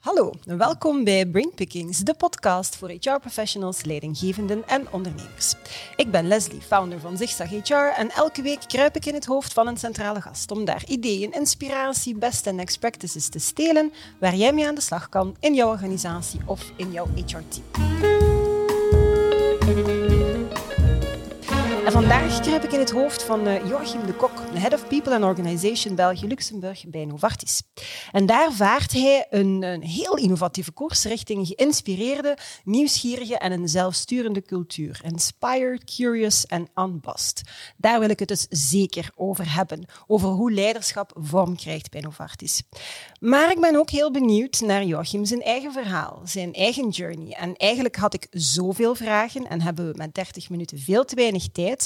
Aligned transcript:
Hallo 0.00 0.32
en 0.46 0.58
welkom 0.58 1.04
bij 1.04 1.26
Brainpickings, 1.26 1.98
de 1.98 2.14
podcast 2.14 2.76
voor 2.76 2.88
HR-professionals, 2.88 3.84
leidinggevenden 3.84 4.68
en 4.68 4.86
ondernemers. 4.90 5.54
Ik 5.96 6.10
ben 6.10 6.28
Leslie, 6.28 6.60
founder 6.60 7.00
van 7.00 7.16
Zigzag 7.16 7.48
HR 7.48 7.74
en 7.74 8.10
elke 8.10 8.42
week 8.42 8.60
kruip 8.66 8.96
ik 8.96 9.06
in 9.06 9.14
het 9.14 9.24
hoofd 9.24 9.52
van 9.52 9.66
een 9.66 9.76
centrale 9.76 10.20
gast 10.20 10.50
om 10.50 10.64
daar 10.64 10.84
ideeën, 10.86 11.32
inspiratie, 11.32 12.18
best 12.18 12.46
en 12.46 12.54
next 12.54 12.78
practices 12.78 13.28
te 13.28 13.38
stelen 13.38 13.92
waar 14.18 14.34
jij 14.34 14.52
mee 14.52 14.66
aan 14.66 14.74
de 14.74 14.80
slag 14.80 15.08
kan 15.08 15.36
in 15.40 15.54
jouw 15.54 15.68
organisatie 15.68 16.40
of 16.46 16.72
in 16.76 16.92
jouw 16.92 17.06
HR-team. 17.14 18.29
Vandaag 21.90 22.40
kruip 22.40 22.64
ik 22.64 22.72
in 22.72 22.78
het 22.78 22.90
hoofd 22.90 23.22
van 23.22 23.46
uh, 23.46 23.68
Joachim 23.68 24.06
de 24.06 24.12
Kok, 24.12 24.52
de 24.52 24.58
Head 24.58 24.72
of 24.72 24.88
People 24.88 25.14
and 25.14 25.24
Organization 25.24 25.94
België-Luxemburg 25.94 26.84
bij 26.88 27.04
Novartis. 27.04 27.62
En 28.12 28.26
daar 28.26 28.52
vaart 28.52 28.92
hij 28.92 29.26
een, 29.30 29.62
een, 29.62 29.82
heel 29.82 30.16
innovatieve 30.16 30.72
koers 30.72 31.04
richting 31.04 31.46
geïnspireerde, 31.46 32.36
nieuwsgierige 32.64 33.38
en 33.38 33.52
een 33.52 33.68
zelfsturende 33.68 34.42
cultuur. 34.42 35.00
Inspired, 35.04 35.84
curious 35.84 36.46
en 36.46 36.68
unbossed. 36.74 37.42
Daar 37.76 38.00
wil 38.00 38.10
ik 38.10 38.18
het 38.18 38.28
dus 38.28 38.46
zeker 38.50 39.10
over 39.14 39.54
hebben. 39.54 39.84
Over 40.06 40.28
hoe 40.28 40.52
leiderschap 40.52 41.12
vorm 41.20 41.56
krijgt 41.56 41.90
bij 41.90 42.00
Novartis. 42.00 42.62
Maar 43.20 43.50
ik 43.50 43.60
ben 43.60 43.76
ook 43.76 43.90
heel 43.90 44.10
benieuwd 44.10 44.60
naar 44.60 44.84
Joachim 44.84 45.24
zijn 45.24 45.42
eigen 45.42 45.72
verhaal, 45.72 46.20
zijn 46.24 46.54
eigen 46.54 46.88
journey. 46.88 47.32
En 47.32 47.56
eigenlijk 47.56 47.96
had 47.96 48.14
ik 48.14 48.26
zoveel 48.30 48.94
vragen 48.94 49.46
en 49.46 49.60
hebben 49.60 49.90
we 49.90 49.96
met 49.96 50.14
30 50.14 50.50
minuten 50.50 50.78
veel 50.78 51.04
te 51.04 51.14
weinig 51.14 51.48
tijd 51.52 51.79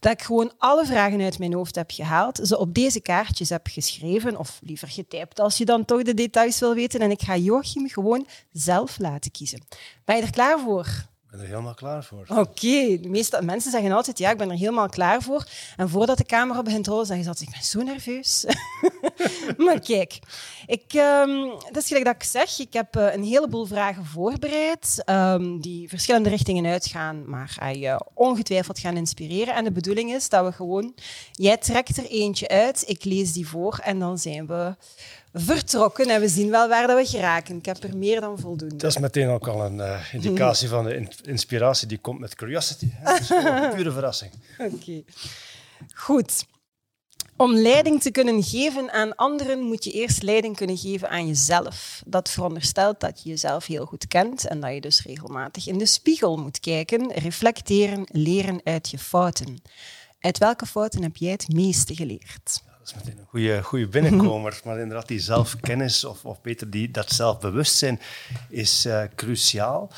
dat 0.00 0.12
ik 0.12 0.22
gewoon 0.22 0.52
alle 0.58 0.86
vragen 0.86 1.20
uit 1.20 1.38
mijn 1.38 1.54
hoofd 1.54 1.74
heb 1.74 1.90
gehaald, 1.90 2.40
ze 2.42 2.58
op 2.58 2.74
deze 2.74 3.00
kaartjes 3.00 3.48
heb 3.48 3.66
geschreven, 3.66 4.36
of 4.38 4.58
liever 4.62 4.88
getypt 4.88 5.40
als 5.40 5.58
je 5.58 5.64
dan 5.64 5.84
toch 5.84 6.02
de 6.02 6.14
details 6.14 6.58
wil 6.58 6.74
weten. 6.74 7.00
En 7.00 7.10
ik 7.10 7.22
ga 7.22 7.36
Joachim 7.36 7.88
gewoon 7.88 8.26
zelf 8.52 8.98
laten 8.98 9.30
kiezen. 9.30 9.62
Ben 10.04 10.16
je 10.16 10.22
er 10.22 10.30
klaar 10.30 10.58
voor? 10.58 11.14
Ben 11.36 11.44
er 11.44 11.50
helemaal 11.50 11.74
klaar 11.74 12.04
voor. 12.04 12.24
Oké, 12.28 12.98
de 13.00 13.08
meeste 13.08 13.42
mensen 13.42 13.70
zeggen 13.70 13.92
altijd 13.92 14.18
ja, 14.18 14.30
ik 14.30 14.36
ben 14.36 14.50
er 14.50 14.56
helemaal 14.56 14.88
klaar 14.88 15.22
voor. 15.22 15.44
En 15.76 15.88
voordat 15.88 16.18
de 16.18 16.24
camera 16.24 16.62
begint 16.62 16.84
te 16.84 16.90
rollen, 16.90 17.06
zeggen 17.06 17.24
ze 17.24 17.30
altijd, 17.30 17.48
ik 17.48 17.54
ben 17.54 17.64
zo 17.64 17.82
nerveus. 17.82 18.44
maar 19.66 19.80
kijk, 19.80 20.18
ik, 20.66 20.92
um, 20.94 21.48
dat 21.48 21.76
is 21.76 21.86
gelijk 21.86 22.04
dat 22.04 22.14
ik 22.14 22.22
zeg, 22.22 22.58
ik 22.58 22.72
heb 22.72 22.96
uh, 22.96 23.14
een 23.14 23.24
heleboel 23.24 23.66
vragen 23.66 24.04
voorbereid 24.04 25.02
um, 25.06 25.60
die 25.60 25.88
verschillende 25.88 26.28
richtingen 26.28 26.66
uitgaan, 26.66 27.30
maar 27.30 27.76
je 27.76 28.04
ongetwijfeld 28.14 28.78
gaan 28.78 28.96
inspireren. 28.96 29.54
En 29.54 29.64
de 29.64 29.72
bedoeling 29.72 30.12
is 30.12 30.28
dat 30.28 30.44
we 30.44 30.52
gewoon, 30.52 30.94
jij 31.32 31.56
trekt 31.56 31.96
er 31.96 32.06
eentje 32.06 32.48
uit, 32.48 32.84
ik 32.86 33.04
lees 33.04 33.32
die 33.32 33.48
voor 33.48 33.80
en 33.82 33.98
dan 33.98 34.18
zijn 34.18 34.46
we 34.46 34.76
vertrokken 35.38 36.08
en 36.08 36.20
we 36.20 36.28
zien 36.28 36.50
wel 36.50 36.68
waar 36.68 36.86
dat 36.86 36.96
we 36.96 37.06
geraken. 37.06 37.56
Ik 37.56 37.66
heb 37.66 37.82
er 37.82 37.96
meer 37.96 38.20
dan 38.20 38.38
voldoende. 38.38 38.76
Dat 38.76 38.90
is 38.90 38.98
meteen 38.98 39.28
ook 39.28 39.48
al 39.48 39.64
een 39.64 39.76
uh, 39.76 40.14
indicatie 40.14 40.68
van 40.68 40.84
de 40.84 41.08
inspiratie 41.22 41.88
die 41.88 41.98
komt 41.98 42.20
met 42.20 42.34
curiosity. 42.34 42.90
Dus 43.04 43.30
een 43.30 43.74
pure 43.74 43.92
verrassing. 43.92 44.32
Oké. 44.72 45.02
Goed. 45.94 46.46
Om 47.36 47.54
leiding 47.54 48.02
te 48.02 48.10
kunnen 48.10 48.42
geven 48.42 48.92
aan 48.92 49.14
anderen 49.14 49.60
moet 49.60 49.84
je 49.84 49.90
eerst 49.90 50.22
leiding 50.22 50.56
kunnen 50.56 50.76
geven 50.76 51.10
aan 51.10 51.26
jezelf. 51.26 52.02
Dat 52.06 52.30
veronderstelt 52.30 53.00
dat 53.00 53.22
je 53.22 53.28
jezelf 53.28 53.66
heel 53.66 53.86
goed 53.86 54.06
kent 54.06 54.46
en 54.46 54.60
dat 54.60 54.72
je 54.72 54.80
dus 54.80 55.02
regelmatig 55.02 55.66
in 55.66 55.78
de 55.78 55.86
spiegel 55.86 56.36
moet 56.36 56.60
kijken, 56.60 57.12
reflecteren, 57.12 58.06
leren 58.10 58.60
uit 58.64 58.90
je 58.90 58.98
fouten. 58.98 59.62
Uit 60.20 60.38
welke 60.38 60.66
fouten 60.66 61.02
heb 61.02 61.16
jij 61.16 61.30
het 61.30 61.52
meeste 61.52 61.94
geleerd? 61.94 62.62
Dat 62.86 62.96
is 62.96 63.04
meteen 63.04 63.20
een 63.20 63.28
goede, 63.28 63.62
goede 63.62 63.88
binnenkomer. 63.88 64.60
Maar 64.64 64.78
inderdaad, 64.78 65.08
die 65.08 65.20
zelfkennis, 65.20 66.04
of, 66.04 66.24
of 66.24 66.40
beter 66.40 66.70
die, 66.70 66.90
dat 66.90 67.10
zelfbewustzijn, 67.10 68.00
is 68.48 68.86
uh, 68.86 69.02
cruciaal. 69.14 69.90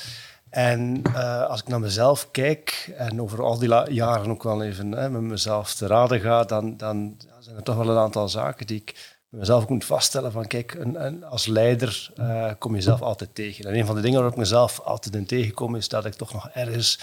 En 0.50 1.03
uh, 1.06 1.45
als 1.45 1.61
ik 1.61 1.69
naar 1.69 1.80
mezelf 1.80 2.30
kijk 2.30 2.92
en 2.97 3.20
over 3.20 3.42
al 3.42 3.58
die 3.58 3.92
jaren 3.92 4.30
ook 4.30 4.42
wel 4.42 4.62
even 4.62 4.92
hè, 4.92 5.11
met 5.11 5.22
mezelf 5.22 5.74
te 5.74 5.86
raden 5.86 6.20
ga, 6.20 6.45
dan, 6.45 6.77
dan 6.77 7.17
zijn 7.39 7.57
er 7.57 7.63
toch 7.63 7.77
wel 7.77 7.89
een 7.89 7.98
aantal 7.98 8.29
zaken 8.29 8.67
die 8.67 8.80
ik 8.80 9.17
mezelf 9.29 9.68
moet 9.68 9.84
vaststellen 9.84 10.33
van 10.33 10.46
kijk, 10.46 10.74
een, 10.74 11.05
een, 11.05 11.24
als 11.24 11.46
leider 11.46 12.11
uh, 12.17 12.51
kom 12.58 12.74
je 12.74 12.80
zelf 12.80 13.02
altijd 13.02 13.34
tegen. 13.34 13.64
En 13.64 13.74
een 13.74 13.86
van 13.86 13.95
de 13.95 14.01
dingen 14.01 14.20
waar 14.20 14.30
ik 14.30 14.36
mezelf 14.36 14.80
altijd 14.80 15.14
in 15.14 15.27
tegenkom 15.27 15.74
is 15.74 15.89
dat 15.89 16.05
ik 16.05 16.14
toch 16.14 16.33
nog 16.33 16.48
ergens 16.48 17.01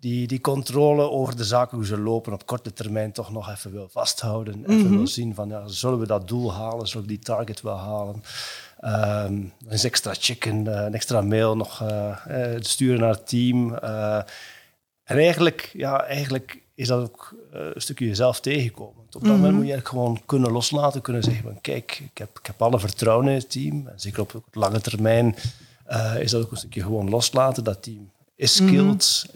die, 0.00 0.26
die 0.26 0.40
controle 0.40 1.10
over 1.10 1.36
de 1.36 1.44
zaken, 1.44 1.76
hoe 1.76 1.86
ze 1.86 1.98
lopen, 1.98 2.32
op 2.32 2.46
korte 2.46 2.72
termijn 2.72 3.12
toch 3.12 3.32
nog 3.32 3.50
even 3.50 3.72
wil 3.72 3.88
vasthouden. 3.88 4.64
Even 4.64 4.86
mm 4.86 4.96
wil 4.96 5.06
zien 5.06 5.34
van, 5.34 5.48
ja, 5.48 5.68
zullen 5.68 5.98
we 5.98 6.06
dat 6.06 6.28
doel 6.28 6.54
halen? 6.54 6.88
Zullen 6.88 7.06
we 7.06 7.12
die 7.12 7.22
target 7.22 7.60
wel 7.60 7.76
halen? 7.76 8.22
Um, 8.84 9.52
een 9.66 9.78
extra 9.82 10.14
chicken, 10.14 10.64
uh, 10.64 10.72
een 10.72 10.94
extra 10.94 11.20
mail 11.20 11.56
nog 11.56 11.82
uh, 11.82 12.16
sturen 12.58 13.00
naar 13.00 13.10
het 13.10 13.28
team. 13.28 13.74
en 13.74 15.16
eigenlijk, 15.18 15.70
ja, 15.72 16.04
eigenlijk 16.04 16.62
is 16.74 16.88
dat 16.88 17.02
ook 17.02 17.34
een 17.50 17.80
stukje 17.80 18.06
jezelf 18.06 18.40
tegenkomen. 18.40 19.02
Op 19.02 19.12
dat 19.12 19.22
moment 19.22 19.42
mhm. 19.42 19.54
moet 19.54 19.66
je 19.66 19.72
eigenlijk 19.72 19.88
gewoon 19.88 20.22
kunnen 20.26 20.52
loslaten, 20.52 21.00
kunnen 21.00 21.22
zeggen 21.22 21.42
van 21.42 21.60
kijk, 21.60 22.02
ik 22.04 22.18
heb, 22.18 22.38
ik 22.38 22.46
heb 22.46 22.62
alle 22.62 22.80
vertrouwen 22.80 23.28
in 23.28 23.34
het 23.34 23.50
team. 23.50 23.86
En 23.86 24.00
zeker 24.00 24.20
op 24.20 24.44
lange 24.52 24.80
termijn 24.80 25.36
is 26.18 26.30
dat 26.30 26.42
ook 26.42 26.50
een 26.50 26.56
stukje 26.56 26.82
gewoon 26.82 27.10
loslaten. 27.10 27.64
Dat 27.64 27.82
team 27.82 28.10
is 28.40 28.60
mhm. 28.60 28.68
skilled, 28.68 29.26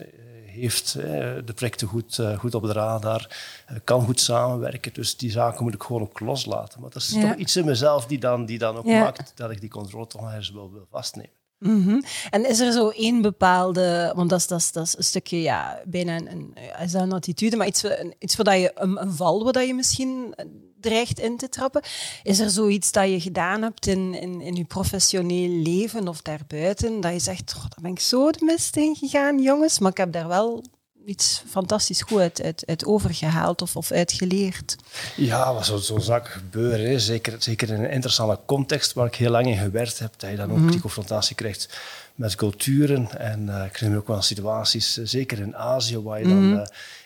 heeft 0.54 0.92
de 0.92 1.52
projecten 1.54 1.88
goed, 1.88 2.18
eh, 2.18 2.38
goed 2.38 2.54
op 2.54 2.62
de 2.62 2.72
radar, 2.72 3.36
eh, 3.66 3.76
kan 3.84 4.04
goed 4.04 4.20
samenwerken. 4.20 4.92
Dus 4.92 5.16
die 5.16 5.30
zaken 5.30 5.64
moet 5.64 5.74
ik 5.74 5.82
gewoon 5.82 6.02
ook 6.02 6.20
loslaten. 6.20 6.80
Maar 6.80 6.90
dat 6.90 7.02
is 7.02 7.08
toch 7.08 7.34
iets 7.34 7.56
in 7.56 7.64
mezelf 7.64 8.06
die 8.06 8.18
dan, 8.18 8.46
die 8.46 8.58
dan 8.58 8.76
ook 8.76 8.84
maakt 8.84 9.32
dat 9.34 9.50
ik 9.50 9.60
die 9.60 9.70
controle 9.70 10.06
toch 10.06 10.22
ergens 10.22 10.50
wel 10.50 10.72
wil 10.72 10.86
vastnemen. 10.90 11.43
Mm 11.58 12.02
En 12.30 12.48
is 12.48 12.60
er 12.60 12.72
zo 12.72 12.88
één 12.88 13.22
bepaalde, 13.22 14.12
want 14.16 14.30
dat 14.30 14.38
is, 14.38 14.46
dat 14.46 14.60
is, 14.60 14.72
dat 14.72 14.94
een 14.96 15.04
stukje, 15.04 15.40
ja, 15.40 15.82
bijna 15.86 16.16
een, 16.16 16.30
een, 16.30 16.54
is 16.82 16.92
dat 16.92 17.02
een 17.02 17.12
attitude, 17.12 17.56
maar 17.56 17.66
iets, 17.66 17.84
iets 18.18 18.36
waar 18.36 18.58
je, 18.58 18.70
een, 18.74 19.02
een 19.02 19.12
val 19.12 19.52
waar 19.52 19.64
je 19.64 19.74
misschien 19.74 20.34
dreigt 20.80 21.20
in 21.20 21.36
te 21.36 21.48
trappen. 21.48 21.82
Is 22.22 22.38
er 22.38 22.50
zoiets 22.50 22.92
dat 22.92 23.08
je 23.08 23.20
gedaan 23.20 23.62
hebt 23.62 23.86
in, 23.86 24.14
in, 24.14 24.40
in 24.40 24.54
je 24.54 24.64
professioneel 24.64 25.48
leven 25.48 26.08
of 26.08 26.22
daarbuiten, 26.22 27.00
dat 27.00 27.12
je 27.12 27.18
zegt, 27.18 27.54
oh, 27.56 27.62
daar 27.62 27.78
ben 27.82 27.90
ik 27.90 28.00
zo 28.00 28.30
de 28.30 28.44
mist 28.44 28.76
in 28.76 28.96
gegaan, 28.96 29.42
jongens, 29.42 29.78
maar 29.78 29.90
ik 29.90 29.96
heb 29.96 30.12
daar 30.12 30.28
wel 30.28 30.64
iets 31.06 31.42
fantastisch 31.48 32.02
goed 32.02 32.20
uit, 32.20 32.42
uit, 32.42 32.62
uit 32.66 32.84
overgehaald 32.84 33.62
of, 33.62 33.76
of 33.76 33.90
uitgeleerd. 33.90 34.76
Ja, 35.16 35.54
wat 35.54 35.66
zo'n 35.66 35.78
zo 35.78 35.98
zaak 35.98 36.28
gebeuren, 36.28 37.00
zeker, 37.00 37.34
zeker 37.38 37.68
in 37.68 37.84
een 37.84 37.90
interessante 37.90 38.38
context 38.46 38.92
waar 38.92 39.06
ik 39.06 39.14
heel 39.14 39.30
lang 39.30 39.46
in 39.46 39.56
gewerkt 39.56 39.98
heb, 39.98 40.14
dat 40.16 40.30
je 40.30 40.36
dan 40.36 40.50
ook 40.50 40.58
mhm. 40.58 40.70
die 40.70 40.80
confrontatie 40.80 41.36
krijgt 41.36 41.78
met 42.14 42.34
culturen. 42.34 43.18
En 43.18 43.46
uh, 43.46 43.64
ik 43.64 43.80
me 43.80 43.96
ook 43.96 44.06
wel 44.06 44.22
situaties, 44.22 44.98
eh, 44.98 45.04
zeker 45.06 45.38
in 45.38 45.56
Azië, 45.56 45.98
waar 45.98 46.18
je 46.18 46.28
dan... 46.28 46.52
Mhm. 46.52 46.64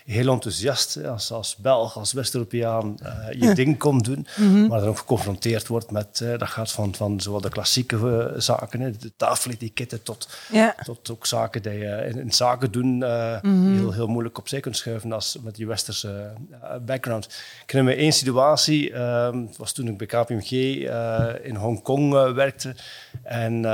Eh, 0.08 0.14
heel 0.14 0.32
enthousiast 0.32 1.04
als, 1.04 1.32
als 1.32 1.56
Belg, 1.56 1.96
als 1.96 2.12
West-Europeaan 2.12 2.96
uh, 3.02 3.40
je 3.40 3.54
ding 3.54 3.78
komt 3.78 4.04
doen, 4.04 4.26
mhm. 4.36 4.66
maar 4.66 4.80
dan 4.80 4.88
ook 4.88 4.98
geconfronteerd 4.98 5.66
wordt 5.66 5.90
met, 5.90 6.20
uh, 6.22 6.38
dat 6.38 6.48
gaat 6.48 6.72
van, 6.72 6.94
van 6.94 7.20
zowel 7.20 7.40
de 7.40 7.48
klassieke 7.48 7.96
uh, 7.96 8.40
zaken, 8.40 8.80
hè, 8.80 8.90
de 8.90 9.12
tafeletiketten, 9.16 10.02
tot, 10.02 10.28
tot 10.84 11.10
ook 11.10 11.26
zaken 11.26 11.62
die 11.62 11.72
je 11.72 12.06
in, 12.08 12.18
in 12.18 12.32
zaken 12.32 12.72
doen 12.72 12.96
mm 13.42 13.76
heel, 13.76 13.92
heel 13.92 14.06
moeilijk 14.06 14.38
opzij 14.38 14.60
kunt 14.60 14.76
schuiven 14.76 15.12
als 15.12 15.38
met 15.42 15.56
je 15.56 15.66
westerse 15.66 16.32
background. 16.86 17.24
Ik 17.62 17.70
herinner 17.70 17.94
me 17.94 18.00
één 18.00 18.12
situatie, 18.12 18.92
ehm, 18.92 19.46
het 19.46 19.56
was 19.56 19.72
toen 19.72 19.88
ik 19.88 19.96
bij 19.96 20.06
KPMG 20.06 20.50
in 21.42 21.54
Hongkong 21.54 22.32
werkte 22.34 22.74
en 23.22 23.64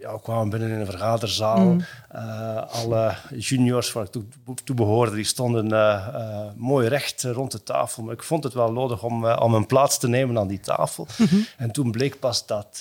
ja, 0.00 0.12
we 0.12 0.20
kwamen 0.22 0.50
binnen 0.50 0.70
in 0.70 0.80
een 0.80 0.86
vergaderzaal. 0.86 1.58
Mm. 1.58 1.84
Uh, 2.14 2.62
alle 2.72 3.14
juniors 3.36 3.92
waar 3.92 4.04
ik 4.04 4.10
toe, 4.10 4.24
toe 4.64 4.76
behoorde, 4.76 5.14
die 5.14 5.24
stonden 5.24 5.64
uh, 5.64 6.08
uh, 6.14 6.40
mooi 6.56 6.88
recht 6.88 7.22
rond 7.22 7.52
de 7.52 7.62
tafel. 7.62 8.02
Maar 8.02 8.14
ik 8.14 8.22
vond 8.22 8.44
het 8.44 8.52
wel 8.52 8.72
nodig 8.72 9.02
om, 9.02 9.26
om 9.26 9.54
een 9.54 9.66
plaats 9.66 9.98
te 9.98 10.08
nemen 10.08 10.38
aan 10.38 10.48
die 10.48 10.60
tafel. 10.60 11.06
Mm 11.16 11.26
-hmm. 11.26 11.46
En 11.56 11.70
toen 11.70 11.90
bleek 11.90 12.18
pas 12.18 12.46
dat 12.46 12.80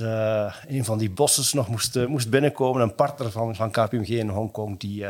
een 0.68 0.86
van 0.86 0.98
die 0.98 1.10
bossen 1.10 1.58
nog 1.58 1.68
moest, 1.68 2.08
moest 2.08 2.30
binnenkomen. 2.30 2.82
Een 2.82 2.96
partner 2.96 3.32
van, 3.32 3.56
van 3.56 3.72
KPMG 3.72 4.08
in 4.08 4.30
Hongkong, 4.30 4.80
die 4.80 5.06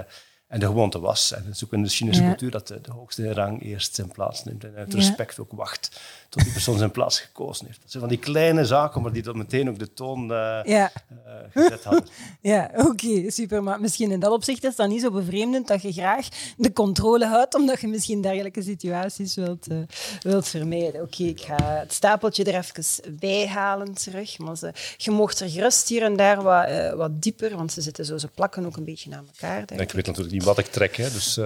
en 0.50 0.60
de 0.60 0.66
gewoonte 0.66 1.00
was, 1.00 1.34
en 1.34 1.46
het 1.46 1.56
is 1.56 1.66
ook 1.66 1.74
in 1.74 1.84
de 1.84 1.90
Chinese 1.90 2.24
cultuur, 2.24 2.52
dat 2.52 2.68
de, 2.68 2.82
de, 2.82 2.92
hoogste 2.92 3.34
rang 3.34 3.64
eerst 3.64 3.96
zijn 3.96 4.08
plaats 4.08 4.44
neemt 4.44 4.64
en 4.64 4.76
uit 4.76 4.94
respect 4.94 5.40
ook 5.40 5.52
wacht 5.52 6.02
tot 6.30 6.44
die 6.44 6.52
persoon 6.52 6.78
zijn 6.78 6.92
plaats 6.92 7.20
gekozen 7.20 7.66
heeft. 7.66 7.82
Dat 7.82 7.92
zijn 7.92 8.04
van 8.04 8.12
die 8.12 8.22
kleine 8.22 8.66
zaken, 8.66 9.02
maar 9.02 9.12
die 9.12 9.24
dan 9.24 9.38
meteen 9.38 9.70
ook 9.70 9.80
de 9.80 9.94
toon 9.94 10.22
uh, 10.32 10.60
ja. 10.64 10.92
uh, 11.12 11.34
gezet 11.50 11.84
hadden. 11.84 12.08
Ja, 12.42 12.72
oké, 12.76 13.32
super. 13.32 13.64
Maar 13.64 13.82
misschien 13.82 14.12
in 14.12 14.20
dat 14.20 14.32
opzicht 14.32 14.64
is 14.64 14.76
dan 14.76 14.90
niet 14.90 15.02
zo 15.02 15.12
bevreemdend 15.12 15.68
dat 15.68 15.82
je 15.82 15.92
graag 15.92 16.28
de 16.58 16.74
controle 16.74 17.26
houdt, 17.26 17.56
omdat 17.56 17.82
je 17.82 17.88
misschien 17.88 18.22
dergelijke 18.22 18.62
situaties 18.62 19.36
wilt, 19.36 19.72
uh, 19.72 19.78
wilt 20.22 20.48
vermijden. 20.48 21.02
Oké, 21.02 21.24
ik 21.24 21.42
ga 21.42 21.64
het 21.64 21.94
stapeltje 21.94 22.44
er 22.44 22.56
even 22.56 23.18
bij 23.20 23.48
halen 23.48 23.94
terug. 23.94 24.38
Maar 24.38 24.58
ze, 24.58 24.74
je 24.98 25.12
mocht 25.12 25.40
er 25.40 25.50
gerust 25.50 25.88
hier 25.88 26.04
en 26.04 26.16
daar 26.16 26.42
wat, 26.42 26.96
wat 26.96 27.22
dieper, 27.22 27.56
want 27.56 27.72
ze 27.72 27.82
zitten 27.82 28.06
zo, 28.06 28.18
ze 28.18 28.28
plakken 28.28 28.66
ook 28.66 28.78
een 28.78 28.86
beetje 28.86 29.16
aan 29.16 29.28
elkaar. 29.28 29.66
Denk 29.66 29.82
ik 29.82 29.92
weet 29.92 30.06
natuurlijk 30.06 30.34
niet 30.34 30.44
wat 30.44 30.58
ik 30.58 30.68
trek, 30.68 30.96
hè, 30.96 31.12
dus... 31.12 31.40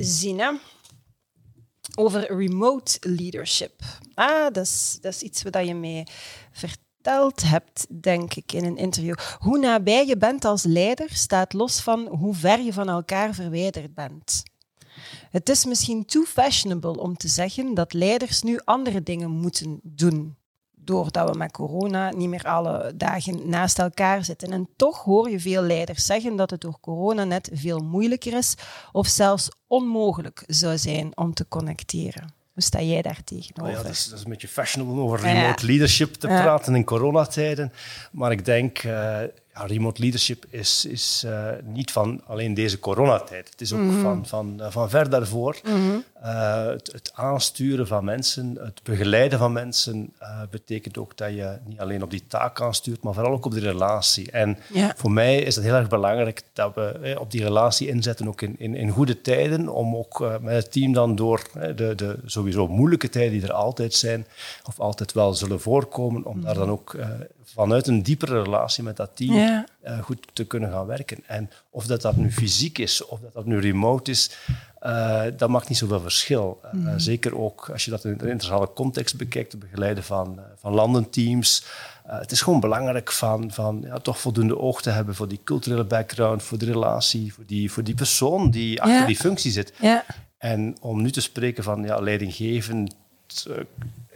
zien, 0.00 0.38
hè 0.38 0.50
over 1.94 2.36
remote 2.36 2.98
leadership. 3.00 3.82
Ah, 4.14 4.52
dat 4.52 4.64
is, 4.64 4.98
dat 5.00 5.20
iets 5.20 5.42
wat 5.42 5.54
je 5.54 6.04
vertelt 6.52 6.88
verteld 7.02 7.42
hebt, 7.42 8.02
denk 8.02 8.34
ik, 8.34 8.52
in 8.52 8.64
een 8.64 8.76
interview. 8.76 9.14
Hoe 9.38 9.58
nabij 9.58 10.06
je 10.06 10.16
bent 10.16 10.44
als 10.44 10.62
leider 10.62 11.10
staat 11.12 11.52
los 11.52 11.80
van 11.80 12.06
hoe 12.06 12.34
ver 12.34 12.60
je 12.60 12.72
van 12.72 12.88
elkaar 12.88 13.34
verwijderd 13.34 13.94
bent. 13.94 14.42
Het 15.30 15.48
is 15.48 15.64
misschien 15.64 16.04
too 16.04 16.24
fashionable 16.24 16.98
om 16.98 17.16
te 17.16 17.28
zeggen 17.28 17.74
dat 17.74 17.92
leiders 17.92 18.42
nu 18.42 18.60
andere 18.64 19.02
dingen 19.02 19.30
moeten 19.30 19.80
doen. 19.82 20.36
Doordat 20.90 21.30
we 21.30 21.38
met 21.38 21.52
corona 21.52 22.10
niet 22.10 22.28
meer 22.28 22.44
alle 22.44 22.92
dagen 22.96 23.48
naast 23.48 23.78
elkaar 23.78 24.24
zitten. 24.24 24.52
En 24.52 24.68
toch 24.76 25.04
hoor 25.04 25.30
je 25.30 25.40
veel 25.40 25.62
leiders 25.62 26.06
zeggen 26.06 26.36
dat 26.36 26.50
het 26.50 26.60
door 26.60 26.80
corona 26.80 27.24
net 27.24 27.50
veel 27.52 27.78
moeilijker 27.78 28.36
is 28.36 28.54
of 28.92 29.06
zelfs 29.06 29.48
onmogelijk 29.66 30.44
zou 30.46 30.78
zijn 30.78 31.16
om 31.16 31.34
te 31.34 31.48
connecteren. 31.48 32.34
Hoe 32.52 32.62
sta 32.62 32.80
jij 32.80 33.02
daar 33.02 33.24
tegenover? 33.24 33.72
Oh 33.72 33.78
ja, 33.78 33.82
dat, 33.82 33.92
is, 33.92 34.08
dat 34.08 34.18
is 34.18 34.24
een 34.24 34.30
beetje 34.30 34.48
fashionable 34.48 35.00
over 35.00 35.20
remote 35.20 35.66
leadership 35.66 36.14
te 36.14 36.26
praten 36.26 36.74
in 36.74 36.84
coronatijden. 36.84 37.72
Maar 38.12 38.32
ik 38.32 38.44
denk, 38.44 38.82
uh, 38.82 39.18
ja, 39.54 39.66
remote 39.66 40.00
leadership 40.00 40.44
is, 40.50 40.84
is 40.84 41.22
uh, 41.26 41.48
niet 41.64 41.90
van 41.90 42.20
alleen 42.26 42.54
deze 42.54 42.78
coronatijd. 42.78 43.50
Het 43.50 43.60
is 43.60 43.72
ook 43.72 43.80
mm 43.80 43.90
-hmm. 43.90 44.02
van, 44.02 44.26
van, 44.26 44.56
uh, 44.60 44.70
van 44.70 44.90
ver 44.90 45.10
daarvoor. 45.10 45.60
Mm 45.64 45.72
-hmm. 45.72 46.04
het, 46.68 46.92
het, 46.92 47.10
aansturen 47.14 47.86
van 47.86 48.04
mensen, 48.04 48.56
het 48.60 48.80
begeleiden 48.82 49.38
van 49.38 49.52
mensen, 49.52 50.12
betekent 50.50 50.98
ook 50.98 51.16
dat 51.16 51.30
je 51.30 51.58
niet 51.64 51.80
alleen 51.80 52.02
op 52.02 52.10
die 52.10 52.26
taak 52.26 52.60
aanstuurt, 52.60 53.02
maar 53.02 53.14
vooral 53.14 53.32
ook 53.32 53.44
op 53.44 53.52
die 53.52 53.62
relatie. 53.62 54.30
En 54.30 54.58
ja. 54.72 54.92
voor 54.96 55.10
mij 55.10 55.38
is 55.38 55.54
het 55.54 55.64
heel 55.64 55.74
erg 55.74 55.88
belangrijk 55.88 56.42
dat 56.52 56.74
we 56.74 57.16
op 57.18 57.30
die 57.30 57.42
relatie 57.42 57.88
inzetten, 57.88 58.28
ook 58.28 58.42
in, 58.42 58.54
in, 58.58 58.74
in 58.74 58.90
goede 58.90 59.20
tijden, 59.20 59.68
om 59.68 59.96
ook 59.96 60.38
met 60.40 60.54
het 60.54 60.72
team 60.72 60.92
dan 60.92 61.14
door 61.14 61.42
de, 61.52 61.92
de 61.94 62.18
sowieso 62.24 62.68
moeilijke 62.68 63.08
tijden 63.08 63.32
die 63.32 63.42
er 63.42 63.52
altijd 63.52 63.94
zijn, 63.94 64.26
of 64.64 64.80
altijd 64.80 65.12
wel 65.12 65.34
zullen 65.34 65.60
voorkomen, 65.60 66.24
om 66.24 66.40
daar 66.40 66.54
dan 66.54 66.70
ook 66.70 66.96
vanuit 67.54 67.86
een 67.86 68.02
diepere 68.02 68.42
relatie 68.42 68.82
met 68.82 68.96
dat 68.96 69.10
team 69.14 69.34
ja. 69.34 69.66
uh, 69.84 69.98
goed 69.98 70.26
te 70.32 70.44
kunnen 70.44 70.70
gaan 70.70 70.86
werken. 70.86 71.18
En 71.26 71.50
of 71.70 71.86
dat, 71.86 72.02
dat 72.02 72.16
nu 72.16 72.32
fysiek 72.32 72.78
is, 72.78 73.04
of 73.04 73.20
dat 73.20 73.32
dat 73.32 73.46
nu 73.46 73.60
remote 73.60 74.10
is, 74.10 74.30
uh, 74.82 75.22
dat 75.36 75.48
maakt 75.48 75.68
niet 75.68 75.78
zoveel 75.78 76.00
verschil. 76.00 76.60
Uh, 76.64 76.72
mm. 76.72 76.98
Zeker 76.98 77.38
ook 77.38 77.70
als 77.70 77.84
je 77.84 77.90
dat 77.90 78.04
in 78.04 78.10
een 78.10 78.18
internationale 78.18 78.72
context 78.72 79.16
bekijkt, 79.16 79.52
het 79.52 79.60
begeleiden 79.60 80.04
van, 80.04 80.40
van 80.56 80.74
landenteams. 80.74 81.64
het 82.06 82.30
is 82.30 82.40
gewoon 82.40 82.60
belangrijk 82.60 83.12
van, 83.12 83.50
van 83.50 83.82
ja, 83.84 83.98
toch 83.98 84.18
voldoende 84.18 84.58
oog 84.58 84.82
te 84.82 84.90
hebben 84.90 85.14
voor 85.14 85.28
die 85.28 85.40
culturele 85.44 85.84
background, 85.84 86.42
voor 86.42 86.58
de 86.58 86.66
relatie, 86.66 87.34
voor 87.34 87.44
die, 87.46 87.72
voor 87.72 87.84
die 87.84 87.94
persoon 87.94 88.50
die 88.50 88.82
achter 88.82 89.06
die 89.06 89.16
functie 89.16 89.50
zit. 89.50 89.72
Ja. 89.80 90.04
En 90.38 90.76
om 90.80 91.02
nu 91.02 91.10
te 91.10 91.20
spreken 91.20 91.64
van 91.64 91.82
ja, 91.82 92.00
leidinggevend 92.00 92.94
uh, 93.48 93.56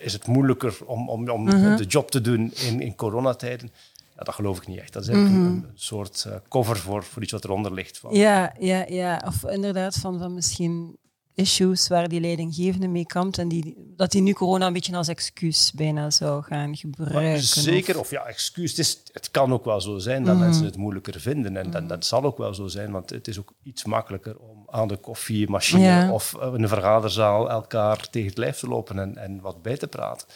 is 0.05 0.13
het 0.13 0.27
moeilijker 0.27 0.77
om, 0.87 1.09
om, 1.09 1.29
om 1.31 1.43
Mhm. 1.45 1.77
de 1.77 1.85
job 1.85 2.11
te 2.11 2.21
doen 2.21 2.53
in, 2.55 2.81
in 2.81 2.95
coronatijden. 2.95 3.71
Ja, 4.17 4.23
dat 4.23 4.35
geloof 4.35 4.59
ik 4.59 4.67
niet 4.67 4.79
echt. 4.79 4.93
Dat 4.93 5.03
is 5.03 5.09
eigenlijk 5.09 5.39
Mhm. 5.43 5.51
een, 5.53 5.57
een 5.63 5.71
soort 5.75 6.25
uh, 6.29 6.35
cover 6.49 6.77
voor, 6.77 7.05
voor 7.05 7.23
iets 7.23 7.33
wat 7.33 7.45
eronder 7.45 7.73
ligt. 7.73 7.99
Van. 7.99 8.15
Ja, 8.15 8.53
ja, 8.59 8.85
ja. 8.89 9.23
Of 9.27 9.45
inderdaad 9.51 9.95
van, 9.97 10.19
van 10.19 10.35
misschien 10.35 10.97
issues 11.35 11.89
waar 11.89 12.09
die 12.09 12.21
leidinggevende 12.21 12.89
mee 12.89 13.07
kampt 13.07 13.39
en 13.39 13.49
die, 13.49 13.93
dat 13.97 14.11
die 14.11 14.23
nu 14.23 14.33
corona 14.33 14.67
een 14.67 14.73
beetje 14.73 14.97
als 14.97 15.09
excuus 15.09 15.73
bijna 15.73 16.11
zou 16.11 16.43
gaan 16.43 16.77
gebruiken. 16.77 17.23
Maar 17.23 17.39
zeker, 17.39 17.99
of, 17.99 18.11
ja, 18.11 18.25
excuus. 18.25 18.71
Het, 18.71 18.79
is, 18.79 19.01
het 19.13 19.31
kan 19.31 19.53
ook 19.53 19.65
wel 19.65 19.81
zo 19.81 19.99
zijn 19.99 20.25
dat 20.25 20.35
Mhm. 20.35 20.45
mensen 20.45 20.65
het 20.65 20.77
moeilijker 20.77 21.21
vinden. 21.21 21.57
En 21.57 21.71
dat, 21.71 21.89
dat 21.89 22.05
zal 22.07 22.23
ook 22.25 22.39
wel 22.39 22.55
zo 22.55 22.67
zijn, 22.67 22.91
want 22.91 23.11
het 23.11 23.29
is 23.29 23.39
ook 23.39 23.53
iets 23.63 23.85
makkelijker 23.85 24.39
om 24.39 24.63
aan 24.71 24.89
de 24.89 24.97
koffiemachine 24.97 25.83
Ja. 25.83 26.13
of 26.13 26.35
in 26.55 26.63
een 26.63 26.69
vergaderzaal 26.69 27.51
elkaar 27.51 28.11
tegen 28.11 28.29
het 28.29 28.39
lijf 28.39 28.59
te 28.59 28.69
lopen 28.69 28.99
en, 28.99 29.17
en 29.17 29.41
wat 29.41 29.63
bij 29.63 29.77
te 29.77 29.87
praten. 29.87 30.27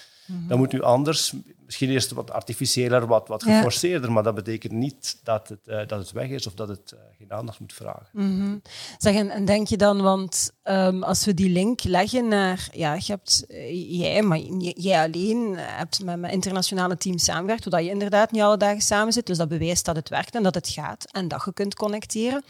Dat 0.48 0.58
moet 0.58 0.72
nu 0.72 0.82
anders, 0.82 1.32
misschien 1.64 1.90
eerst 1.90 2.10
wat 2.12 2.30
artificiëler, 2.30 3.06
wat, 3.06 3.28
wat 3.28 3.44
Ja. 3.44 3.56
geforceerder, 3.56 4.12
maar 4.12 4.22
dat 4.22 4.34
betekent 4.34 4.72
niet 4.72 5.20
dat 5.22 5.48
het, 5.48 5.58
eh, 5.66 5.86
dat 5.86 5.98
het 5.98 6.12
weg 6.12 6.28
is 6.28 6.46
of 6.46 6.54
dat 6.54 6.68
het 6.68 6.92
eh, 6.92 6.98
geen 7.18 7.32
aandacht 7.32 7.60
moet 7.60 7.72
vragen. 7.72 8.08
Mhm. 8.12 8.56
Zeg, 8.98 9.14
en, 9.14 9.30
en 9.30 9.44
denk 9.44 9.66
je 9.68 9.76
dan, 9.76 10.02
want 10.02 10.50
ehm, 10.62 11.02
als 11.02 11.24
we 11.24 11.34
die 11.34 11.50
link 11.50 11.82
leggen 11.84 12.28
naar, 12.28 12.68
ja, 12.72 12.94
je 12.94 13.02
hebt, 13.06 13.44
eh, 13.48 13.98
jij, 13.98 14.22
maar 14.22 14.38
jij 14.74 15.02
alleen 15.02 15.54
hebt 15.58 16.04
met, 16.04 16.18
met 16.18 16.32
internationale 16.32 16.96
teams 16.96 17.24
samengewerkt, 17.24 17.62
zodat 17.62 17.84
je 17.84 17.90
inderdaad 17.90 18.30
niet 18.30 18.42
alle 18.42 18.56
dagen 18.56 18.82
samen 18.82 19.12
zit, 19.12 19.26
dus 19.26 19.36
dat 19.36 19.48
bewijst 19.48 19.84
dat 19.84 19.96
het 19.96 20.08
werkt 20.08 20.34
en 20.34 20.42
dat 20.42 20.54
het 20.54 20.68
gaat 20.68 21.10
en 21.12 21.28
dat 21.28 21.42
je 21.44 21.52
kunt 21.52 21.74
connecteren. 21.74 22.44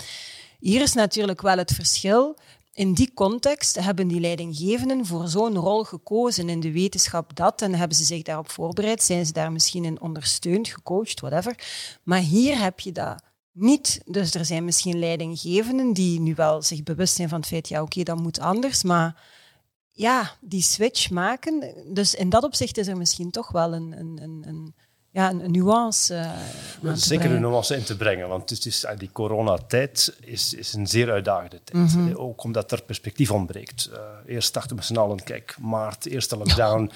Hier 0.58 0.82
is 0.82 0.92
natuurlijk 0.94 1.40
wel 1.42 1.56
het 1.58 1.72
verschil. 1.72 2.36
In 2.78 2.92
die 2.92 3.14
context 3.14 3.74
hebben 3.74 4.08
die 4.08 4.20
leidinggevenden 4.20 5.06
voor 5.06 5.28
zo'n 5.28 5.56
rol 5.56 5.84
gekozen 5.84 6.48
in 6.48 6.60
de 6.60 6.72
wetenschap 6.72 7.36
dat 7.36 7.62
en 7.62 7.74
hebben 7.74 7.96
ze 7.96 8.04
zich 8.04 8.22
daarop 8.22 8.50
voorbereid, 8.50 9.02
zijn 9.02 9.26
ze 9.26 9.32
daar 9.32 9.52
misschien 9.52 9.84
in 9.84 10.00
ondersteund, 10.00 10.68
gecoacht, 10.68 11.20
whatever. 11.20 11.54
Maar 12.02 12.20
hier 12.20 12.58
heb 12.58 12.80
je 12.80 12.92
dat 12.92 13.22
niet. 13.52 14.00
Dus 14.04 14.34
er 14.34 14.44
zijn 14.44 14.64
misschien 14.64 14.98
leidinggevenden 14.98 15.92
die 15.92 16.20
nu 16.20 16.34
wel 16.34 16.62
zich 16.62 16.82
bewust 16.82 17.14
zijn 17.14 17.28
van 17.28 17.38
het 17.38 17.48
feit, 17.48 17.68
ja 17.68 17.82
oké, 17.82 18.02
dat 18.02 18.18
moet 18.18 18.40
anders, 18.40 18.82
maar 18.82 19.22
ja, 19.92 20.36
die 20.40 20.62
switch 20.62 21.10
maken. 21.10 21.74
Dus 21.94 22.14
in 22.14 22.28
dat 22.28 22.44
opzicht 22.44 22.78
is 22.78 22.86
er 22.86 22.96
misschien 22.96 23.30
toch 23.30 23.50
wel 23.50 23.74
een, 23.74 23.92
een, 23.98 24.42
een 24.46 24.74
ja, 25.10 25.30
een, 25.30 25.50
nuance. 25.50 26.14
eh, 26.14 26.90
Zeker 26.94 27.30
een 27.30 27.40
nuance 27.40 27.76
in 27.76 27.82
te 27.84 27.96
brengen, 27.96 28.28
want 28.28 28.50
het 28.50 28.66
is, 28.66 28.86
die 28.98 29.10
coronatijd 29.12 30.14
is, 30.20 30.54
is 30.54 30.72
een 30.72 30.86
zeer 30.86 31.10
uitdagende 31.10 31.60
tijd. 31.64 31.94
Mhm. 31.94 32.08
Eh, 32.08 32.20
Ook 32.20 32.42
omdat 32.44 32.72
er 32.72 32.82
perspectief 32.82 33.30
ontbreekt. 33.30 33.90
Eh, 33.92 33.98
eerst 34.34 34.52
dachten 34.54 34.70
we 34.70 34.76
met 34.76 34.84
z'n 34.84 34.96
allen, 34.96 35.22
kijk, 35.24 35.56
maart, 35.60 36.06
eerste 36.06 36.36
lockdown. 36.36 36.90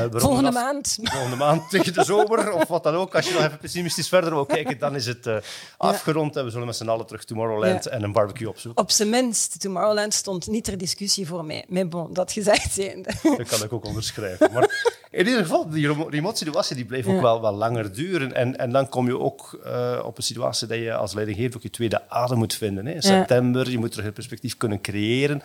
ronden 0.00 0.20
Volgende 0.20 0.48
af. 0.48 0.54
maand. 0.54 0.98
Volgende 1.02 1.36
maand 1.36 1.70
tegen 1.70 1.92
de 1.92 2.04
zomer, 2.04 2.52
of 2.52 2.68
wat 2.68 2.82
dan 2.82 2.94
ook. 2.94 3.14
Als 3.14 3.26
je 3.28 3.32
nog 3.34 3.42
even 3.42 3.58
pessimistisch 3.58 4.08
verder 4.08 4.30
wil 4.30 4.46
kijken, 4.46 4.78
dan 4.78 4.94
is 4.94 5.06
het 5.06 5.28
afgerond 5.76 6.36
en 6.36 6.44
we 6.44 6.50
zullen 6.50 6.66
met 6.66 6.76
z'n 6.76 6.88
allen 6.88 7.06
terug 7.06 7.24
Tomorrowland 7.24 7.84
Ja. 7.84 7.90
en 7.90 8.02
een 8.02 8.12
barbecue 8.12 8.48
opzoeken. 8.48 8.82
Op 8.82 8.90
zijn 8.90 9.10
minst, 9.10 9.60
Tomorrowland 9.60 10.14
stond 10.14 10.46
niet 10.46 10.64
ter 10.64 10.78
discussie 10.78 11.26
voor 11.26 11.44
mij. 11.44 11.64
Maar 11.68 11.88
bon, 11.88 12.12
dat 12.14 12.32
gezegd 12.32 12.72
zijnde. 12.72 13.10
Dat 13.22 13.48
kan 13.48 13.62
ik 13.62 13.72
ook 13.72 13.84
onderschrijven. 13.84 14.52
Maar 14.52 14.94
in 15.10 15.26
ieder 15.26 15.42
geval, 15.42 15.68
die 15.70 15.86
remo- 15.86 16.08
remote 16.08 16.36
situatie 16.36 16.76
die 16.76 16.84
bleef 16.84 17.06
ook 17.06 17.20
wel 17.20 17.40
langer 17.56 17.94
duren. 17.94 18.34
En, 18.34 18.58
en 18.58 18.70
dan 18.70 18.88
kom 18.88 19.06
je 19.06 19.18
ook 19.18 19.60
eh, 19.64 20.00
op 20.04 20.16
een 20.16 20.22
situatie 20.22 20.66
dat 20.68 20.78
je 20.78 20.94
als 20.94 21.14
leidinggever 21.14 21.56
ook 21.56 21.62
je 21.62 21.70
tweede 21.70 22.08
adem 22.10 22.38
moet 22.38 22.54
vinden. 22.54 22.86
Hè. 22.86 22.92
In 22.92 23.02
september, 23.02 23.70
je 23.70 23.78
moet 23.78 23.90
terug 23.90 24.06
een 24.06 24.12
perspectief 24.12 24.56
kunnen 24.56 24.80
creëren. 24.80 25.42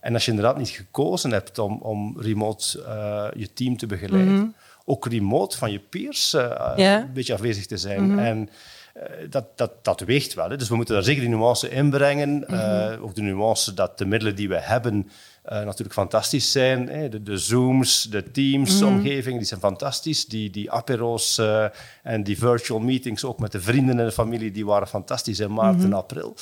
En 0.00 0.14
als 0.14 0.24
je 0.24 0.30
inderdaad 0.30 0.58
niet 0.58 0.68
gekozen 0.68 1.30
hebt 1.30 1.58
om, 1.58 1.78
om 1.80 2.16
remote 2.20 2.82
eh, 2.84 3.26
je 3.36 3.52
team 3.52 3.76
te 3.76 3.86
begeleiden, 3.86 4.54
ook 4.84 5.06
remote 5.06 5.58
van 5.58 5.72
je 5.72 5.78
peers 5.78 6.34
eh, 6.34 6.42
Mhm. 6.50 6.80
Mhm. 6.80 6.80
een 6.82 7.12
beetje 7.12 7.34
afwezig 7.34 7.66
te 7.66 7.76
zijn. 7.76 8.18
En 8.18 8.48
eh, 8.94 9.02
dat, 9.30 9.44
dat, 9.56 9.70
dat 9.82 10.00
weegt 10.00 10.34
wel. 10.34 10.50
Hè. 10.50 10.56
Dus 10.56 10.68
we 10.68 10.76
moeten 10.76 10.94
daar 10.94 11.04
zeker 11.04 11.20
die 11.20 11.30
nuance 11.30 11.70
inbrengen. 11.70 12.36
Mhm. 12.38 12.54
Eh, 12.54 13.02
ook 13.02 13.14
de 13.14 13.22
nuance 13.22 13.74
dat 13.74 13.98
de 13.98 14.06
middelen 14.06 14.36
die 14.36 14.48
we 14.48 14.58
hebben 14.60 15.10
eh, 15.44 15.64
natuurlijk 15.64 15.92
fantastisch 15.92 16.52
zijn. 16.52 16.88
Hè. 16.88 17.08
De, 17.08 17.22
de 17.22 17.38
Zooms, 17.38 18.02
de 18.02 18.30
Teams-omgeving, 18.30 19.36
die 19.38 19.46
zijn 19.46 19.60
fantastisch. 19.60 20.26
Die, 20.26 20.50
die 20.50 20.70
apero's 20.70 21.38
eh, 21.38 21.66
en 22.02 22.22
die 22.22 22.38
virtual 22.38 22.80
meetings, 22.80 23.24
ook 23.24 23.38
met 23.38 23.52
de 23.52 23.60
vrienden 23.60 23.98
en 23.98 24.04
de 24.04 24.12
familie, 24.12 24.50
die 24.50 24.66
waren 24.66 24.88
fantastisch 24.88 25.40
in 25.40 25.52
maart 25.52 25.82
en 25.82 25.92
april. 25.92 26.36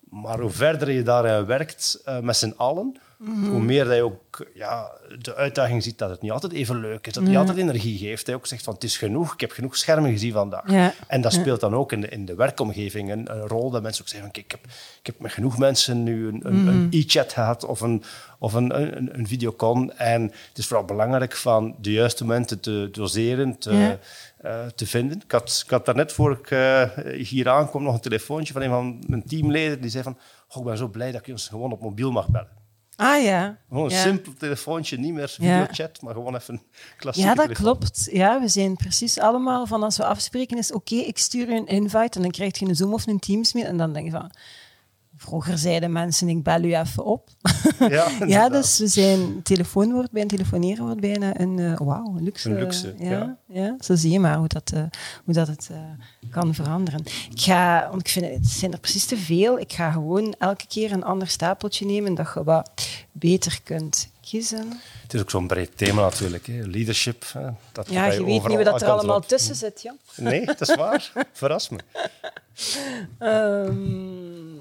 Maar 0.00 0.40
hoe 0.40 0.50
verder 0.50 0.90
je 0.90 1.02
daarin 1.02 1.46
werkt 1.46 2.00
eh, 2.04 2.18
met 2.18 2.36
z'n 2.36 2.54
allen, 2.56 2.96
hoe 3.24 3.60
meer 3.60 3.84
dat 3.84 3.94
je 3.94 4.02
ook 4.02 4.46
ja, 4.54 4.90
de 5.18 5.34
uitdaging 5.34 5.82
ziet 5.82 5.98
dat 5.98 6.10
het 6.10 6.20
niet 6.22 6.30
altijd 6.30 6.52
even 6.52 6.80
leuk 6.80 7.06
is, 7.06 7.12
dat 7.12 7.22
het 7.22 7.32
niet 7.32 7.36
altijd 7.40 7.56
energie 7.56 7.98
geeft. 7.98 8.26
Hij 8.26 8.34
ook 8.34 8.46
zegt 8.46 8.62
van 8.64 8.74
het 8.74 8.84
is 8.84 8.96
genoeg, 8.98 9.32
ik 9.34 9.40
heb 9.40 9.50
genoeg 9.50 9.76
schermen 9.76 10.10
gezien 10.10 10.32
vandaag. 10.32 10.70
Ja. 10.70 10.92
En 11.06 11.20
dat 11.20 11.32
speelt 11.32 11.60
dan 11.60 11.74
ook 11.74 11.92
in 11.92 12.00
de, 12.00 12.08
in 12.08 12.24
de 12.24 12.34
werkomgeving 12.34 13.10
een, 13.10 13.32
een 13.32 13.46
rol 13.46 13.70
dat 13.70 13.82
mensen 13.82 14.02
ook 14.02 14.08
zeggen 14.08 14.30
van 14.32 14.42
kijk, 14.42 14.52
ik 14.52 14.60
heb, 14.60 14.72
ik 15.00 15.06
heb 15.06 15.20
met 15.20 15.32
genoeg 15.32 15.58
mensen 15.58 16.02
nu 16.02 16.28
een, 16.28 16.40
een, 16.46 16.66
een 16.66 16.86
e-chat 16.90 17.32
gehad 17.32 17.64
of 17.64 17.80
een, 17.80 18.02
of 18.38 18.52
een, 18.52 18.80
een, 18.96 19.18
een 19.18 19.26
videocon. 19.26 19.92
En 19.92 20.22
het 20.22 20.58
is 20.58 20.66
vooral 20.66 20.84
belangrijk 20.86 21.36
van 21.36 21.74
de 21.80 21.92
juiste 21.92 22.24
momenten 22.24 22.60
te 22.60 22.88
doseren, 22.92 23.58
te, 23.58 23.72
Ja. 23.72 23.98
eh, 24.38 24.66
te 24.66 24.86
vinden. 24.86 25.20
Ik 25.24 25.30
had, 25.30 25.62
ik 25.64 25.70
had 25.70 25.86
daarnet 25.86 26.12
voor 26.12 26.32
ik 26.32 26.50
eh, 26.50 26.82
hier 27.16 27.48
aankom 27.48 27.82
nog 27.82 27.94
een 27.94 28.00
telefoontje 28.00 28.52
van 28.52 28.62
een 28.62 28.68
van 28.70 29.02
mijn 29.06 29.24
teamleden 29.24 29.80
die 29.80 29.90
zei 29.90 30.02
van 30.02 30.18
oh, 30.48 30.56
ik 30.56 30.64
ben 30.64 30.76
zo 30.76 30.88
blij 30.88 31.12
dat 31.12 31.20
ik 31.26 31.32
ons 31.32 31.48
gewoon 31.48 31.72
op 31.72 31.80
mobiel 31.80 32.10
mag 32.12 32.28
bellen. 32.28 32.58
Ah 33.00 33.22
ja. 33.22 33.56
Gewoon 33.68 33.84
een 33.84 33.90
ja. 33.90 34.00
simpel 34.02 34.32
telefoontje, 34.38 34.98
niet 34.98 35.12
meer 35.14 35.34
Ja. 35.38 35.66
videochat, 35.66 36.02
maar 36.02 36.14
gewoon 36.14 36.34
even 36.34 36.54
een 36.54 36.60
klassieke 36.96 37.28
Ja, 37.28 37.34
dat 37.34 37.44
telefoon. 37.46 37.64
klopt. 37.78 38.08
Ja, 38.12 38.40
we 38.40 38.48
zijn 38.48 38.76
precies 38.76 39.18
allemaal 39.18 39.66
van 39.66 39.82
als 39.82 39.96
we 39.96 40.04
afspreken 40.04 40.58
is 40.58 40.72
oké, 40.72 40.94
ik 40.94 41.18
stuur 41.18 41.50
je 41.50 41.56
een 41.56 41.66
invite 41.66 42.16
en 42.16 42.22
dan 42.22 42.30
krijg 42.30 42.58
je 42.58 42.66
een 42.66 42.76
Zoom 42.76 42.92
of 42.92 43.06
een 43.06 43.18
Teams 43.18 43.52
mee 43.52 43.64
en 43.64 43.76
dan 43.76 43.92
denk 43.92 44.04
je 44.04 44.10
van 44.10 44.30
vroeger 45.20 45.58
zeiden 45.58 45.92
mensen 45.92 46.28
ik 46.28 46.42
bel 46.42 46.62
u 46.62 46.74
even 46.74 47.04
op. 47.04 47.28
Ja, 47.88 48.08
ja, 48.26 48.48
dus 48.48 48.78
we 48.78 48.86
zijn 48.86 49.42
telefoon 49.42 49.92
wordt 49.92 50.10
bij 50.10 50.22
een 50.22 50.28
telefoneren 50.28 50.84
wordt 50.84 51.00
bijna 51.00 51.40
een 51.40 51.58
eh, 51.58 51.78
wauw, 51.78 52.16
een 52.16 52.22
luxe. 52.22 52.50
Een 52.50 52.56
luxe, 52.56 52.94
ja, 52.98 53.10
ja. 53.10 53.36
ja. 53.46 53.76
Zo 53.80 53.94
zie 53.94 54.10
je 54.10 54.20
maar 54.20 54.36
hoe 54.36 54.48
dat, 54.48 54.70
eh, 54.74 54.82
hoe 55.24 55.34
dat 55.34 55.46
het 55.46 55.68
eh, 55.70 55.78
kan 56.30 56.54
veranderen. 56.54 57.00
Ik 57.30 57.40
ga, 57.40 57.88
want 57.90 58.00
ik 58.00 58.08
vind 58.08 58.26
het, 58.26 58.46
zijn 58.46 58.72
er 58.72 58.78
precies 58.80 59.06
te 59.06 59.16
veel. 59.16 59.58
Ik 59.58 59.72
ga 59.72 59.90
gewoon 59.90 60.34
elke 60.38 60.66
keer 60.66 60.92
een 60.92 61.04
ander 61.04 61.28
stapeltje 61.28 61.86
nemen 61.86 62.14
dat 62.14 62.30
je 62.34 62.44
wat 62.44 62.88
beter 63.12 63.60
kunt 63.64 64.08
Kiezen. 64.20 64.80
Het 65.02 65.14
is 65.14 65.20
ook 65.20 65.30
zo'n 65.30 65.46
breed 65.46 65.76
thema 65.76 66.02
natuurlijk. 66.02 66.46
Hè. 66.46 66.60
Leadership. 66.66 67.24
Hè. 67.32 67.48
Dat 67.72 67.90
ja, 67.90 68.06
je 68.06 68.24
weet 68.24 68.48
niet 68.48 68.62
wat 68.62 68.82
er 68.82 68.88
allemaal 68.88 69.20
tussen 69.20 69.54
zit. 69.54 69.82
Ja. 69.82 69.94
Nee, 70.16 70.44
dat 70.44 70.60
is 70.60 70.74
waar. 70.74 71.12
Verras 71.32 71.68
me. 71.68 71.78
Um, 73.18 74.58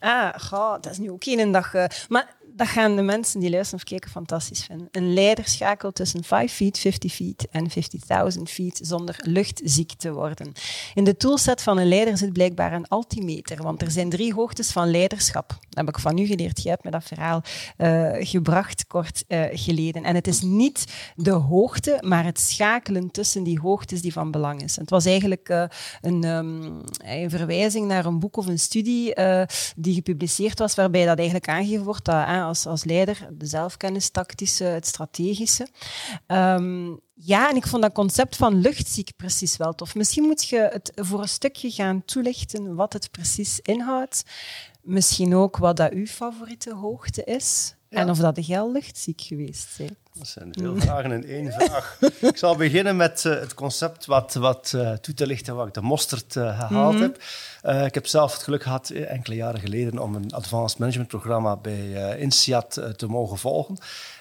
ah, 0.00 0.34
goh, 0.38 0.72
dat 0.80 0.92
is 0.92 0.98
nu 0.98 1.10
ook 1.10 1.24
geen 1.24 1.52
dag. 1.52 1.74
Uh, 1.74 1.84
maar 2.08 2.36
dat 2.60 2.68
gaan 2.68 2.96
de 2.96 3.02
mensen 3.02 3.40
die 3.40 3.50
luisteren 3.50 3.78
of 3.84 3.88
kijken 3.88 4.10
fantastisch 4.10 4.64
vinden. 4.64 4.88
Een 4.90 5.12
leiderschakel 5.12 5.92
tussen 5.92 6.24
5 6.24 6.52
feet, 6.52 6.78
50 6.78 7.12
feet 7.12 7.46
en 7.50 7.70
50.000 8.36 8.42
feet 8.42 8.80
zonder 8.82 9.16
luchtziek 9.22 9.92
te 9.92 10.12
worden. 10.12 10.52
In 10.94 11.04
de 11.04 11.16
toolset 11.16 11.62
van 11.62 11.78
een 11.78 11.88
leider 11.88 12.18
zit 12.18 12.32
blijkbaar 12.32 12.72
een 12.72 12.88
altimeter, 12.88 13.62
want 13.62 13.82
er 13.82 13.90
zijn 13.90 14.10
drie 14.10 14.34
hoogtes 14.34 14.70
van 14.70 14.90
leiderschap. 14.90 15.48
Dat 15.48 15.86
heb 15.86 15.88
ik 15.88 15.98
van 15.98 16.18
u 16.18 16.26
geleerd. 16.26 16.62
Je 16.62 16.68
hebt 16.68 16.84
me 16.84 16.90
dat 16.90 17.04
verhaal 17.04 17.42
uh, 17.78 18.10
gebracht 18.18 18.86
kort 18.86 19.24
uh, 19.28 19.44
geleden. 19.52 20.04
En 20.04 20.14
het 20.14 20.26
is 20.26 20.40
niet 20.40 20.84
de 21.14 21.30
hoogte, 21.30 22.02
maar 22.06 22.24
het 22.24 22.40
schakelen 22.40 23.10
tussen 23.10 23.42
die 23.42 23.60
hoogtes 23.60 24.02
die 24.02 24.12
van 24.12 24.30
belang 24.30 24.62
is. 24.62 24.76
En 24.76 24.80
het 24.80 24.90
was 24.90 25.04
eigenlijk 25.04 25.48
uh, 25.48 25.64
een, 26.00 26.24
um, 26.24 26.80
een, 27.04 27.30
verwijzing 27.30 27.86
naar 27.86 28.04
een 28.04 28.18
boek 28.18 28.36
of 28.36 28.46
een 28.46 28.58
studie 28.58 29.14
die 29.76 29.94
gepubliceerd 29.94 30.58
was, 30.58 30.74
waarbij 30.74 31.04
dat 31.04 31.16
eigenlijk 31.16 31.48
aangegeven 31.48 31.84
wordt 31.84 32.04
dat 32.04 32.26
als, 32.50 32.66
als 32.66 32.84
leider, 32.84 33.28
de 33.32 33.46
zelfkennis, 33.46 34.10
tactische, 34.10 34.64
het 34.64 34.86
strategische. 34.86 35.68
Um, 36.26 37.00
ja, 37.14 37.50
en 37.50 37.56
ik 37.56 37.66
vond 37.66 37.82
dat 37.82 37.92
concept 37.92 38.36
van 38.36 38.60
luchtziek 38.60 39.16
precies 39.16 39.56
wel 39.56 39.74
tof. 39.74 39.94
Misschien 39.94 40.24
moet 40.24 40.48
je 40.48 40.68
het 40.72 40.92
voor 40.94 41.20
een 41.20 41.28
stukje 41.28 41.70
gaan 41.70 42.04
toelichten 42.04 42.74
wat 42.74 42.92
het 42.92 43.10
precies 43.10 43.60
inhoudt. 43.60 44.22
Misschien 44.82 45.34
ook 45.34 45.56
wat 45.56 45.76
dat 45.76 45.92
uw 45.92 46.06
favoriete 46.06 46.74
hoogte 46.74 47.24
is. 47.24 47.74
En 47.90 48.10
of 48.10 48.18
dat 48.18 48.34
de 48.34 48.42
gel 48.42 48.72
luchtziek 48.72 49.20
geweest 49.20 49.68
zijn. 49.76 49.96
Dat 50.12 50.26
zijn 50.26 50.54
veel 50.58 50.76
vragen 50.76 51.12
in 51.12 51.24
één 51.24 51.52
vraag. 51.52 51.98
ik 52.20 52.36
zal 52.36 52.56
beginnen 52.56 52.96
met 52.96 53.24
uh, 53.24 53.40
het 53.40 53.54
concept 53.54 54.06
wat, 54.06 54.34
wat 54.34 54.72
uh, 54.76 54.92
toe 54.92 55.14
te 55.14 55.26
lichten 55.26 55.54
wat 55.54 55.66
ik 55.66 55.74
de 55.74 55.80
mosterd 55.80 56.34
uh, 56.34 56.60
gehaald 56.60 56.94
mm 56.94 57.00
-hmm. 57.00 57.14
heb. 57.62 57.86
ik 57.86 57.94
heb 57.94 58.06
zelf 58.06 58.32
het 58.32 58.42
geluk 58.42 58.62
gehad 58.62 58.90
enkele 58.90 59.36
jaren 59.36 59.60
geleden 59.60 59.98
om 59.98 60.14
een 60.14 60.32
advanced 60.32 60.78
management 60.78 61.08
programma 61.08 61.56
bij 61.56 62.18
INSEAD 62.18 62.80
te 62.96 63.06
mogen 63.06 63.38
volgen. 63.38 63.78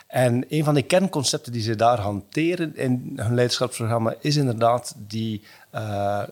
En 0.07 0.45
een 0.49 0.63
van 0.63 0.73
de 0.73 0.81
kernconcepten 0.81 1.51
die 1.51 1.61
ze 1.61 1.75
daar 1.75 1.99
hanteren 1.99 2.75
in 2.75 3.13
hun 3.15 3.33
leiderschapsprogramma 3.33 4.15
is 4.19 4.35
inderdaad 4.35 4.95
die, 4.97 5.43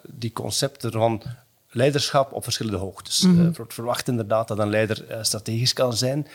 die 0.04 0.34
concepten 0.34 0.92
van 0.92 1.22
leiderschap 1.70 2.32
op 2.32 2.44
verschillende 2.44 2.78
hoogtes. 2.78 3.22
Mm 3.22 3.38
-hmm. 3.38 3.54
verwacht 3.68 4.08
inderdaad 4.08 4.48
dat 4.48 4.60
een 4.60 4.70
leider 4.70 5.06
strategisch 5.22 5.74
kan 5.74 5.94
zijn, 5.94 6.28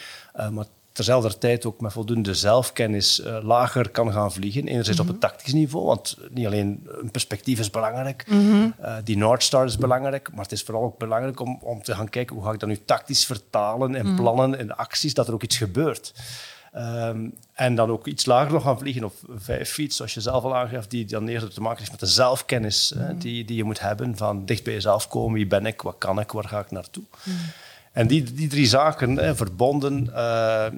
maar 0.50 0.66
terzelfde 0.92 1.38
tijd 1.38 1.66
ook 1.66 1.80
met 1.80 1.92
voldoende 1.92 2.34
zelfkennis 2.34 3.20
uh, 3.20 3.38
lager 3.42 3.90
kan 3.90 4.12
gaan 4.12 4.32
vliegen. 4.32 4.66
Enerzijds 4.66 5.00
mm 5.00 5.06
-hmm. 5.06 5.14
op 5.14 5.20
het 5.20 5.30
tactisch 5.30 5.52
niveau, 5.52 5.86
want 5.86 6.16
niet 6.30 6.46
alleen 6.46 6.86
een 7.00 7.10
perspectief 7.10 7.58
is 7.58 7.70
belangrijk, 7.70 8.24
mm 8.28 8.50
-hmm. 8.50 8.74
uh, 8.80 8.94
die 9.04 9.16
North 9.16 9.42
Star 9.42 9.64
is 9.64 9.76
belangrijk, 9.76 10.30
maar 10.32 10.42
het 10.42 10.52
is 10.52 10.62
vooral 10.62 10.82
ook 10.84 10.98
belangrijk 10.98 11.40
om, 11.40 11.58
om 11.60 11.82
te 11.82 11.94
gaan 11.94 12.08
kijken 12.08 12.36
hoe 12.36 12.44
ga 12.44 12.52
ik 12.52 12.60
dat 12.60 12.68
nu 12.68 12.78
tactisch 12.84 13.24
vertalen 13.24 13.94
in 13.94 14.02
mm 14.02 14.06
-hmm. 14.06 14.16
plannen 14.16 14.58
en 14.58 14.76
acties, 14.76 15.14
dat 15.14 15.28
er 15.28 15.34
ook 15.34 15.42
iets 15.42 15.56
gebeurt. 15.56 16.14
Um, 16.76 17.34
en 17.52 17.74
dan 17.74 17.90
ook 17.90 18.06
iets 18.06 18.26
lager 18.26 18.52
nog 18.52 18.62
gaan 18.62 18.78
vliegen 18.78 19.04
op 19.04 19.14
vijf 19.36 19.70
feet, 19.70 19.94
zoals 19.94 20.14
je 20.14 20.20
zelf 20.20 20.44
al 20.44 20.56
aangeeft, 20.56 20.90
die 20.90 21.04
dan 21.04 21.28
eerder 21.28 21.52
te 21.52 21.60
maken 21.60 21.78
heeft 21.78 21.90
met 21.90 22.00
de 22.00 22.06
zelfkennis 22.06 22.94
die, 23.18 23.44
die 23.44 23.56
je 23.56 23.64
moet 23.64 23.80
hebben 23.80 24.16
van 24.16 24.44
dicht 24.44 24.64
bij 24.64 24.72
jezelf 24.72 25.08
komen, 25.08 25.34
wie 25.34 25.46
ben 25.46 25.66
ik, 25.66 25.82
wat 25.82 25.94
kan 25.98 26.20
ik, 26.20 26.32
waar 26.32 26.48
ga 26.48 26.60
ik 26.60 26.70
naartoe. 26.70 27.02
En 27.92 28.06
die, 28.06 28.22
die 28.22 28.48
drie 28.48 28.66
zaken, 28.66 29.16
hè, 29.16 29.36
verbonden 29.36 30.06
uh, 30.06 30.14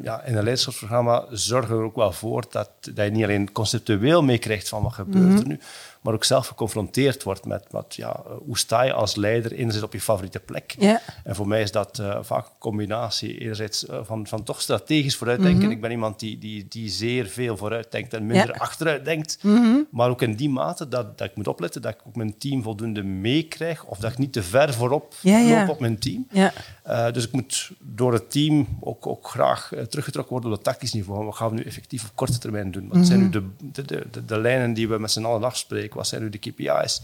ja, 0.03 0.23
in 0.23 0.37
een 0.37 0.43
leiderschapsprogramma, 0.43 1.25
zorgen 1.31 1.77
er 1.77 1.83
ook 1.83 1.97
wel 1.97 2.13
voor 2.13 2.45
dat, 2.51 2.71
dat 2.81 3.05
je 3.05 3.11
niet 3.11 3.25
alleen 3.25 3.53
conceptueel 3.53 4.23
meekrijgt 4.23 4.69
van 4.69 4.83
wat 4.83 4.93
gebeurt 4.93 5.25
mm 5.25 5.31
-hmm. 5.31 5.41
er 5.41 5.47
nu, 5.47 5.59
maar 6.05 6.15
ook 6.15 6.25
zelf 6.25 6.47
geconfronteerd 6.47 7.23
wordt 7.23 7.45
met 7.45 7.67
wat, 7.71 7.95
ja, 7.95 8.23
hoe 8.45 8.59
sta 8.59 8.83
je 8.83 8.93
als 8.93 9.17
leider 9.17 9.53
enerzijds 9.53 9.87
op 9.87 9.93
je 9.93 10.01
favoriete 10.01 10.41
plek. 10.41 10.75
Ja. 10.79 11.01
En 11.25 11.35
voor 11.35 11.49
mij 11.49 11.63
is 11.63 11.73
dat 11.73 11.99
uh, 11.99 12.19
vaak 12.21 12.47
een 12.47 12.59
combinatie 12.59 13.39
enerzijds 13.39 13.85
uh, 13.85 13.99
van, 14.03 14.27
van 14.27 14.43
toch 14.43 14.61
strategisch 14.61 15.17
vooruitdenken. 15.17 15.59
Mm 15.59 15.65
-hmm. 15.65 15.75
Ik 15.75 15.81
ben 15.81 15.91
iemand 15.91 16.21
die, 16.21 16.39
die, 16.39 16.67
die 16.69 16.89
zeer 16.89 17.27
veel 17.27 17.57
vooruitdenkt 17.57 18.15
en 18.15 18.27
minder 18.27 18.55
ja. 18.55 18.61
achteruit 18.61 19.05
denkt. 19.05 19.39
Mm 19.43 19.55
-hmm. 19.55 19.87
Maar 19.91 20.11
ook 20.11 20.23
in 20.23 20.35
die 20.35 20.49
mate 20.49 20.89
dat, 20.89 21.19
dat 21.19 21.29
ik 21.29 21.37
moet 21.37 21.49
opletten 21.49 21.83
dat 21.83 21.95
ik 21.95 22.01
ook 22.07 22.17
mijn 22.17 22.39
team 22.39 22.63
voldoende 22.63 23.03
meekrijg 23.03 23.85
of 23.85 23.99
dat 23.99 24.13
ik 24.13 24.19
niet 24.19 24.33
te 24.33 24.43
ver 24.43 24.75
voorop 24.75 25.15
ja, 25.21 25.61
loop 25.61 25.69
op 25.69 25.81
mijn 25.81 25.99
team. 25.99 26.27
Uh, 26.33 27.13
dus 27.13 27.27
ik 27.27 27.33
moet 27.33 27.71
door 27.81 28.13
het 28.13 28.31
team 28.31 28.67
ook, 28.81 29.07
ook 29.07 29.29
graag 29.29 29.71
teruggetrokken 29.89 30.33
worden 30.33 30.51
op 30.51 30.57
het 30.57 30.65
tactisch 30.65 30.93
niveau. 30.93 31.25
Wat 31.25 31.37
gaan 31.37 31.49
we 31.49 31.55
nu 31.55 31.63
effectief 31.63 32.05
op 32.05 32.11
korte 32.15 32.39
termijn 32.39 32.71
doen? 32.71 32.89
Wat 32.89 33.07
zijn 33.07 33.21
nu 33.21 33.31
de, 33.31 33.49
de, 33.73 33.83
de, 33.83 34.07
de, 34.11 34.25
de 34.25 34.39
lijnen 34.39 34.75
die 34.75 34.89
we 34.89 34.99
met 34.99 35.11
z'n 35.11 35.25
allen 35.25 35.45
afspreken? 35.45 35.94
Wat 35.95 36.07
zijn 36.07 36.23
nu 36.23 36.29
de 36.29 36.39
KPI's? 36.39 37.01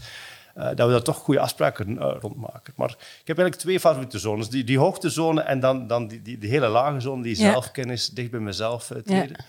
Uh, 0.57 0.63
dat 0.63 0.87
we 0.87 0.91
daar 0.91 1.01
toch 1.01 1.17
goede 1.17 1.39
afspraken 1.39 1.89
uh, 1.91 2.15
rond 2.19 2.35
maken. 2.35 2.73
Maar 2.75 2.89
ik 2.89 3.27
heb 3.27 3.37
eigenlijk 3.37 3.55
twee 3.55 3.79
favoriete 3.79 4.19
zones. 4.19 4.49
Die, 4.49 4.63
die 4.63 4.77
hoogtezone 4.77 5.41
en 5.41 5.59
dan, 5.59 5.87
dan 5.87 6.07
die, 6.07 6.21
die, 6.21 6.37
die 6.37 6.49
hele 6.49 6.67
lage 6.67 6.99
zone, 6.99 7.23
die 7.23 7.39
ja. 7.39 7.51
zelfkennis, 7.51 8.09
dicht 8.09 8.31
bij 8.31 8.39
mezelf 8.39 8.89
uh, 8.89 8.97
treden. 8.97 9.35
Ja. 9.37 9.45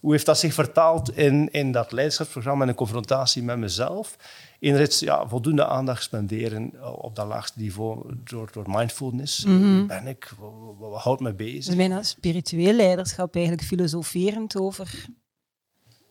Hoe 0.00 0.12
heeft 0.12 0.26
dat 0.26 0.38
zich 0.38 0.54
vertaald 0.54 1.16
in, 1.16 1.50
in 1.50 1.72
dat 1.72 1.92
leiderschapsprogramma 1.92 2.62
en 2.62 2.68
een 2.68 2.74
confrontatie 2.74 3.42
met 3.42 3.58
mezelf? 3.58 4.16
Enerzijds 4.60 4.98
ja, 4.98 5.28
voldoende 5.28 5.66
aandacht 5.66 6.02
spenderen 6.02 6.72
op 7.02 7.16
dat 7.16 7.26
laagste 7.26 7.60
niveau 7.60 8.14
door, 8.24 8.48
door 8.52 8.64
mindfulness. 8.68 9.44
Mm 9.44 9.60
-hmm. 9.62 9.86
Ben 9.86 10.06
ik? 10.06 10.32
Wat, 10.78 11.02
houdt 11.02 11.20
me 11.20 11.34
bezig? 11.34 11.64
Dus 11.64 11.76
bijna 11.76 12.02
spiritueel 12.02 12.72
leiderschap, 12.72 13.34
eigenlijk 13.34 13.66
filosoferend 13.66 14.56
over 14.56 15.06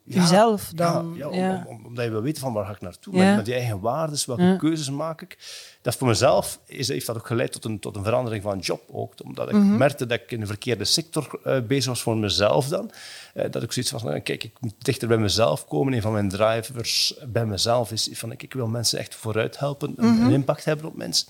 jezelf 0.10 0.72
dan. 0.75 1.13
Ja, 1.18 1.30
ja, 1.32 1.66
om, 1.68 1.75
om, 1.75 1.86
omdat 1.86 2.06
je 2.06 2.12
wil 2.12 2.22
weten 2.22 2.42
van 2.42 2.54
waar 2.54 2.66
ga 2.66 2.72
ik 2.72 2.82
naartoe, 2.82 3.18
met, 3.18 3.36
met 3.36 3.46
die 3.46 3.54
eigen 3.54 3.80
waarden, 3.80 4.20
welke 4.25 4.58
keuzes 4.58 4.89
maak 4.89 5.22
ik. 5.22 5.38
Dat 5.82 5.96
voor 5.96 6.08
mezelf 6.08 6.60
is, 6.66 6.88
heeft 6.88 7.06
dat 7.06 7.16
ook 7.16 7.28
geleid 7.28 7.51
tot 7.51 7.66
een, 7.66 7.80
tot 7.80 7.96
een 7.96 8.04
verandering 8.04 8.44
van 8.44 8.60
job 8.60 8.82
ook. 8.92 9.13
Omdat 9.24 9.48
ik 9.48 9.56
mm 9.56 9.62
-hmm. 9.62 9.78
merkte 9.78 10.06
dat 10.06 10.20
ik 10.20 10.32
in 10.32 10.39
de 10.39 10.46
verkeerde 10.46 10.86
sector 10.86 11.39
uh, 11.46 11.60
bezig 11.62 11.86
was 11.86 12.01
voor 12.01 12.18
mezelf 12.18 12.68
dan. 12.68 12.92
Uh, 13.36 13.44
dat 13.51 13.63
ik 13.63 13.72
zoiets 13.72 13.92
van, 13.92 14.06
nou, 14.06 14.20
kijk, 14.20 14.44
ik 14.44 14.54
moet 14.60 14.74
dichter 14.78 15.08
bij 15.08 15.18
mezelf 15.18 15.68
komen. 15.68 15.94
Een 15.94 16.01
van 16.01 16.12
mijn 16.12 16.30
drivers 16.30 17.13
bij 17.28 17.46
mezelf 17.46 17.92
is 17.92 18.10
van, 18.12 18.32
ik, 18.32 18.44
ik 18.44 18.54
wil 18.54 18.68
mensen 18.68 19.00
echt 19.00 19.16
vooruit 19.16 19.60
helpen, 19.60 19.94
mm 19.96 20.18
-hmm. 20.18 20.25
een, 20.25 20.32
impact 20.32 20.66
hebben 20.66 20.86
op 20.86 20.96
mensen. 20.96 21.28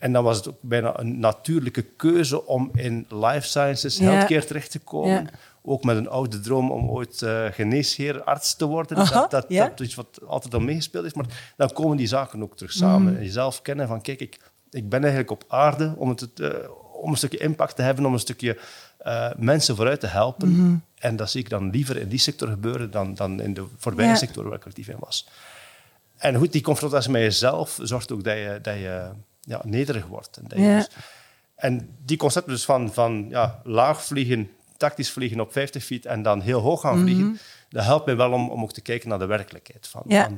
En 0.00 0.12
dan 0.12 0.24
was 0.24 0.36
het 0.36 0.48
ook 0.48 0.58
bijna 0.60 0.98
een 0.98 1.18
natuurlijke 1.18 1.82
keuze 1.82 2.46
om 2.46 2.70
in 2.74 3.06
life 3.08 3.46
sciences, 3.46 3.98
healthcare 3.98 4.44
terecht 4.44 4.70
te 4.70 4.78
komen 4.78 5.30
ook 5.62 5.84
met 5.84 5.96
een 5.96 6.08
oude 6.08 6.40
droom 6.40 6.70
om 6.70 6.88
ooit 6.88 7.20
uh, 7.20 7.46
geneesheer, 7.50 8.22
arts 8.22 8.54
te 8.54 8.66
worden. 8.66 8.96
Aha, 8.96 9.20
dat, 9.20 9.30
dat, 9.30 9.44
ja? 9.48 9.68
dat, 9.68 9.80
is 9.80 9.86
iets 9.86 9.94
wat 9.94 10.20
altijd 10.26 10.54
al 10.54 10.60
meegespeeld 10.60 11.04
is. 11.04 11.14
Maar 11.14 11.52
dan 11.56 11.72
komen 11.72 11.96
die 11.96 12.06
zaken 12.06 12.42
ook 12.42 12.56
terug 12.56 12.72
samen. 12.72 13.12
Mm. 13.12 13.18
En 13.18 13.24
jezelf 13.24 13.62
kennen 13.62 13.88
van, 13.88 14.00
kijk, 14.00 14.20
ik, 14.20 14.40
ik 14.70 14.88
ben 14.88 15.00
eigenlijk 15.00 15.30
op 15.30 15.44
aarde 15.48 15.94
om, 15.96 16.08
het, 16.08 16.28
uh, 16.40 16.48
om 16.92 17.10
een 17.10 17.16
stukje 17.16 17.38
impact 17.38 17.76
te 17.76 17.82
hebben, 17.82 18.06
om 18.06 18.12
een 18.12 18.18
stukje 18.18 18.58
uh, 19.06 19.30
mensen 19.36 19.76
vooruit 19.76 20.00
te 20.00 20.06
helpen. 20.06 20.48
Mm 20.48 20.54
-hmm. 20.54 20.82
En 20.98 21.16
dat 21.16 21.30
zie 21.30 21.40
ik 21.40 21.48
dan 21.50 21.70
liever 21.70 21.96
in 21.96 22.08
die 22.08 22.18
sector 22.18 22.48
gebeuren 22.48 22.90
dan, 22.90 23.14
dan 23.14 23.40
in 23.40 23.54
de 23.54 23.64
voorbije 23.76 24.08
ja. 24.08 24.14
sector 24.14 24.44
waar 24.44 24.58
ik 24.58 24.66
actief 24.66 24.88
in 24.88 24.98
was. 25.00 25.28
En 26.16 26.36
goed, 26.36 26.52
die 26.52 26.62
confrontatie 26.62 27.10
met 27.10 27.22
jezelf 27.22 27.78
zorgt 27.82 28.12
ook 28.12 28.24
dat 28.24 28.36
je, 28.36 28.58
dat 28.62 28.74
je 28.74 29.10
ja, 29.50 29.60
nederig 29.64 30.06
wordt. 30.06 30.36
En, 30.36 30.62
ja. 30.62 30.86
dus, 31.60 31.80
die 32.04 32.16
concepten 32.16 32.52
dus 32.52 32.64
van, 32.64 32.92
van 32.92 33.26
ja, 33.28 33.60
laag 33.64 34.04
vliegen 34.04 34.50
tactisch 34.80 35.10
vliegen 35.10 35.40
op 35.40 35.52
50 35.52 35.84
feet 35.84 36.06
en 36.06 36.22
dan 36.22 36.40
heel 36.40 36.60
hoog 36.60 36.80
gaan 36.80 36.98
vliegen, 36.98 37.24
mm 37.24 37.28
-hmm. 37.28 37.38
dat 37.68 37.84
helpt 37.84 38.06
mij 38.06 38.16
wel 38.16 38.32
om, 38.32 38.50
om 38.50 38.62
ook 38.62 38.72
te 38.72 38.80
kijken 38.80 39.08
naar 39.08 39.18
de 39.18 39.26
werkelijkheid. 39.26 39.88
Van, 39.88 40.02
ja. 40.06 40.30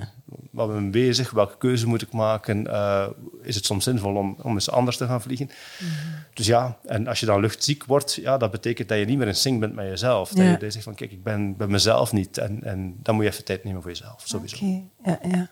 van 0.55 0.69
ben 0.69 0.85
ik 0.85 0.91
bezig, 0.91 1.31
welke 1.31 1.57
keuze 1.57 1.87
moet 1.87 2.03
ik 2.03 2.13
maken, 2.13 2.67
uh, 2.67 3.07
is 3.43 3.55
het 3.55 3.65
soms 3.65 3.85
zinvol 3.85 4.15
om, 4.15 4.37
om 4.43 4.53
eens 4.53 4.71
anders 4.71 4.97
te 4.97 5.07
gaan 5.07 5.23
vliegen. 5.23 5.47
Mm 5.47 5.89
-hmm. 5.89 6.25
Dus 6.35 6.47
ja, 6.47 6.79
en 6.85 7.07
als 7.07 7.21
je 7.21 7.27
dan 7.27 7.41
luchtziek 7.41 7.85
wordt, 7.85 8.15
ja, 8.15 8.37
dat 8.37 8.51
betekent 8.51 8.89
dat 8.89 8.99
je 8.99 9.05
niet 9.05 9.19
meer 9.19 9.27
in 9.27 9.35
sync 9.35 9.61
bent 9.61 9.75
met 9.75 9.87
jezelf. 9.87 10.29
Dat, 10.29 10.45
je, 10.45 10.57
je 10.61 10.71
zegt 10.71 10.85
van, 10.85 10.95
kijk, 10.95 11.13
ik 11.13 11.23
ben, 11.23 11.57
ben 11.57 11.71
mezelf 11.71 12.13
niet 12.13 12.39
en, 12.39 12.63
en 12.63 12.97
dan 13.03 13.15
moet 13.15 13.25
je 13.25 13.31
even 13.31 13.45
tijd 13.45 13.65
nemen 13.65 13.83
voor 13.83 13.91
jezelf, 13.91 14.23
sowieso. 14.25 14.57
Okay. 14.57 14.91
Ja, 15.05 15.19
ja. 15.23 15.51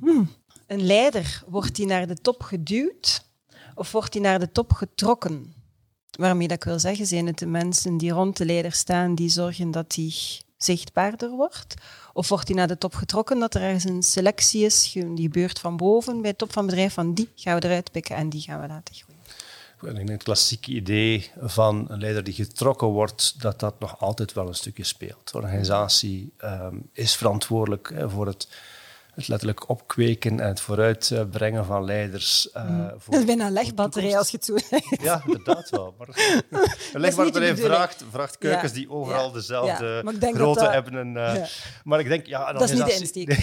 Hmm. 0.00 0.30
Een 0.68 0.86
leider, 0.86 1.42
wordt 1.46 1.76
hij 1.76 1.86
naar 1.86 2.06
de 2.06 2.14
top 2.14 2.42
geduwd 2.42 3.24
of 3.74 3.92
wordt 3.92 4.12
hij 4.12 4.22
naar 4.22 4.38
de 4.38 4.52
top 4.52 4.72
getrokken? 4.72 5.54
Waarmee 6.10 6.48
dat 6.48 6.56
ik 6.56 6.64
wil 6.64 6.78
zeggen, 6.78 7.06
zijn 7.06 7.26
het 7.26 7.38
de 7.38 7.46
mensen 7.46 7.96
die 7.96 8.10
rond 8.10 8.36
de 8.36 8.44
leider 8.44 8.72
staan 8.72 9.14
die 9.14 9.28
zorgen 9.28 9.70
dat 9.70 9.90
die 9.90 10.14
zichtbaarder 10.56 11.30
wordt? 11.30 11.74
Of 12.12 12.28
wordt 12.28 12.46
die 12.46 12.56
naar 12.56 12.68
de 12.68 12.78
top 12.78 12.94
getrokken 12.94 13.38
dat 13.38 13.54
er 13.54 13.62
ergens 13.62 13.84
een 13.84 14.02
selectie 14.02 14.64
is, 14.64 14.92
die 14.92 15.22
gebeurt 15.22 15.58
van 15.58 15.76
boven 15.76 16.22
bij 16.22 16.30
de 16.30 16.36
top 16.36 16.52
van 16.52 16.62
het 16.62 16.70
bedrijf, 16.70 16.94
van 16.94 17.14
die 17.14 17.28
gaan 17.34 17.58
we 17.58 17.66
eruit 17.66 17.90
pikken 17.92 18.16
en 18.16 18.28
die 18.28 18.40
gaan 18.40 18.60
we 18.60 18.66
laten 18.66 18.94
groeien? 18.94 19.94
Denk 19.94 20.08
het 20.08 20.22
klassieke 20.22 20.70
idee 20.70 21.30
van 21.40 21.84
een 21.88 22.00
leider 22.00 22.24
die 22.24 22.34
getrokken 22.34 22.88
wordt, 22.88 23.40
dat 23.40 23.60
dat 23.60 23.80
nog 23.80 24.00
altijd 24.00 24.32
wel 24.32 24.48
een 24.48 24.54
stukje 24.54 24.84
speelt. 24.84 25.32
De 25.32 25.38
organisatie 25.38 26.32
um, 26.44 26.88
is 26.92 27.16
verantwoordelijk 27.16 27.94
voor 28.06 28.26
het 28.26 28.48
het 29.18 29.28
letterlijk 29.28 29.68
opkweken 29.68 30.40
en 30.40 30.48
het 30.48 30.60
vooruitbrengen 30.60 31.64
van 31.64 31.84
leiders. 31.84 32.48
Uh, 32.56 32.86
voor, 32.96 33.12
dat 33.12 33.20
is 33.20 33.26
bijna 33.26 33.46
een 33.46 33.52
legbatterij 33.52 34.18
als 34.18 34.30
je 34.30 34.36
het 34.36 34.46
zo 34.46 34.56
zegt. 34.56 35.02
Ja, 35.02 35.22
inderdaad 35.26 35.70
wel. 35.70 35.94
Maar 35.98 36.08
een 36.92 37.00
legbatterij 37.06 37.56
vraagt, 37.56 38.04
vraagt 38.10 38.38
keukens 38.38 38.72
die 38.72 38.90
overal 38.90 39.32
dezelfde 39.32 40.02
grootte 40.20 40.68
hebben. 40.68 40.98
En, 40.98 41.14
uh, 41.14 41.44
Maar 41.84 42.00
ik 42.00 42.08
denk, 42.08 42.26
ja, 42.26 42.52
dat 42.52 42.62
is 42.62 42.72
niet 42.72 42.84
de 42.84 42.94
insteek. 42.94 43.38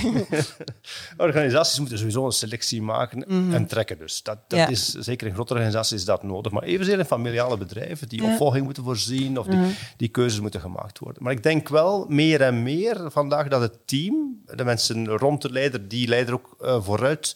organisaties 1.18 1.80
moeten 1.80 1.98
sowieso 1.98 2.26
een 2.26 2.32
selectie 2.32 2.82
maken 2.82 3.24
mm. 3.28 3.54
en 3.54 3.68
trekken 3.68 3.98
dus. 3.98 4.24
Dat, 4.24 4.38
dat 4.48 4.70
is, 4.70 4.94
zeker 4.94 5.28
in 5.28 5.34
grote 5.34 5.54
organisaties 5.54 5.98
is 5.98 6.06
dat 6.06 6.24
nodig. 6.24 6.52
Maar 6.52 6.64
evenzeer 6.64 7.00
in 7.00 7.06
familiale 7.06 7.58
bedrijven 7.58 8.10
die 8.10 8.24
opvolging 8.24 8.66
moeten 8.66 8.84
voorzien 8.84 9.40
of 9.40 9.46
die, 9.46 9.58
mm. 9.58 9.74
die 9.98 10.10
keuzes 10.10 10.40
moeten 10.40 10.62
gemaakt 10.62 11.00
worden. 11.00 11.24
Maar 11.24 11.32
ik 11.32 11.44
denk 11.44 11.70
wel 11.70 12.06
meer 12.08 12.42
en 12.42 12.64
meer 12.64 13.12
vandaag 13.12 13.48
dat 13.48 13.62
het 13.62 13.88
team, 13.88 14.42
de 14.46 14.64
mensen 14.64 15.08
rond 15.08 15.42
de 15.42 15.52
leider, 15.66 15.88
die 15.88 16.08
leider 16.08 16.34
ook 16.34 16.56
uh, 16.62 16.84
vooruit 16.84 17.36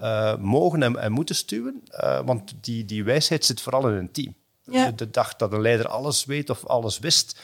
uh, 0.00 0.36
mogen 0.36 0.82
en, 0.82 0.96
en, 0.96 1.12
moeten 1.12 1.34
stuwen. 1.34 1.82
Uh, 1.90 2.20
want 2.24 2.54
die, 2.60 2.84
die 2.84 3.04
wijsheid 3.04 3.44
zit 3.44 3.60
vooral 3.60 3.88
in 3.88 3.94
een 3.94 4.12
team. 4.12 4.34
Ja. 4.62 4.90
De 4.90 5.10
dag 5.10 5.36
dat 5.36 5.52
een 5.52 5.60
leider 5.60 5.88
alles 5.88 6.24
weet 6.24 6.50
of 6.50 6.66
alles 6.66 6.98
wist, 6.98 7.40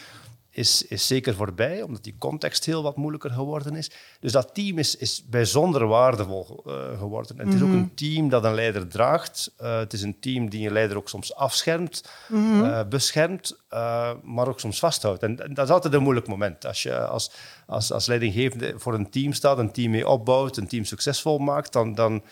is, 0.50 0.87
is 0.87 1.07
zeker 1.07 1.35
voorbij, 1.35 1.83
omdat 1.83 2.04
die 2.04 2.14
context 2.19 2.64
heel 2.64 2.83
wat 2.83 2.97
moeilijker 2.97 3.30
geworden 3.30 3.76
is. 3.76 3.90
Dus 4.21 4.33
dat 4.33 4.54
team 4.54 4.78
is, 4.78 4.97
is 4.97 5.25
bijzonder 5.28 5.87
waardevol 5.87 6.64
uh, 6.66 6.99
geworden. 6.99 7.38
En 7.38 7.47
het 7.47 7.54
is 7.54 7.62
ook 7.62 7.69
mhm. 7.69 7.76
een 7.76 7.95
team 7.95 8.28
dat 8.28 8.45
een 8.45 8.54
leider 8.54 8.88
draagt. 8.88 9.52
Uh, 9.61 9.78
het 9.78 9.92
is 9.92 10.02
een 10.02 10.21
team 10.21 10.50
die 10.50 10.66
een 10.66 10.73
leider 10.73 10.97
ook 10.97 11.09
soms 11.09 11.35
afschermt, 11.35 12.04
mm 12.28 12.64
uh, 12.64 12.80
beschermt, 12.88 13.59
maar 14.23 14.49
ook 14.49 14.61
soms 14.61 14.78
vasthoudt. 14.78 15.23
En, 15.23 15.45
en, 15.45 15.54
dat 15.54 15.64
is 15.64 15.73
altijd 15.73 15.95
een 15.95 16.02
moeilijk 16.02 16.26
moment. 16.26 16.66
Als 16.66 16.83
je 16.83 17.07
als, 17.07 17.30
als, 17.66 17.92
als 17.92 18.07
leidinggevende 18.07 18.75
voor 18.76 18.95
een 18.95 19.11
team 19.11 19.33
staat, 19.33 19.59
een 19.59 19.73
team 19.73 19.90
mee 19.90 20.09
opbouwt, 20.09 20.57
een 20.57 20.69
team 20.69 20.85
succesvol 20.85 21.38
maakt, 21.38 21.73
dan... 21.73 21.95
dan 21.95 22.23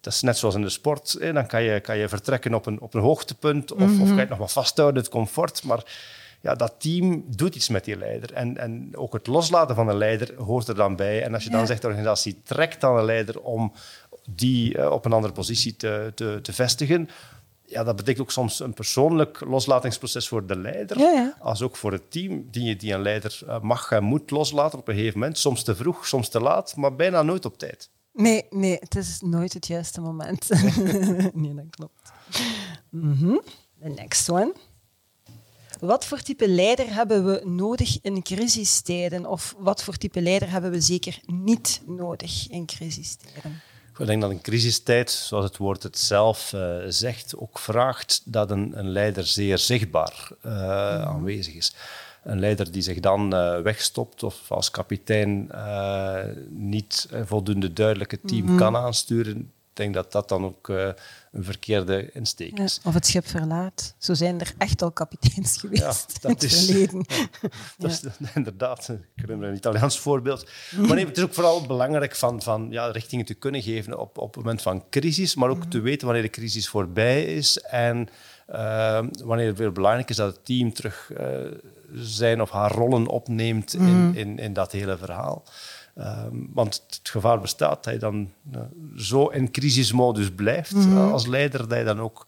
dat 0.00 0.12
is 0.12 0.20
net 0.20 0.38
zoals 0.38 0.54
in 0.54 0.62
de 0.62 0.68
sport. 0.68 1.16
Hè? 1.18 1.32
Dan 1.32 1.46
kan 1.46 1.62
je, 1.62 1.80
kan 1.80 1.96
je 1.96 2.08
vertrekken 2.08 2.54
op 2.54 2.66
een, 2.66 2.80
op 2.80 2.94
een 2.94 3.00
hoogtepunt 3.00 3.72
of, 3.72 3.78
mm 3.78 3.86
-hmm. 3.86 4.00
of 4.00 4.06
kan 4.06 4.14
je 4.14 4.20
het 4.20 4.28
nog 4.28 4.38
wat 4.38 4.52
vasthouden, 4.52 5.02
het 5.02 5.10
comfort. 5.10 5.64
Maar 5.64 5.84
ja, 6.40 6.54
dat 6.54 6.74
team 6.78 7.24
doet 7.26 7.54
iets 7.54 7.68
met 7.68 7.84
die 7.84 7.96
leider. 7.96 8.32
En, 8.32 8.56
en 8.56 8.96
ook 8.96 9.12
het 9.12 9.26
loslaten 9.26 9.74
van 9.74 9.88
een 9.88 9.96
leider 9.96 10.42
hoort 10.42 10.68
er 10.68 10.74
dan 10.74 10.96
bij. 10.96 11.22
En 11.22 11.34
als 11.34 11.44
je 11.44 11.50
dan 11.50 11.66
zegt, 11.66 11.80
de 11.80 11.86
organisatie 11.86 12.40
trekt 12.44 12.80
dan 12.80 12.96
een 12.96 13.04
leider 13.04 13.40
om 13.40 13.72
die 14.30 14.76
uh, 14.76 14.90
op 14.90 15.04
een 15.04 15.12
andere 15.12 15.32
positie 15.32 15.76
te, 15.76 16.12
te, 16.14 16.38
te 16.42 16.52
vestigen, 16.52 17.08
ja, 17.64 17.84
dat 17.84 17.96
betekent 17.96 18.22
ook 18.22 18.30
soms 18.30 18.60
een 18.60 18.74
persoonlijk 18.74 19.40
loslatingsproces 19.40 20.28
voor 20.28 20.46
de 20.46 20.58
leider, 20.58 20.98
ja, 20.98 21.10
ja. 21.10 21.36
als 21.40 21.62
ook 21.62 21.76
voor 21.76 21.92
het 21.92 22.10
team, 22.10 22.48
die, 22.50 22.76
die 22.76 22.92
een 22.92 23.02
leider 23.02 23.40
uh, 23.44 23.60
mag 23.60 23.90
en 23.90 24.04
moet 24.04 24.30
loslaten 24.30 24.78
op 24.78 24.88
een 24.88 24.94
gegeven 24.94 25.18
moment. 25.18 25.38
Soms 25.38 25.64
te 25.64 25.76
vroeg, 25.76 26.06
soms 26.06 26.28
te 26.28 26.40
laat, 26.40 26.76
maar 26.76 26.96
bijna 26.96 27.22
nooit 27.22 27.44
op 27.44 27.58
tijd. 27.58 27.90
Nee, 28.12 28.46
nee 28.50 28.76
het 28.80 28.96
is 28.96 29.20
nooit 29.20 29.52
het 29.52 29.66
juiste 29.66 30.00
moment. 30.00 30.48
nee, 31.34 31.54
dat 31.54 31.70
klopt. 31.70 32.12
Mm 32.90 33.12
-hmm. 33.12 33.42
The 33.80 33.88
next 33.88 34.30
one. 34.30 34.52
Wat 35.80 36.04
voor 36.04 36.20
type 36.20 36.48
leider 36.48 36.94
hebben 36.94 37.24
we 37.24 37.42
nodig 37.44 37.98
in 38.02 38.22
crisistijden? 38.22 39.26
Of 39.26 39.54
wat 39.58 39.82
voor 39.82 39.96
type 39.96 40.20
leider 40.20 40.50
hebben 40.50 40.70
we 40.70 40.80
zeker 40.80 41.18
niet 41.26 41.82
nodig 41.86 42.48
in 42.50 42.66
crisistijden? 42.66 43.60
Ik 43.98 44.06
denk 44.06 44.20
dat 44.20 44.30
een 44.30 44.40
crisistijd, 44.40 45.10
zoals 45.10 45.44
het 45.44 45.56
woord 45.56 45.82
het 45.82 45.98
zelf 45.98 46.52
uh, 46.52 46.76
zegt, 46.88 47.36
ook 47.36 47.58
vraagt 47.58 48.22
dat 48.24 48.50
een, 48.50 48.78
een 48.78 48.88
leider 48.88 49.26
zeer 49.26 49.58
zichtbaar 49.58 50.30
uh, 50.46 50.52
aanwezig 51.02 51.54
is. 51.54 51.74
Een 52.22 52.38
leider 52.38 52.72
die 52.72 52.82
zich 52.82 53.00
dan 53.00 53.34
uh, 53.34 53.60
wegstopt 53.60 54.22
of 54.22 54.50
als 54.52 54.70
kapitein 54.70 55.50
niet 56.48 57.08
voldoende 57.24 57.72
duidelijke 57.72 58.20
team 58.20 58.42
mm 58.42 58.48
-hmm. 58.48 58.56
kan 58.56 58.76
aansturen, 58.76 59.52
denk 59.78 59.94
dat 59.94 60.12
dat 60.12 60.28
dan 60.28 60.44
ook 60.44 60.68
uh, 60.68 60.88
een 61.32 61.44
verkeerde 61.44 62.12
insteek 62.12 62.58
is. 62.58 62.80
Ja, 62.82 62.88
of 62.88 62.94
het 62.94 63.06
schip 63.06 63.26
verlaat. 63.26 63.94
Zo 63.98 64.14
zijn 64.14 64.40
er 64.40 64.52
echt 64.58 64.82
al 64.82 64.90
kapiteins 64.90 65.56
geweest 65.56 65.82
ja, 65.82 66.20
dat 66.20 66.24
in 66.24 66.30
het 66.30 66.42
is, 66.42 66.64
verleden. 66.64 67.04
Ja, 67.40 67.48
dat 67.78 67.90
is 67.90 68.02
inderdaad, 68.34 68.88
ik 68.88 68.98
herinner 69.14 69.48
een 69.48 69.56
Italiaans 69.56 69.98
voorbeeld. 69.98 70.50
Maar 70.76 70.94
nee, 70.94 71.06
het 71.06 71.16
is 71.16 71.22
ook 71.22 71.34
vooral 71.34 71.66
belangrijk 71.66 72.16
van, 72.16 72.42
van 72.42 72.66
ja, 72.70 72.90
richtingen 72.90 73.24
te 73.24 73.34
kunnen 73.34 73.62
geven 73.62 73.98
op, 73.98 74.18
op 74.18 74.34
het 74.34 74.44
moment 74.44 74.62
van 74.62 74.84
crisis, 74.90 75.34
maar 75.34 75.48
ook 75.48 75.64
te 75.64 75.80
weten 75.80 76.06
wanneer 76.06 76.24
de 76.24 76.30
crisis 76.30 76.68
voorbij 76.68 77.24
is 77.24 77.58
en 77.58 78.08
uh, 78.52 79.00
wanneer 79.24 79.46
het 79.46 79.58
weer 79.58 79.72
belangrijk 79.72 80.10
is 80.10 80.16
dat 80.16 80.34
het 80.34 80.44
team 80.44 80.72
terug 80.72 81.10
uh, 81.20 81.26
zijn 81.92 82.40
of 82.40 82.50
haar 82.50 82.72
rollen 82.72 83.06
opneemt 83.06 83.74
in, 83.74 83.82
mm. 83.82 84.14
in, 84.14 84.38
in 84.38 84.52
dat 84.52 84.72
hele 84.72 84.96
verhaal. 84.96 85.44
Um, 86.00 86.50
want 86.52 86.82
het 86.86 87.08
gevaar 87.08 87.40
bestaat 87.40 87.84
dat 87.84 87.92
je 87.92 87.98
dan 87.98 88.30
uh, 88.54 88.60
zo 88.96 89.26
in 89.26 89.50
crisismodus 89.50 90.30
blijft 90.34 90.74
mm 90.74 90.82
-hmm. 90.82 91.12
als 91.12 91.26
leider, 91.26 91.68
dat 91.68 91.78
je 91.78 91.84
dan 91.84 92.00
ook 92.00 92.26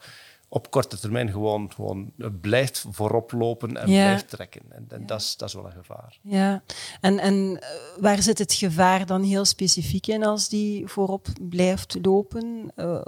op 0.49 0.71
korte 0.71 0.99
termijn 0.99 1.31
gewoon, 1.31 1.73
gewoon 1.75 2.13
blijft 2.41 2.85
voorop 2.91 3.33
lopen 3.33 3.77
en 3.77 3.91
ja. 3.91 4.05
blijft 4.05 4.29
trekken. 4.29 4.63
En, 4.69 4.87
en 4.89 5.01
ja. 5.01 5.07
dat, 5.07 5.21
is, 5.21 5.37
dat 5.37 5.49
is 5.49 5.55
wel 5.55 5.67
een 5.67 5.73
gevaar. 5.73 6.19
Ja, 6.23 6.63
en, 7.01 7.19
en 7.19 7.63
waar 8.01 8.23
zit 8.23 8.39
het 8.39 8.53
gevaar 8.53 9.07
dan 9.07 9.23
heel 9.23 9.45
specifiek 9.45 10.07
in 10.07 10.25
als 10.25 10.49
die 10.49 10.87
voorop 10.87 11.29
blijft 11.41 11.99
lopen? 12.03 12.73
Uh, 12.77 13.01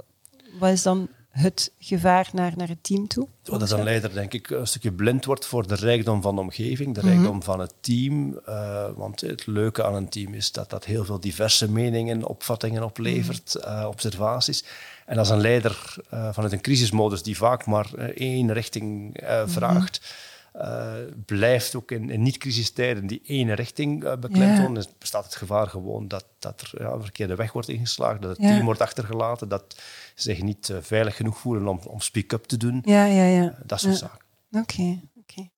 wat 0.59 0.71
is 0.71 0.83
dan 0.83 1.09
het 1.33 1.71
gevaar 1.79 2.29
naar, 2.33 2.53
naar 2.55 2.67
het 2.67 2.83
team 2.83 3.07
toe? 3.07 3.27
Dat 3.43 3.71
een 3.71 3.83
leider, 3.83 4.13
denk 4.13 4.33
ik, 4.33 4.49
een 4.49 4.67
stukje 4.67 4.91
blind 4.91 5.25
wordt 5.25 5.45
voor 5.45 5.67
de 5.67 5.75
rijkdom 5.75 6.21
van 6.21 6.35
de 6.35 6.41
omgeving, 6.41 6.93
de 6.95 7.01
mm 7.01 7.07
-hmm. 7.07 7.15
rijkdom 7.15 7.43
van 7.43 7.59
het 7.59 7.73
team. 7.81 8.39
Uh, 8.49 8.85
want 8.95 9.21
het 9.21 9.45
leuke 9.45 9.83
aan 9.83 9.95
een 9.95 10.09
team 10.09 10.33
is 10.33 10.51
dat 10.51 10.69
dat 10.69 10.85
heel 10.85 11.05
veel 11.05 11.19
diverse 11.19 11.71
meningen, 11.71 12.25
opvattingen 12.27 12.83
oplevert, 12.83 13.55
mm 13.55 13.61
-hmm. 13.61 13.79
uh, 13.79 13.87
observaties. 13.87 14.65
En 15.05 15.17
als 15.17 15.29
een 15.29 15.41
leider 15.41 15.95
uh, 16.13 16.33
vanuit 16.33 16.53
een 16.53 16.61
crisismodus 16.61 17.23
die 17.23 17.37
vaak 17.37 17.65
maar 17.65 17.93
één 18.15 18.53
richting 18.53 19.19
vraagt, 19.45 19.99
mm 20.01 20.07
-hmm. 20.07 20.31
Uh, 20.61 20.93
blijft 21.25 21.75
ook 21.75 21.91
in, 21.91 22.09
in 22.09 22.21
niet-crisistijden 22.21 23.07
die 23.07 23.21
ene 23.25 23.53
richting 23.53 24.03
uh, 24.03 24.15
beklemtonen, 24.15 24.81
ja. 24.81 24.87
bestaat 24.99 25.25
het 25.25 25.35
gevaar 25.35 25.67
gewoon 25.67 26.07
dat, 26.07 26.25
dat 26.39 26.61
er 26.61 26.81
ja, 26.81 26.89
een 26.89 27.01
verkeerde 27.01 27.35
weg 27.35 27.51
wordt 27.51 27.69
ingeslagen, 27.69 28.21
dat 28.21 28.29
het 28.29 28.39
team 28.39 28.65
wordt 28.65 28.81
achtergelaten, 28.81 29.49
dat 29.49 29.75
zich 30.15 30.41
niet 30.41 30.69
uh, 30.69 30.77
veilig 30.81 31.15
genoeg 31.15 31.37
voelen 31.37 31.67
om, 31.67 31.79
om 31.87 31.99
speak-up 31.99 32.43
te 32.43 32.57
doen. 32.57 32.81
Ja, 32.85 33.05
ja, 33.05 33.25
ja. 33.25 33.57
dat 33.65 33.79
soort 33.79 33.97
zaken. 33.97 34.25
Oké, 34.51 34.59
okay, 34.59 35.01
oké. 35.15 35.39
Okay. 35.39 35.51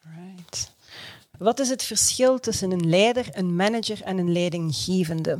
Right. 0.00 0.72
Wat 1.38 1.58
is 1.58 1.68
het 1.68 1.82
verschil 1.82 2.38
tussen 2.38 2.70
een 2.70 2.88
leider, 2.88 3.28
een 3.32 3.56
manager 3.56 4.02
en 4.02 4.18
een 4.18 4.32
leidinggevende? 4.32 5.38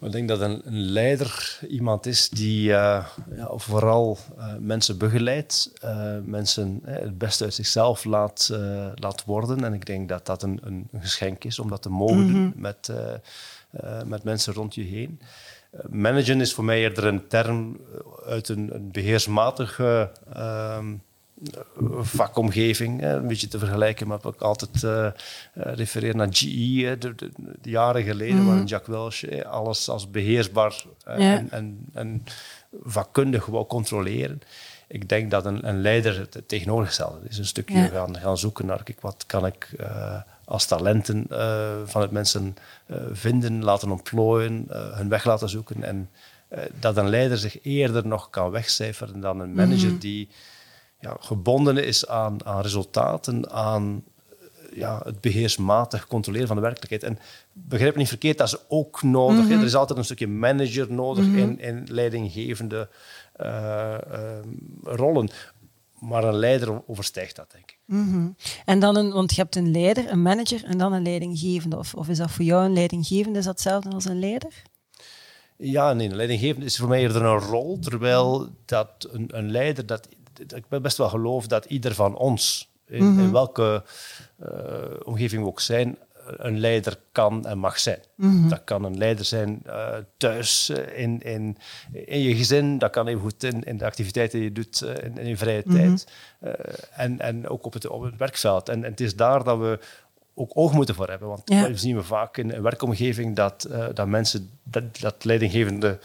Ik 0.00 0.12
denk 0.12 0.28
dat 0.28 0.40
een, 0.40 0.60
een 0.64 0.80
leider 0.80 1.58
iemand 1.68 2.06
is 2.06 2.28
die 2.28 2.68
uh, 2.68 3.06
ja, 3.36 3.50
vooral 3.56 4.18
uh, 4.38 4.54
mensen 4.58 4.98
begeleidt, 4.98 5.72
uh, 5.84 6.18
mensen 6.24 6.80
het 6.84 7.18
beste 7.18 7.44
uit 7.44 7.54
zichzelf 7.54 8.04
laat, 8.04 8.48
laat 8.94 9.24
worden. 9.24 9.64
En 9.64 9.74
ik 9.74 9.86
denk 9.86 10.08
dat 10.08 10.26
dat 10.26 10.42
een, 10.42 10.60
een, 10.62 10.88
geschenk 11.00 11.44
is 11.44 11.58
om 11.58 11.68
dat 11.68 11.82
te 11.82 11.90
mogen 11.90 12.16
mm 12.16 12.32
-hmm. 12.32 12.32
doen 12.32 12.52
met, 12.56 12.92
met 14.04 14.24
mensen 14.24 14.52
rond 14.52 14.74
je 14.74 14.82
heen. 14.82 15.20
managen 15.88 16.40
is 16.40 16.54
voor 16.54 16.64
mij 16.64 16.78
eerder 16.78 17.04
een 17.04 17.28
term 17.28 17.80
uit 18.26 18.48
een, 18.48 18.74
een 18.74 18.90
beheersmatige 18.92 20.10
ehm, 20.32 20.94
vakomgeving. 22.00 23.02
Een 23.02 23.26
beetje 23.26 23.48
te 23.48 23.58
vergelijken 23.58 24.08
met 24.08 24.22
wat 24.22 24.34
ik 24.34 24.40
altijd 24.40 24.86
refereer 25.52 26.16
naar 26.16 26.28
GE, 26.30 26.96
de, 26.98 27.14
de, 27.14 27.30
de, 27.36 27.70
jaren 27.70 28.02
geleden, 28.02 28.36
mm. 28.36 28.46
waarin 28.46 28.64
Jack 28.64 28.86
Welch 28.86 29.44
alles 29.44 29.88
als 29.88 30.10
beheersbaar 30.10 30.84
en, 31.04 31.50
en, 31.50 31.86
en, 31.92 32.24
vakkundig 32.82 33.46
wou 33.46 33.66
controleren. 33.66 34.40
Ik 34.88 35.08
denk 35.08 35.30
dat 35.30 35.44
een, 35.44 35.68
een 35.68 35.80
leider 35.80 36.18
het 36.18 36.48
tegenovergestelde 36.48 37.28
is. 37.28 37.38
Een 37.38 37.44
stukje 37.46 37.78
ja. 37.78 37.86
gaan, 37.86 38.16
gaan 38.16 38.38
zoeken 38.38 38.66
naar 38.66 38.82
kijk, 38.82 39.00
wat 39.00 39.24
kan 39.26 39.46
ik 39.46 39.70
uh, 39.80 40.20
als 40.48 40.66
talenten 40.66 41.26
van 41.84 42.02
het 42.02 42.10
mensen 42.10 42.56
vinden, 43.12 43.64
laten 43.64 43.90
ontplooien, 43.90 44.66
hun 44.70 45.08
weg 45.08 45.24
laten 45.24 45.48
zoeken. 45.48 45.82
En 45.82 46.10
dat 46.80 46.96
een 46.96 47.08
leider 47.08 47.38
zich 47.38 47.62
eerder 47.62 48.06
nog 48.06 48.30
kan 48.30 48.50
wegcijferen 48.50 49.20
dan 49.20 49.40
een 49.40 49.54
manager 49.54 49.90
mm. 49.90 49.98
die 49.98 50.28
ja, 51.00 51.16
gebonden 51.20 51.84
is 51.84 52.06
aan, 52.06 52.46
aan 52.46 52.62
resultaten, 52.62 53.50
aan 53.50 54.04
ja, 54.74 55.00
het 55.04 55.20
beheersmatig 55.20 56.06
controleren 56.06 56.46
van 56.46 56.56
de 56.56 56.62
werkelijkheid. 56.62 57.02
En 57.02 57.18
begrijp 57.52 57.92
me 57.92 57.98
niet 57.98 58.08
verkeerd, 58.08 58.38
dat 58.38 58.46
is 58.46 58.58
ook 58.68 59.02
nodig. 59.02 59.44
Mm 59.44 59.50
-hmm. 59.50 59.60
Er 59.60 59.66
is 59.66 59.74
altijd 59.74 59.98
een 59.98 60.04
stukje 60.04 60.28
manager 60.28 60.92
nodig 60.92 61.24
mm 61.24 61.30
-hmm. 61.30 61.42
in, 61.42 61.60
in 61.60 61.86
leidinggevende 61.90 62.88
uh, 63.40 63.94
uh, 64.12 64.28
rollen. 64.82 65.30
Maar 66.00 66.24
een 66.24 66.38
leider 66.38 66.82
overstijgt 66.86 67.36
dat, 67.36 67.50
denk 67.50 67.70
ik. 67.70 67.78
Mm 67.84 68.12
-hmm. 68.12 68.36
En 68.64 68.80
dan 68.80 68.96
een, 68.96 69.12
want 69.12 69.34
je 69.34 69.40
hebt 69.40 69.56
een 69.56 69.70
leider, 69.70 70.10
een 70.10 70.22
manager 70.22 70.64
en 70.64 70.78
dan 70.78 70.92
een 70.92 71.02
leidinggevende. 71.02 71.78
Of, 71.78 71.94
of 71.94 72.08
is 72.08 72.18
dat 72.18 72.30
voor 72.30 72.44
jou 72.44 72.64
een 72.64 72.72
leidinggevende? 72.72 73.38
Is 73.38 73.44
dat 73.44 73.54
hetzelfde 73.54 73.90
als 73.90 74.04
een 74.04 74.18
leider? 74.18 74.62
Ja, 75.56 75.92
nee, 75.92 76.08
een 76.08 76.16
leidinggevende 76.16 76.66
is 76.66 76.76
voor 76.76 76.88
mij 76.88 77.00
eerder 77.00 77.22
een 77.22 77.38
rol, 77.38 77.78
terwijl 77.78 78.48
dat 78.64 79.08
een, 79.10 79.28
een 79.36 79.50
leider, 79.50 79.86
dat 79.86 80.08
ik 80.38 80.68
ben 80.68 80.82
best 80.82 80.96
wel 80.96 81.08
geloof 81.08 81.46
dat 81.46 81.64
ieder 81.64 81.94
van 81.94 82.16
ons, 82.16 82.68
in, 82.86 83.04
mm 83.04 83.16
-hmm. 83.16 83.24
in 83.24 83.32
welke 83.32 83.84
uh, 84.42 84.48
omgeving 85.02 85.42
we 85.42 85.48
ook 85.48 85.60
zijn, 85.60 85.98
een 86.36 86.58
leider 86.60 86.96
kan 87.12 87.46
en 87.46 87.58
mag 87.58 87.78
zijn. 87.78 87.98
Mhm. 88.14 88.48
Dat 88.48 88.64
kan 88.64 88.84
een 88.84 88.98
leider 88.98 89.24
zijn 89.24 89.62
uh, 89.66 89.88
thuis, 90.16 90.70
uh, 90.70 90.98
in, 90.98 91.20
in, 91.22 91.56
in 91.92 92.20
je 92.20 92.36
gezin, 92.36 92.78
dat 92.78 92.90
kan 92.90 93.06
even 93.06 93.20
goed 93.20 93.42
in, 93.42 93.62
in 93.62 93.76
de 93.76 93.84
activiteiten 93.84 94.38
die 94.38 94.48
je 94.48 94.54
doet 94.54 94.82
uh, 94.84 94.90
in, 95.04 95.18
in, 95.18 95.26
je 95.28 95.36
vrije 95.36 95.62
Mhm. 95.64 95.76
tijd. 95.76 96.06
en, 96.92 97.20
en 97.20 97.48
ook 97.48 97.64
op 97.66 97.72
het, 97.72 97.86
op 97.88 98.02
het 98.02 98.16
werkveld. 98.16 98.68
En, 98.68 98.84
en, 98.84 98.90
het 98.90 99.00
is 99.00 99.16
daar 99.16 99.44
dat 99.44 99.58
we 99.58 99.78
ook 100.34 100.50
oog 100.54 100.72
moeten 100.72 100.94
voor 100.94 101.08
hebben. 101.08 101.28
Want 101.28 101.42
Ja. 101.44 101.66
we 101.68 101.76
zien 101.76 101.96
we 101.96 102.02
vaak 102.02 102.36
in 102.36 102.50
een 102.52 102.62
werkomgeving 102.62 103.36
dat, 103.36 103.68
dat 103.94 104.06
mensen 104.06 104.50
dat, 104.62 105.00
dat 105.00 105.24
leidinggevende 105.24 105.98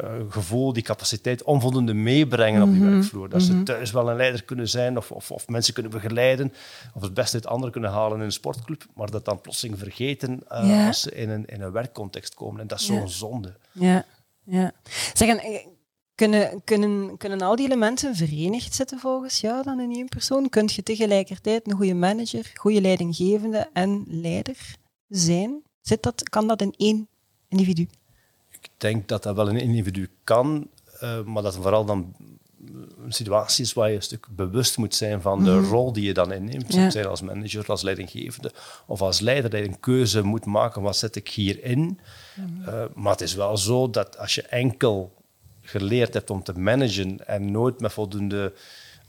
uh, 0.00 0.10
gevoel, 0.28 0.72
die 0.72 0.82
capaciteit 0.82 1.42
onvoldoende 1.42 1.94
meebrengen 1.94 2.62
op 2.62 2.72
die 2.72 2.80
Mhm. 2.82 2.90
werkvloer. 2.90 3.28
Dat 3.28 3.42
ze 3.42 3.62
thuis 3.62 3.90
wel 3.90 4.10
een 4.10 4.16
leider 4.16 4.44
kunnen 4.44 4.68
zijn 4.68 4.96
of, 4.96 5.10
of, 5.12 5.30
of 5.30 5.48
mensen 5.48 5.74
kunnen 5.74 5.92
begeleiden 5.92 6.52
of 6.94 7.02
het 7.02 7.14
beste 7.14 7.34
uit 7.36 7.46
anderen 7.46 7.72
kunnen 7.72 7.90
halen 7.90 8.18
in 8.18 8.24
een 8.24 8.32
sportclub, 8.32 8.86
maar 8.94 9.10
dat 9.10 9.24
dan 9.24 9.40
plotseling 9.40 9.78
vergeten 9.78 10.42
uh, 10.52 10.68
Ja. 10.68 10.86
als 10.86 11.00
ze 11.00 11.10
in 11.14 11.28
een, 11.30 11.44
in 11.46 11.60
een 11.60 11.72
werkcontext 11.72 12.34
komen. 12.34 12.60
En 12.60 12.66
dat 12.66 12.78
is 12.80 12.86
zo'n 12.86 13.08
zonde. 13.08 13.56
Ja, 13.72 14.04
ja. 14.44 14.72
Zeg, 15.14 15.28
eh, 15.36 15.66
kunnen, 16.14 16.60
kunnen, 16.64 17.16
kunnen 17.16 17.40
al 17.40 17.56
die 17.56 17.66
elementen 17.66 18.16
verenigd 18.16 18.74
zitten 18.74 18.98
volgens 18.98 19.40
jou 19.40 19.62
dan 19.62 19.80
in 19.80 19.92
één 19.92 20.08
persoon? 20.08 20.48
Kunt 20.48 20.72
je 20.72 20.82
tegelijkertijd 20.82 21.66
een 21.70 21.76
goede 21.76 21.94
manager, 21.94 22.50
goede 22.54 22.80
leidinggevende 22.80 23.68
en 23.72 24.04
leider 24.08 24.56
zijn? 25.08 25.62
Zit 25.80 26.02
dat, 26.02 26.28
kan 26.28 26.46
dat 26.46 26.60
in 26.62 26.74
één 26.76 27.08
individu? 27.48 27.86
Ik 28.66 28.72
denk 28.76 29.08
dat 29.08 29.22
dat 29.22 29.36
wel 29.36 29.48
een 29.48 29.60
individu 29.60 30.08
kan, 30.24 30.68
uh, 31.02 31.22
maar 31.22 31.42
dat 31.42 31.56
vooral 31.56 31.84
dan 31.84 32.14
een 33.04 33.12
situatie 33.12 33.64
is 33.64 33.72
waar 33.72 33.90
je 33.90 33.96
een 33.96 34.02
stuk 34.02 34.26
bewust 34.30 34.76
moet 34.76 34.94
zijn 34.94 35.20
van 35.20 35.44
de 35.44 35.60
rol 35.60 35.92
die 35.92 36.04
je 36.04 36.14
dan 36.14 36.32
inneemt. 36.32 36.74
Ja. 36.74 36.90
Zijn 36.90 37.06
als 37.06 37.20
manager, 37.20 37.66
als 37.66 37.82
leidinggevende 37.82 38.52
of 38.86 39.02
als 39.02 39.20
leider, 39.20 39.50
dat 39.50 39.60
je 39.60 39.66
een 39.66 39.80
keuze 39.80 40.22
moet 40.22 40.44
maken, 40.44 40.82
wat 40.82 40.96
zet 40.96 41.16
ik 41.16 41.28
hierin? 41.28 42.00
Uh, 42.60 42.84
maar 42.94 43.12
het 43.12 43.20
is 43.20 43.34
wel 43.34 43.56
zo 43.56 43.90
dat 43.90 44.18
als 44.18 44.34
je 44.34 44.42
enkel 44.42 45.14
geleerd 45.62 46.14
hebt 46.14 46.30
om 46.30 46.42
te 46.42 46.52
managen 46.52 47.26
en 47.26 47.50
nooit 47.50 47.80
met 47.80 47.92
voldoende 47.92 48.52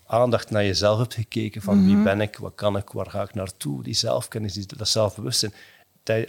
aandacht 0.05 0.49
naar 0.49 0.65
jezelf 0.65 0.99
hebt 0.99 1.13
gekeken 1.13 1.61
van 1.61 1.85
wie 1.85 2.03
ben 2.03 2.21
ik, 2.21 2.37
wat 2.37 2.55
kan 2.55 2.77
ik, 2.77 2.89
waar 2.89 3.09
ga 3.09 3.21
ik 3.21 3.33
naartoe, 3.33 3.83
die 3.83 3.93
zelfkennis, 3.93 4.53
die, 4.53 4.65
dat 4.77 4.87
zelfbewustzijn. 4.87 5.53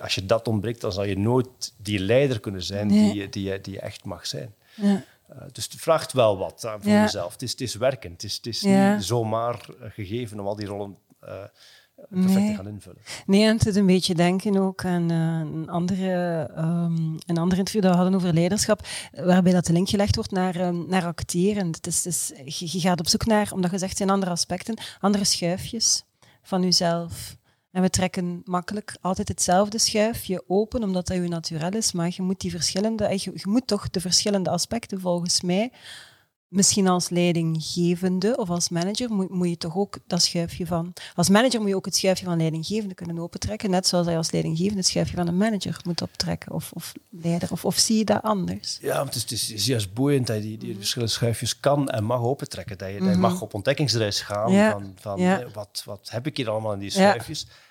Als 0.01 0.15
je 0.15 0.27
dat 0.27 0.49
ontbreekt, 0.49 0.81
dan 0.81 0.93
zal 0.93 1.05
je 1.05 1.19
nooit 1.19 1.75
die 1.77 1.99
leider 1.99 2.41
kunnen 2.41 2.63
zijn 2.63 2.87
Nee. 2.87 3.13
die, 3.13 3.21
je- 3.21 3.29
die, 3.29 3.43
je- 3.45 3.61
die 3.61 3.73
je 3.73 3.81
echt 3.81 4.05
mag 4.05 4.27
zijn. 4.27 4.55
Ja. 4.75 5.05
Uh, 5.33 5.37
dus 5.53 5.65
het 5.65 5.75
vraagt 5.81 6.13
wel 6.13 6.39
wat 6.39 6.63
uh, 6.65 6.75
van 6.81 6.93
Ja. 6.93 7.03
jezelf. 7.03 7.33
Het 7.33 7.43
is, 7.43 7.51
het 7.51 7.61
is 7.61 7.75
werken. 7.75 8.13
Het 8.13 8.23
is, 8.23 8.37
het 8.37 8.47
is 8.47 8.61
Ja. 8.61 8.95
niet 8.95 9.05
zomaar 9.05 9.67
uh, 9.71 9.91
gegeven 9.91 10.41
om 10.41 10.47
al 10.47 10.57
die 10.57 10.67
rollen 10.67 10.97
uh, 11.25 11.29
perfect 12.11 12.35
Nee. 12.35 12.51
te 12.51 12.55
gaan 12.57 12.69
invullen. 12.69 12.99
Nee, 13.27 13.43
en 13.45 13.55
het 13.55 13.65
doet 13.65 13.77
een 13.77 13.87
beetje 13.87 14.15
denken 14.15 14.57
ook 14.57 14.85
aan 14.85 15.11
eh, 15.11 15.53
een, 15.53 15.69
andere, 15.69 16.43
ehm, 16.57 16.97
een 17.27 17.39
ander 17.39 17.59
interview 17.59 17.83
dat 17.83 17.91
we 17.91 17.97
hadden 17.97 18.15
over 18.15 18.33
leiderschap, 18.35 18.87
waarbij 19.13 19.53
dat 19.53 19.67
de 19.67 19.73
link 19.73 19.89
gelegd 19.89 20.15
wordt 20.15 20.31
naar, 20.31 20.57
ehm, 20.57 20.89
naar 20.89 21.05
acteren. 21.05 21.67
Het 21.67 21.87
is, 21.87 22.05
het 22.05 22.33
is, 22.45 22.59
je, 22.59 22.69
je 22.73 22.81
gaat 22.81 23.01
op 23.01 23.09
zoek 23.09 23.27
naar, 23.27 23.51
omdat 23.53 23.71
je 23.71 23.79
zegt, 23.79 23.97
zijn 23.97 24.11
andere 24.11 24.33
aspecten, 24.33 24.79
andere 25.01 25.25
schuifjes 25.25 26.05
van 26.43 26.63
jezelf. 26.63 27.37
En 27.71 27.83
we 27.83 27.91
trekken 27.91 28.43
makkelijk 28.45 28.97
altijd 29.01 29.29
hetzelfde 29.29 29.79
schuifje 29.79 30.45
open, 30.47 30.83
omdat 30.83 31.07
dat 31.07 31.17
je 31.17 31.29
naturel 31.29 31.71
is, 31.71 31.93
maar 31.93 32.11
je 32.15 32.23
moet, 32.23 32.41
die 32.41 32.51
verschillende, 32.51 33.21
je 33.23 33.43
moet 33.43 33.67
toch 33.67 33.91
de 33.91 34.01
verschillende 34.01 34.51
aspecten 34.51 35.01
volgens 35.01 35.43
mij 35.43 35.73
misschien 36.49 36.89
als 36.89 37.09
leidinggevende 37.09 38.37
of 38.37 38.51
als 38.51 38.69
manager 38.69 39.11
moet, 39.11 39.31
moet 39.31 39.49
je 39.49 39.57
toch 39.57 39.77
ook 39.77 39.99
dat 40.07 40.23
schuifje 40.23 40.67
van... 40.67 40.93
Als 41.15 41.29
manager 41.29 41.61
moet 41.61 41.69
je 41.69 41.77
ook 41.77 41.85
het 41.85 41.97
schuifje 41.97 42.25
van 42.25 42.37
leidinggevende 42.37 42.95
kunnen 42.95 43.19
opentrekken, 43.19 43.71
net 43.71 43.87
zoals 43.87 44.07
je 44.07 44.17
als 44.17 44.31
leidinggevende 44.31 44.79
het 44.79 44.87
schuifje 44.89 45.17
van 45.17 45.27
een 45.29 45.37
manager 45.37 45.81
moet 45.85 46.03
optrekken 46.03 46.53
of, 46.53 46.71
of 46.73 46.93
leider. 47.11 47.53
Of, 47.53 47.65
of 47.65 47.77
zie 47.79 47.99
je 47.99 48.05
dat 48.05 48.23
anders? 48.23 48.79
Ja, 48.81 48.97
maar 48.97 49.05
het 49.05 49.15
is, 49.15 49.23
het 49.23 49.31
is, 49.51 49.67
juist 49.67 49.93
boeiend 49.95 50.27
dat 50.27 50.37
je 50.37 50.43
die, 50.43 50.59
die 50.59 50.77
verschillende 50.77 51.13
schuifjes 51.15 51.61
kan 51.61 51.89
en 51.89 52.05
mag 52.05 52.21
opentrekken. 52.23 52.79
Dat 52.79 52.89
je, 52.89 52.95
dat 52.95 53.05
je 53.05 53.11
Mhm. 53.11 53.21
mag 53.21 53.41
op 53.43 53.55
ontdekkingsreis 53.55 54.21
gaan 54.21 54.53
Ja. 54.53 54.71
van, 54.71 54.93
van 55.01 55.21
Ja. 55.21 55.41
eh, 55.41 55.47
wat, 55.53 55.83
wat 55.85 56.09
heb 56.11 56.27
ik 56.27 56.37
hier 56.37 56.51
allemaal 56.51 56.73
in 56.73 56.79
die 56.79 56.93
Ja. 56.99 57.17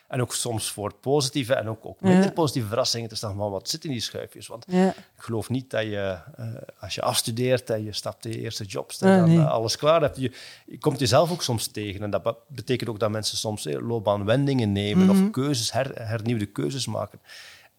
En 0.08 0.22
ook 0.22 0.34
soms 0.34 0.72
voor 0.72 0.94
positieve 0.94 1.54
en 1.54 1.68
ook, 1.70 1.86
ook 1.86 2.02
minder 2.02 2.24
Ja. 2.24 2.32
positieve 2.32 2.68
verrassingen 2.68 3.10
te 3.10 3.16
staan 3.16 3.36
van 3.36 3.52
wat 3.52 3.70
zit 3.70 3.84
in 3.86 3.92
die 3.92 4.00
schuifjes. 4.02 4.48
Want 4.48 4.66
Ja. 4.68 4.88
ik 4.90 4.96
geloof 5.16 5.50
niet 5.50 5.70
dat 5.70 5.82
je, 5.84 6.18
eh, 6.36 6.46
als 6.80 6.96
je 6.96 7.02
afstudeert 7.02 7.70
en 7.70 7.84
je 7.84 7.94
stapt 7.94 8.26
in 8.26 8.32
je 8.32 8.40
eerste 8.40 8.64
job, 8.64 8.92
dat 9.00 9.10
Ah, 9.10 9.18
dan 9.18 9.30
eh, 9.30 9.52
alles 9.52 9.78
klaar 9.78 10.02
hebt. 10.02 10.18
Je, 10.18 10.32
je 10.66 10.78
komt 10.78 11.00
jezelf 11.00 11.32
ook 11.32 11.44
soms 11.44 11.68
tegen. 11.68 12.02
En 12.04 12.10
dat 12.10 12.24
be- 12.24 12.36
betekent 12.48 12.90
ook 12.90 13.00
dat 13.00 13.10
mensen 13.12 13.38
soms 13.38 13.66
eh, 13.66 13.88
loopbaanwendingen 13.88 14.72
nemen 14.72 15.06
Mhm. 15.06 15.24
of 15.26 15.32
keuzes, 15.32 15.72
her- 15.72 16.08
hernieuwde 16.08 16.46
keuzes 16.46 16.86
maken. 16.88 17.20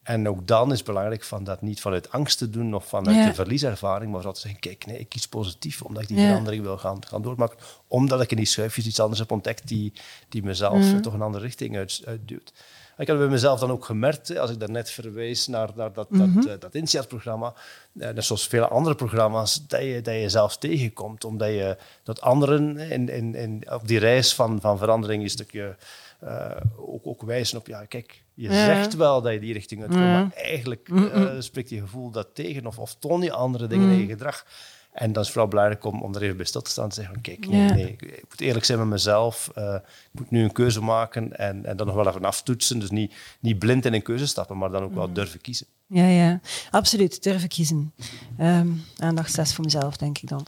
En 0.08 0.28
ook 0.28 0.46
dan 0.46 0.70
is 0.72 0.78
het 0.78 0.86
belangrijk 0.86 1.24
van 1.24 1.44
dat 1.44 1.62
niet 1.62 1.80
vanuit 1.80 2.10
angst 2.12 2.38
te 2.38 2.50
doen 2.50 2.74
of 2.74 2.84
vanuit 2.86 3.16
Ja. 3.16 3.24
de 3.24 3.34
verlieservaring, 3.34 4.12
maar 4.12 4.32
te 4.32 4.40
zeggen, 4.40 4.60
kijk, 4.60 4.86
nee, 4.86 4.98
ik 4.98 5.08
kies 5.08 5.28
positief, 5.28 5.82
omdat 5.82 6.02
ik 6.02 6.08
die 6.08 6.16
Ja. 6.18 6.26
verandering 6.26 6.62
wil 6.62 6.78
gaan, 6.78 7.06
gaan 7.06 7.22
doormaken. 7.22 7.56
Omdat 7.86 8.20
ik 8.20 8.30
in 8.30 8.36
die 8.36 8.46
schuifjes 8.46 8.86
iets 8.86 9.00
anders 9.00 9.20
heb 9.20 9.30
ontdekt 9.30 9.68
die, 9.68 9.92
die 10.28 10.42
mezelf 10.42 10.92
Mhm. 10.92 11.00
toch 11.00 11.12
een 11.14 11.22
andere 11.22 11.44
richting 11.44 11.76
uit, 11.76 12.02
uitduwt. 12.04 12.52
Ik 12.98 13.06
heb 13.06 13.18
bij 13.18 13.28
mezelf 13.28 13.60
dan 13.60 13.70
ook 13.70 13.84
gemerkt, 13.84 14.38
als 14.38 14.50
ik 14.50 14.58
daarnet 14.60 14.90
verwees 14.90 15.46
naar, 15.46 15.70
naar 15.74 15.92
dat, 15.92 16.10
Mhm. 16.10 16.34
dat, 16.34 16.46
eh, 16.46 16.52
dat 16.58 16.74
INSEAD-programma, 16.74 17.54
eh, 17.98 18.10
net 18.10 18.24
zoals 18.24 18.46
vele 18.46 18.68
andere 18.68 18.94
programma's, 18.94 19.66
dat 19.66 19.80
je, 19.82 20.00
dat 20.02 20.14
je 20.14 20.28
zelf 20.28 20.56
tegenkomt. 20.56 21.24
Omdat 21.24 21.48
je 21.48 21.76
dat 22.02 22.20
anderen 22.20 22.76
in, 22.78 23.08
in, 23.08 23.34
in, 23.34 23.64
op 23.72 23.88
die 23.88 23.98
reis 23.98 24.34
van, 24.34 24.60
van 24.60 24.78
verandering 24.78 25.22
een 25.22 25.30
stukje 25.30 25.76
eh, 26.18 26.50
ook, 26.76 27.06
ook 27.06 27.22
wijzen 27.22 27.58
op, 27.58 27.66
ja, 27.66 27.84
kijk, 27.84 28.22
je 28.34 28.48
Ja. 28.48 28.64
zegt 28.64 28.94
wel 28.94 29.22
dat 29.22 29.32
je 29.32 29.40
die 29.40 29.52
richting 29.52 29.80
uitkomt, 29.80 30.02
Ja. 30.02 30.12
maar 30.22 30.32
eigenlijk 30.34 30.88
eh, 30.88 31.34
spreekt 31.38 31.70
je 31.70 31.80
gevoel 31.80 32.10
dat 32.10 32.28
tegen 32.34 32.66
of, 32.66 32.78
of 32.78 32.94
toon 32.98 33.22
je 33.22 33.32
andere 33.32 33.66
dingen 33.66 33.90
in 33.90 33.98
je 34.00 34.06
gedrag. 34.06 34.46
En 34.92 35.04
dan 35.12 35.22
is 35.22 35.28
het 35.28 35.28
vooral 35.28 35.48
belangrijk 35.48 35.84
om, 35.84 36.02
om 36.02 36.14
er 36.14 36.22
even 36.22 36.36
bij 36.36 36.46
stil 36.46 36.60
te 36.62 36.70
staan 36.70 36.84
en 36.84 36.90
te 36.90 36.96
zeggen, 37.00 37.20
kijk, 37.20 37.48
nee, 37.48 37.60
Ja. 37.66 37.72
nee, 37.74 37.96
ik, 37.98 38.24
moet 38.28 38.40
eerlijk 38.40 38.64
zijn 38.64 38.78
met 38.78 38.88
mezelf, 38.88 39.50
eh, 39.54 39.74
ik 40.12 40.20
moet 40.20 40.30
nu 40.30 40.42
een 40.42 40.52
keuze 40.52 40.82
maken 40.82 41.36
en, 41.38 41.64
en 41.64 41.76
dan 41.76 41.86
nog 41.86 41.96
wel 41.96 42.08
even 42.08 42.24
aftoetsen. 42.24 42.78
Dus 42.78 42.90
niet, 42.90 43.14
niet 43.40 43.58
blind 43.58 43.84
in 43.84 43.92
een 43.94 44.02
keuze 44.02 44.26
stappen, 44.26 44.58
maar 44.58 44.70
dan 44.70 44.82
ook 44.82 44.94
wel 44.94 45.12
durven 45.12 45.40
kiezen. 45.40 45.66
Ja, 45.86 46.06
ja, 46.06 46.40
absoluut. 46.70 47.22
Durven 47.22 47.48
kiezen. 47.48 47.92
Ehm 48.38 48.68
aandacht 48.98 49.32
6 49.32 49.54
voor 49.54 49.64
mezelf, 49.64 49.96
denk 49.96 50.18
ik 50.18 50.28
dan. 50.28 50.46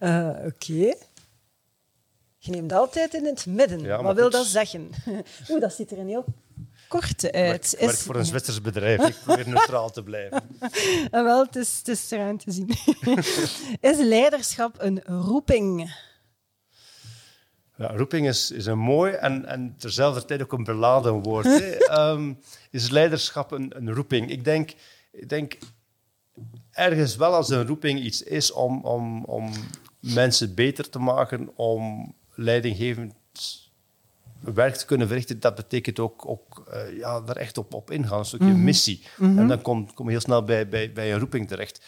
Oké. 0.46 0.94
Je 2.44 2.50
neemt 2.50 2.72
altijd 2.72 3.14
in 3.14 3.24
het 3.24 3.46
midden. 3.46 3.80
Ja, 3.80 4.02
Wat 4.02 4.16
wil 4.16 4.30
dat 4.30 4.46
zeggen? 4.46 4.90
Oeh, 5.50 5.60
dat 5.60 5.72
ziet 5.72 5.90
er 5.90 5.98
een 5.98 6.08
heel 6.08 6.24
kort 6.88 7.22
Ik 7.22 7.34
uit. 7.34 7.70
werk, 7.70 7.84
werk 7.84 7.96
voor 7.96 8.16
een 8.16 8.24
Zwitsers 8.24 8.60
bedrijf, 8.60 9.08
ik 9.08 9.16
probeer 9.24 9.48
neutraal 9.48 9.90
te 9.90 10.02
blijven. 10.02 10.42
Ah, 11.10 11.24
wel, 11.24 11.44
het 11.44 11.56
is, 11.56 11.78
het 11.78 11.88
is 11.88 12.10
eraan 12.10 12.36
te 12.36 12.50
zien. 12.50 12.68
is 13.90 13.98
leiderschap 13.98 14.74
een 14.78 15.02
roeping? 15.04 15.94
Ja, 17.76 17.96
roeping 17.96 18.28
is, 18.28 18.50
is 18.50 18.66
een 18.66 18.78
mooi 18.78 19.12
en, 19.12 19.46
en 19.46 19.74
terzelfde 19.78 20.24
tijd 20.24 20.42
ook 20.42 20.52
een 20.52 20.64
beladen 20.64 21.22
woord. 21.22 21.46
Ehm, 21.86 22.32
is 22.70 22.90
leiderschap 22.90 23.52
een, 23.52 23.72
een 23.76 23.92
roeping? 23.94 24.30
Ik 24.30 24.44
denk, 24.44 24.74
ik 25.12 25.28
denk 25.28 25.58
ergens 26.70 27.16
wel 27.16 27.34
als 27.34 27.48
een 27.48 27.66
roeping 27.66 28.00
iets 28.00 28.22
is 28.22 28.52
om, 28.52 28.84
om, 28.84 29.24
om 29.24 29.52
mensen 30.00 30.54
beter 30.54 30.88
te 30.88 30.98
maken, 30.98 31.56
om 31.56 32.14
leidinggevend 32.34 33.14
werk 34.40 34.74
te 34.74 34.86
kunnen 34.86 35.06
verrichten, 35.06 35.40
dat 35.40 35.54
betekent 35.54 35.98
ook, 35.98 36.28
ook 36.28 36.64
eh, 36.70 36.96
ja, 36.98 37.20
daar 37.20 37.36
echt 37.36 37.58
op, 37.58 37.74
op 37.74 37.90
ingaan, 37.90 38.18
een 38.18 38.24
stukje 38.24 38.46
missie. 38.54 39.02
En 39.38 39.48
dan 39.48 39.62
kom, 39.62 39.94
kom 39.94 40.04
je 40.06 40.10
heel 40.10 40.20
snel 40.20 40.44
bij, 40.44 40.68
bij, 40.68 40.92
bij 40.92 41.12
een 41.12 41.18
roeping 41.18 41.48
terecht. 41.48 41.84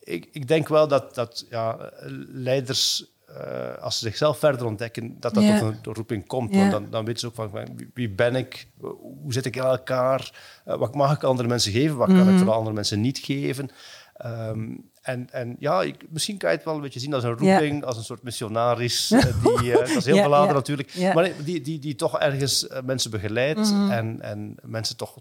Ik, 0.00 0.28
ik 0.32 0.48
denk 0.48 0.68
wel 0.68 0.88
dat, 0.88 1.14
dat 1.14 1.46
ja, 1.50 1.90
leiders, 2.32 3.04
eh, 3.26 3.74
als 3.78 3.98
ze 3.98 4.04
zichzelf 4.04 4.38
verder 4.38 4.66
ontdekken, 4.66 5.16
dat 5.20 5.34
dat 5.34 5.42
tot 5.58 5.86
een 5.86 5.94
roeping 5.94 6.26
komt. 6.26 6.54
Want 6.56 6.70
dan, 6.70 6.90
dan 6.90 7.04
weten 7.04 7.20
ze 7.20 7.26
ook 7.26 7.34
van, 7.34 7.50
van, 7.50 7.78
wie- 7.94 8.10
ben 8.10 8.34
ik, 8.36 8.68
hoe 8.80 9.32
zit 9.32 9.46
ik 9.46 9.56
in 9.56 9.62
elkaar, 9.62 10.32
Eh, 10.64 10.76
wat 10.76 10.94
mag 10.94 11.14
ik 11.14 11.22
andere 11.22 11.48
mensen 11.48 11.72
geven, 11.72 11.96
wat 11.96 12.08
kan 12.08 12.28
ik 12.28 12.38
voor 12.38 12.52
andere 12.52 12.74
mensen 12.74 13.00
niet 13.00 13.18
geven. 13.18 13.68
Ehm, 14.16 14.68
en, 15.08 15.30
en 15.30 15.56
ja, 15.58 15.82
ik, 15.82 16.04
misschien 16.08 16.36
kan 16.36 16.50
je 16.50 16.56
het 16.56 16.64
wel 16.64 16.74
een 16.74 16.80
beetje 16.80 17.00
zien 17.00 17.14
als 17.14 17.24
een 17.24 17.36
Ja. 17.40 17.58
roeping, 17.58 17.84
als 17.84 17.96
een 17.96 18.04
soort 18.04 18.22
missionaris. 18.22 19.10
eh, 19.10 19.22
die, 19.42 19.72
eh, 19.72 19.78
dat 19.78 19.96
is 19.96 20.04
heel 20.04 20.14
Ja, 20.14 20.22
beladen 20.22 20.48
ja. 20.48 20.52
natuurlijk, 20.52 21.12
maar 21.14 21.30
die, 21.44 21.60
die, 21.60 21.78
die 21.78 21.94
toch 21.94 22.18
ergens 22.18 22.66
eh, 22.66 22.82
mensen 22.82 23.10
begeleidt 23.10 23.70
en, 23.90 24.20
en 24.22 24.54
mensen 24.62 24.96
toch 24.96 25.16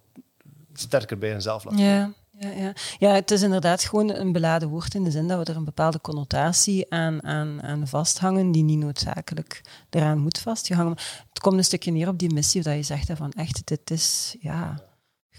sterker 0.74 1.18
bij 1.18 1.30
henzelf 1.30 1.64
laat 1.64 1.80
Ja, 1.80 2.12
ja, 2.40 2.50
ja. 2.50 2.74
ja, 2.98 3.14
het 3.14 3.32
is 3.32 3.42
inderdaad 3.42 3.84
gewoon 3.84 4.10
een 4.10 4.32
beladen 4.32 4.70
woord 4.70 4.94
in 4.94 5.04
de 5.04 5.12
zin 5.12 5.28
dat 5.28 5.46
we 5.46 5.52
er 5.52 5.58
een 5.58 5.64
bepaalde 5.66 6.02
connotatie 6.02 6.92
aan, 6.92 7.24
aan, 7.24 7.64
aan 7.64 7.88
vasthangen 7.88 8.52
die 8.52 8.64
niet 8.64 8.80
noodzakelijk 8.80 9.62
eraan 9.90 10.20
moet 10.20 10.38
vastgehangen. 10.40 10.98
Het 11.30 11.40
komt 11.40 11.58
een 11.58 11.64
stukje 11.64 11.92
neer 11.92 12.08
op 12.08 12.20
die 12.20 12.34
missie 12.34 12.62
dat 12.62 12.76
je 12.76 12.84
zegt 12.84 13.10
van 13.16 13.32
echt, 13.32 13.62
dit 13.68 13.92
is, 13.92 14.36
ja, 14.40 14.80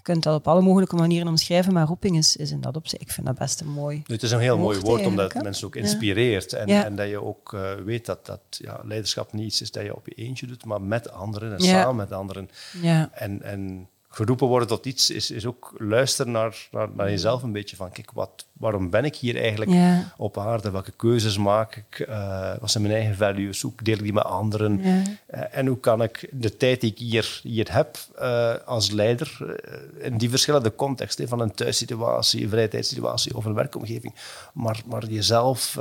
kunt 0.09 0.23
dat 0.23 0.35
op 0.35 0.49
alle 0.49 0.61
mogelijke 0.61 0.97
manieren 0.97 1.29
omschrijven, 1.29 1.73
maar 1.73 1.87
roeping 1.87 2.17
is, 2.17 2.37
is 2.37 2.51
in 2.51 2.61
dat 2.61 2.77
opzicht, 2.77 3.03
ik 3.03 3.11
vind 3.11 3.27
dat 3.27 3.39
best 3.39 3.61
een 3.61 3.73
mooi 3.73 4.03
Het 4.07 4.23
is 4.23 4.31
een 4.31 4.39
heel 4.41 4.59
mooi 4.59 4.81
woord, 4.81 5.07
omdat 5.07 5.33
het 5.33 5.43
mensen 5.43 5.67
ook 5.67 5.75
Ja. 5.75 5.81
inspireert. 5.81 6.53
En, 6.53 6.69
Ja. 6.69 6.85
en 6.85 6.97
dat 6.97 7.09
je 7.09 7.23
ook 7.25 7.53
eh, 7.53 7.75
weet 7.85 8.07
dat, 8.07 8.27
dat 8.27 8.41
ja, 8.49 8.81
leiderschap 8.85 9.33
niet 9.33 9.45
iets 9.47 9.61
is 9.61 9.71
dat 9.71 9.85
je 9.85 9.97
op 9.97 10.07
je 10.07 10.15
eentje 10.15 10.47
doet, 10.47 10.65
maar 10.65 10.83
met 10.83 11.11
anderen 11.11 11.53
en 11.53 11.61
samen 11.61 11.97
met 11.97 12.13
anderen. 12.13 12.51
Ja, 12.83 13.11
En, 13.13 13.43
en 13.43 13.89
geroepen 14.09 14.47
worden 14.47 14.69
tot 14.69 14.87
iets 14.87 15.11
is, 15.11 15.31
is 15.31 15.47
ook 15.47 15.75
luisteren 15.79 16.33
naar, 16.33 16.69
naar, 16.71 16.89
naar 16.95 17.11
jezelf 17.11 17.43
een 17.43 17.53
beetje 17.53 17.77
van, 17.77 17.91
kijk, 17.91 18.11
wat, 18.11 18.47
waarom 18.59 18.91
ben 18.91 19.05
ik 19.05 19.17
hier 19.17 19.37
eigenlijk 19.41 19.71
ja, 19.71 20.13
op 20.17 20.39
aarde? 20.39 20.71
Welke 20.71 20.93
keuzes 20.97 21.39
maak 21.39 21.77
ik? 21.77 22.01
Eh, 22.01 22.53
wat 22.61 22.71
zijn 22.71 22.83
mijn 22.83 22.95
eigen 22.97 23.17
values? 23.17 23.61
Hoe 23.63 23.73
deel 23.83 23.95
ik 23.95 24.03
die 24.03 24.13
met 24.13 24.25
anderen? 24.25 24.81
ja. 24.83 25.03
Eh, 25.27 25.59
en 25.59 25.67
hoe 25.67 25.79
kan 25.81 26.03
ik 26.03 26.29
de 26.33 26.57
tijd 26.57 26.81
die 26.81 26.91
ik 26.91 26.99
hier, 26.99 27.41
hier 27.43 27.73
heb 27.75 27.97
eh, 28.19 28.55
als 28.67 28.91
leider, 28.91 29.57
in 29.99 30.19
die 30.19 30.31
verschillende 30.31 30.75
contexten, 30.75 31.29
van 31.29 31.41
een 31.41 31.55
thuissituatie, 31.55 32.43
een 32.43 32.49
vrije 32.49 32.69
tijdssituatie 32.69 33.37
of 33.37 33.45
een 33.45 33.55
werkomgeving, 33.55 34.15
maar, 34.55 34.83
maar 34.87 35.07
jezelf 35.07 35.77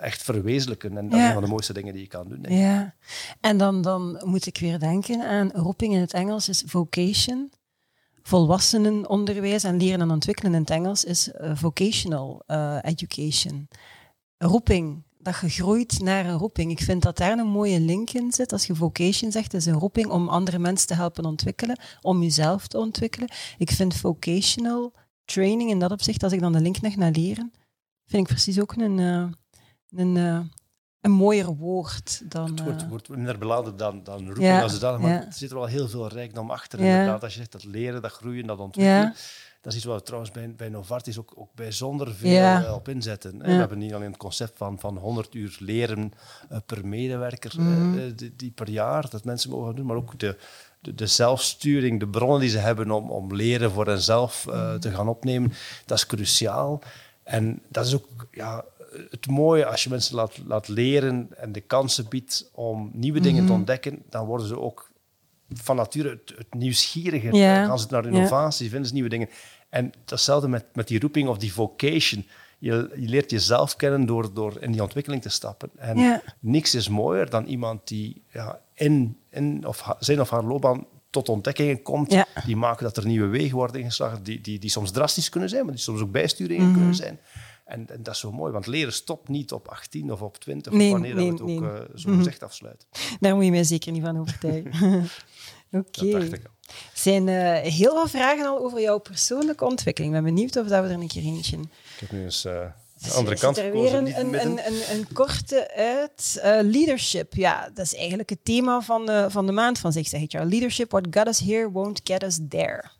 echt 0.00 0.22
verwezenlijken. 0.22 0.96
En 0.96 1.08
dat 1.08 1.18
Ja. 1.18 1.22
is 1.22 1.26
een 1.28 1.32
van 1.34 1.42
de 1.42 1.48
mooiste 1.48 1.72
dingen 1.72 1.92
die 1.92 2.02
je 2.02 2.08
kan 2.08 2.28
doen. 2.28 2.44
Ja, 2.58 2.94
en 3.40 3.56
dan, 3.56 3.82
dan 3.82 4.20
moet 4.24 4.46
ik 4.46 4.58
weer 4.58 4.78
denken 4.78 5.22
aan 5.28 5.50
roeping 5.54 5.94
in 5.94 6.00
het 6.00 6.12
Engels 6.12 6.48
is 6.48 6.62
vocation. 6.66 7.50
Volwassenenonderwijs 8.22 9.64
en 9.64 9.76
leren 9.76 10.00
en 10.00 10.10
ontwikkelen 10.10 10.54
in 10.54 10.60
het 10.60 10.70
Engels 10.70 11.04
is 11.04 11.32
eh, 11.32 11.56
vocational 11.56 12.42
eh, 12.46 12.78
education. 12.82 13.68
Roeping, 14.38 15.02
dat 15.18 15.40
je 15.40 15.48
groeit 15.48 16.00
naar 16.00 16.26
een 16.26 16.38
roeping. 16.38 16.70
Ik 16.70 16.80
vind 16.80 17.02
dat 17.02 17.16
daar 17.16 17.38
een 17.38 17.46
mooie 17.46 17.80
link 17.80 18.10
in 18.10 18.32
zit. 18.32 18.52
Als 18.52 18.66
je 18.66 18.74
vocation 18.74 19.32
zegt, 19.32 19.54
is 19.54 19.66
een 19.66 19.78
roeping 19.78 20.06
om 20.06 20.28
andere 20.28 20.58
mensen 20.58 20.86
te 20.86 20.94
helpen 20.94 21.24
ontwikkelen, 21.24 21.78
om 22.00 22.22
jezelf 22.22 22.66
te 22.66 22.78
ontwikkelen. 22.78 23.28
Ik 23.58 23.70
vind 23.70 23.94
vocational 23.94 24.92
training 25.24 25.70
in 25.70 25.78
dat 25.78 25.90
opzicht, 25.90 26.22
als 26.22 26.32
ik 26.32 26.40
dan 26.40 26.52
de 26.52 26.60
link 26.60 26.80
leg 26.80 26.96
naar 26.96 27.10
leren, 27.10 27.52
vind 28.06 28.22
ik 28.22 28.28
precies 28.28 28.60
ook 28.60 28.72
een, 28.76 28.98
eh, 28.98 29.26
een, 29.88 30.50
een 31.02 31.10
mooier 31.10 31.46
woord 31.56 32.22
dan... 32.24 32.50
Het 32.50 32.62
wordt, 32.64 32.82
eh, 32.82 32.88
wordt 32.88 33.08
minder 33.08 33.38
beladen 33.38 33.76
dan, 33.76 34.00
dan 34.04 34.26
roeping 34.26 34.46
Ja, 34.46 34.62
als 34.62 34.72
zodanig, 34.72 35.00
maar 35.00 35.10
ja. 35.10 35.26
er 35.26 35.32
zit 35.32 35.50
er 35.50 35.56
wel 35.56 35.66
heel 35.66 35.88
veel 35.88 36.08
rijkdom 36.08 36.50
achter. 36.50 36.82
Ja. 36.84 36.90
Inderdaad, 36.90 37.22
als 37.22 37.32
je 37.32 37.38
zegt 37.38 37.52
dat 37.52 37.64
leren, 37.64 38.02
dat 38.02 38.12
groeien, 38.12 38.46
dat 38.46 38.58
ontwikkelen. 38.58 39.14
Dat 39.60 39.72
is 39.72 39.78
iets 39.78 39.86
wat 39.88 39.96
we 39.98 40.02
trouwens 40.04 40.32
bij, 40.32 40.54
bij 40.56 40.68
Novartis 40.68 41.18
ook, 41.18 41.32
ook 41.36 41.54
bijzonder 41.54 42.14
veel 42.14 42.36
eh, 42.36 42.72
op 42.74 42.88
inzetten. 42.88 43.38
We 43.38 43.50
hebben 43.50 43.78
niet 43.78 43.94
alleen 43.94 44.08
het 44.08 44.16
concept 44.16 44.58
van, 44.58 44.78
van 44.78 44.96
100 44.96 45.34
uur 45.34 45.56
leren 45.60 46.12
eh, 46.48 46.58
per 46.66 46.86
medewerker 46.86 47.52
Mhm. 47.60 47.98
eh, 47.98 48.04
die, 48.16 48.34
die 48.36 48.50
per 48.50 48.68
jaar, 48.70 49.10
dat 49.10 49.24
mensen 49.24 49.50
mogen 49.50 49.74
doen, 49.74 49.86
maar 49.86 49.96
ook 49.96 50.18
de, 50.18 50.36
de, 50.80 50.94
de 50.94 51.06
zelfsturing, 51.06 52.00
de 52.00 52.08
bronnen 52.08 52.40
die 52.40 52.48
ze 52.48 52.58
hebben 52.58 52.90
om, 52.90 53.10
om 53.10 53.34
leren 53.34 53.70
voor 53.70 53.86
henzelf 53.86 54.46
eh, 54.46 54.54
Mhm. 54.54 54.78
te 54.78 54.90
gaan 54.90 55.08
opnemen, 55.08 55.52
dat 55.86 55.98
is 55.98 56.06
cruciaal. 56.06 56.82
En 57.22 57.62
dat 57.68 57.86
is 57.86 57.94
ook 57.94 58.26
ja, 58.30 58.64
het 59.10 59.26
mooie 59.26 59.66
als 59.66 59.84
je 59.84 59.90
mensen 59.90 60.14
laat, 60.16 60.38
laat 60.46 60.68
leren 60.68 61.28
en 61.36 61.52
de 61.52 61.60
kansen 61.60 62.06
biedt 62.08 62.50
om 62.52 62.90
nieuwe 62.92 63.20
dingen 63.20 63.42
Mhm. 63.42 63.46
te 63.52 63.58
ontdekken, 63.58 64.02
dan 64.10 64.26
worden 64.26 64.46
ze 64.46 64.58
ook 64.60 64.90
van 65.54 65.76
nature 65.76 66.08
het, 66.08 66.32
het 66.36 66.54
nieuwsgierige. 66.54 67.36
Ja. 67.36 67.58
Dan 67.58 67.66
gaan 67.66 67.78
ze 67.78 67.86
naar 67.90 68.06
innovatie, 68.06 68.68
vinden 68.68 68.88
ze 68.88 68.94
nieuwe 68.94 69.08
dingen. 69.08 69.28
En 69.68 69.92
datzelfde 70.04 70.48
met, 70.48 70.64
met 70.74 70.88
die 70.88 71.00
roeping 71.00 71.28
of 71.28 71.38
die 71.38 71.52
vocation. 71.52 72.26
Je, 72.58 72.90
je 72.96 73.08
leert 73.08 73.30
jezelf 73.30 73.76
kennen 73.76 74.06
door, 74.06 74.34
door 74.34 74.56
in 74.60 74.72
die 74.72 74.82
ontwikkeling 74.82 75.22
te 75.22 75.28
stappen. 75.28 75.70
En 75.76 75.98
Ja. 75.98 76.22
niks 76.40 76.74
is 76.74 76.88
mooier 76.88 77.30
dan 77.30 77.44
iemand 77.46 77.88
die 77.88 78.22
ja, 78.32 78.60
in, 78.74 79.16
in 79.30 79.66
of 79.66 79.80
ha- 79.80 79.96
zijn 79.98 80.20
of 80.20 80.30
haar 80.30 80.44
loopbaan 80.44 80.86
tot 81.10 81.28
ontdekkingen 81.28 81.82
komt, 81.82 82.12
Ja. 82.12 82.26
die 82.46 82.56
maken 82.56 82.84
dat 82.84 82.96
er 82.96 83.06
nieuwe 83.06 83.26
wegen 83.26 83.56
worden 83.56 83.80
ingeslagen, 83.80 84.22
die, 84.22 84.40
die, 84.40 84.58
die 84.58 84.70
soms 84.70 84.90
drastisch 84.90 85.28
kunnen 85.28 85.48
zijn, 85.48 85.64
maar 85.64 85.74
die 85.74 85.82
soms 85.82 86.00
ook 86.00 86.10
bijsturingen 86.12 86.66
Mhm. 86.68 86.74
kunnen 86.76 86.94
zijn. 86.94 87.18
En, 87.64 87.88
en 87.88 88.02
dat 88.02 88.14
is 88.14 88.20
zo 88.20 88.32
mooi, 88.32 88.52
want 88.52 88.66
leren 88.66 88.92
stopt 88.92 89.28
niet 89.28 89.52
op 89.52 89.68
18 89.68 90.12
of 90.12 90.22
op 90.22 90.38
20, 90.38 90.72
Nee, 90.72 90.86
of 90.86 90.92
wanneer 90.92 91.14
nee, 91.14 91.30
dat 91.30 91.38
het 91.38 91.48
ook 91.48 91.60
nee. 91.60 91.70
eh, 91.70 91.84
zo 91.94 92.16
gezegd 92.16 92.42
afsluiten. 92.42 92.88
Daar 93.20 93.34
moet 93.34 93.44
je 93.44 93.50
mij 93.50 93.64
zeker 93.64 93.92
niet 93.92 94.02
van 94.02 94.18
overtuigen. 94.18 95.04
Oké. 95.72 96.18
Er 96.18 96.40
zijn 96.94 97.28
eh, 97.28 97.72
heel 97.72 97.92
veel 97.92 98.08
vragen 98.08 98.46
al 98.46 98.58
over 98.58 98.80
jouw 98.80 98.98
persoonlijke 98.98 99.64
ontwikkeling. 99.64 100.14
Ik 100.14 100.22
ben 100.22 100.34
benieuwd 100.34 100.56
of 100.56 100.66
dat 100.66 100.84
we 100.84 100.90
er 100.90 101.00
een 101.00 101.08
keer 101.08 101.22
eentje... 101.22 101.56
Ik 101.56 102.00
heb 102.00 102.10
nu 102.10 102.22
eens 102.22 102.44
eh, 102.44 102.66
de 102.98 103.10
andere 103.10 103.36
kant 103.36 103.58
er 103.58 103.72
weer 103.72 103.94
een, 103.94 104.06
het 104.06 104.16
een, 104.16 104.66
een, 104.66 104.96
een, 104.96 105.12
korte 105.12 105.74
uit. 105.74 106.38
Eh, 106.42 106.58
leadership, 106.62 107.34
ja, 107.34 107.70
dat 107.74 107.84
is 107.84 107.94
eigenlijk 107.94 108.30
het 108.30 108.44
thema 108.44 108.80
van 108.80 109.06
de, 109.06 109.26
van 109.28 109.46
de 109.46 109.52
maand 109.52 109.78
van 109.78 109.92
zich, 109.92 110.06
zeg 110.06 110.20
ik. 110.20 110.32
Leadership, 110.32 110.90
what 110.90 111.06
got 111.10 111.26
us 111.26 111.38
here 111.38 111.70
won't 111.70 112.00
get 112.04 112.22
us 112.22 112.38
there. 112.48 112.90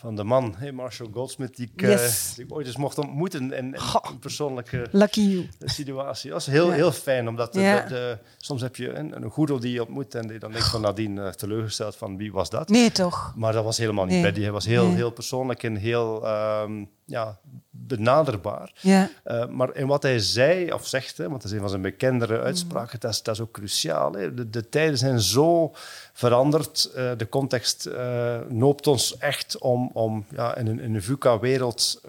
Van 0.00 0.16
de 0.16 0.24
man, 0.24 0.54
hey, 0.56 0.72
Marshall 0.72 1.08
Goldsmith, 1.12 1.56
die 1.56 1.70
ik, 1.74 1.80
Yes. 1.80 2.28
eh, 2.30 2.36
die 2.36 2.44
ik 2.44 2.52
ooit 2.54 2.66
eens 2.66 2.76
mocht 2.76 2.98
ontmoeten 2.98 3.72
Goh. 3.76 4.10
een 4.10 4.18
persoonlijke 4.18 4.86
Lucky 4.92 5.48
situatie. 5.64 6.30
Dat 6.30 6.40
is 6.40 6.46
heel, 6.46 6.66
Ja. 6.68 6.72
heel 6.72 6.92
fijn, 6.92 7.28
omdat 7.28 7.52
de, 7.52 7.60
Ja. 7.60 7.80
de- 7.80 7.88
de- 7.88 8.18
soms 8.36 8.60
heb 8.60 8.76
je 8.76 8.92
een, 8.92 9.22
een 9.22 9.30
goedel 9.30 9.60
die 9.60 9.72
je 9.72 9.80
ontmoet 9.80 10.14
en 10.14 10.26
die 10.28 10.38
dan 10.38 10.52
denk 10.52 10.64
van 10.64 10.80
nadien 10.80 11.18
eh, 11.18 11.28
teleurgesteld 11.28 11.96
van 11.96 12.16
wie 12.16 12.32
was 12.32 12.50
dat? 12.50 12.68
Nee, 12.68 12.92
toch? 12.92 13.32
Maar 13.36 13.52
dat 13.52 13.64
was 13.64 13.78
helemaal 13.78 14.04
niet 14.04 14.12
Nee. 14.12 14.22
bij 14.22 14.32
die. 14.32 14.42
Hij 14.42 14.52
was 14.52 14.64
heel, 14.66 14.86
Nee. 14.86 14.94
heel 14.94 15.10
persoonlijk 15.10 15.62
en 15.62 15.76
heel 15.76 16.26
ehm, 16.26 16.84
ja, 17.08 17.38
benaderbaar. 17.70 18.72
Ja. 18.80 19.10
Uh, 19.26 19.46
maar 19.46 19.74
in 19.74 19.86
wat 19.86 20.02
hij 20.02 20.18
zei 20.18 20.72
of 20.72 20.86
zegt, 20.86 21.16
hè, 21.16 21.28
want 21.28 21.42
dat 21.42 21.50
is 21.50 21.52
een 21.52 21.60
van 21.60 21.68
zijn 21.68 21.82
bekendere 21.82 22.40
uitspraken, 22.40 23.00
dat, 23.00 23.10
is, 23.10 23.22
dat 23.22 23.34
is 23.34 23.40
ook 23.40 23.52
cruciaal. 23.52 24.12
Hè. 24.12 24.34
De, 24.34 24.50
de 24.50 24.68
tijden 24.68 24.98
zijn 24.98 25.20
zo 25.20 25.72
veranderd. 26.12 26.90
Uh, 26.96 27.10
de 27.16 27.28
context 27.28 27.86
uh, 27.86 28.36
noopt 28.48 28.86
ons 28.86 29.18
echt 29.18 29.58
om, 29.58 29.90
om 29.92 30.24
ja, 30.30 30.56
in 30.56 30.66
een, 30.66 30.80
in 30.80 30.94
een 30.94 31.02
VUCA-wereld 31.02 32.00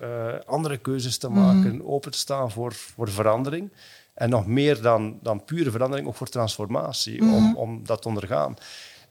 andere 0.46 0.78
keuzes 0.78 1.18
te 1.18 1.30
maken, 1.30 1.76
mm. 1.76 1.82
open 1.82 2.12
te 2.12 2.18
staan 2.18 2.52
voor, 2.52 2.74
voor 2.74 3.10
verandering. 3.10 3.72
En 4.14 4.30
nog 4.30 4.46
meer 4.46 4.82
dan, 4.82 5.20
dan 5.22 5.44
pure 5.44 5.72
verandering, 5.72 6.08
ook 6.08 6.16
voor 6.16 6.30
transformatie, 6.30 7.24
mm. 7.24 7.34
om, 7.34 7.56
om 7.56 7.86
dat 7.86 8.02
te 8.02 8.08
ondergaan. 8.08 8.56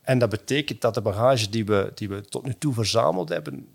En 0.02 0.18
dat 0.18 0.28
betekent 0.28 0.80
dat 0.80 0.94
de 0.94 1.00
bagage 1.00 1.50
die 1.50 1.64
we, 1.64 1.92
die 1.94 2.08
we 2.08 2.20
tot 2.20 2.44
nu 2.44 2.54
toe 2.58 2.74
verzameld 2.74 3.28
hebben, 3.28 3.68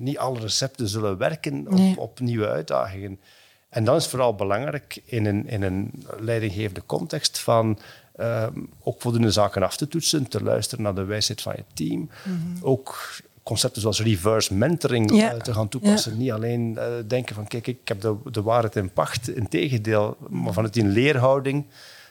niet 0.00 0.18
alle 0.18 0.40
recepten 0.40 0.88
zullen 0.88 1.16
werken 1.18 1.66
op, 1.66 1.72
Nee. 1.72 1.98
op 1.98 2.20
nieuwe 2.20 2.48
uitdagingen. 2.48 3.20
En 3.68 3.84
dan 3.84 3.96
is 3.96 4.02
het 4.02 4.10
vooral 4.10 4.34
belangrijk 4.34 5.02
in 5.04 5.26
een, 5.26 5.48
in 5.48 5.62
een 5.62 6.04
leidinggevende 6.18 6.82
context 6.86 7.38
van 7.38 7.78
uh, 8.20 8.46
ook 8.82 9.00
voldoende 9.00 9.30
zaken 9.30 9.62
af 9.62 9.76
te 9.76 9.88
toetsen, 9.88 10.28
te 10.28 10.42
luisteren 10.42 10.84
naar 10.84 10.94
de 10.94 11.04
wijsheid 11.04 11.42
van 11.42 11.54
je 11.56 11.64
team. 11.74 11.98
Mm 11.98 12.08
-hmm. 12.24 12.56
Ook 12.62 13.18
concepten 13.42 13.80
zoals 13.80 14.02
reverse 14.02 14.54
mentoring 14.54 15.12
uh, 15.12 15.30
te 15.30 15.54
gaan 15.54 15.68
toepassen. 15.68 16.18
Niet 16.18 16.30
alleen 16.30 16.70
uh, 16.78 16.84
denken 17.06 17.34
van 17.34 17.46
kijk, 17.46 17.66
ik 17.66 17.88
heb 17.88 18.00
de, 18.00 18.16
de 18.30 18.42
waarheid 18.42 18.76
in 18.76 18.92
pacht. 18.92 19.28
Integendeel, 19.28 20.16
maar 20.28 20.52
vanuit 20.52 20.74
die 20.74 20.84
leerhouding 20.84 21.64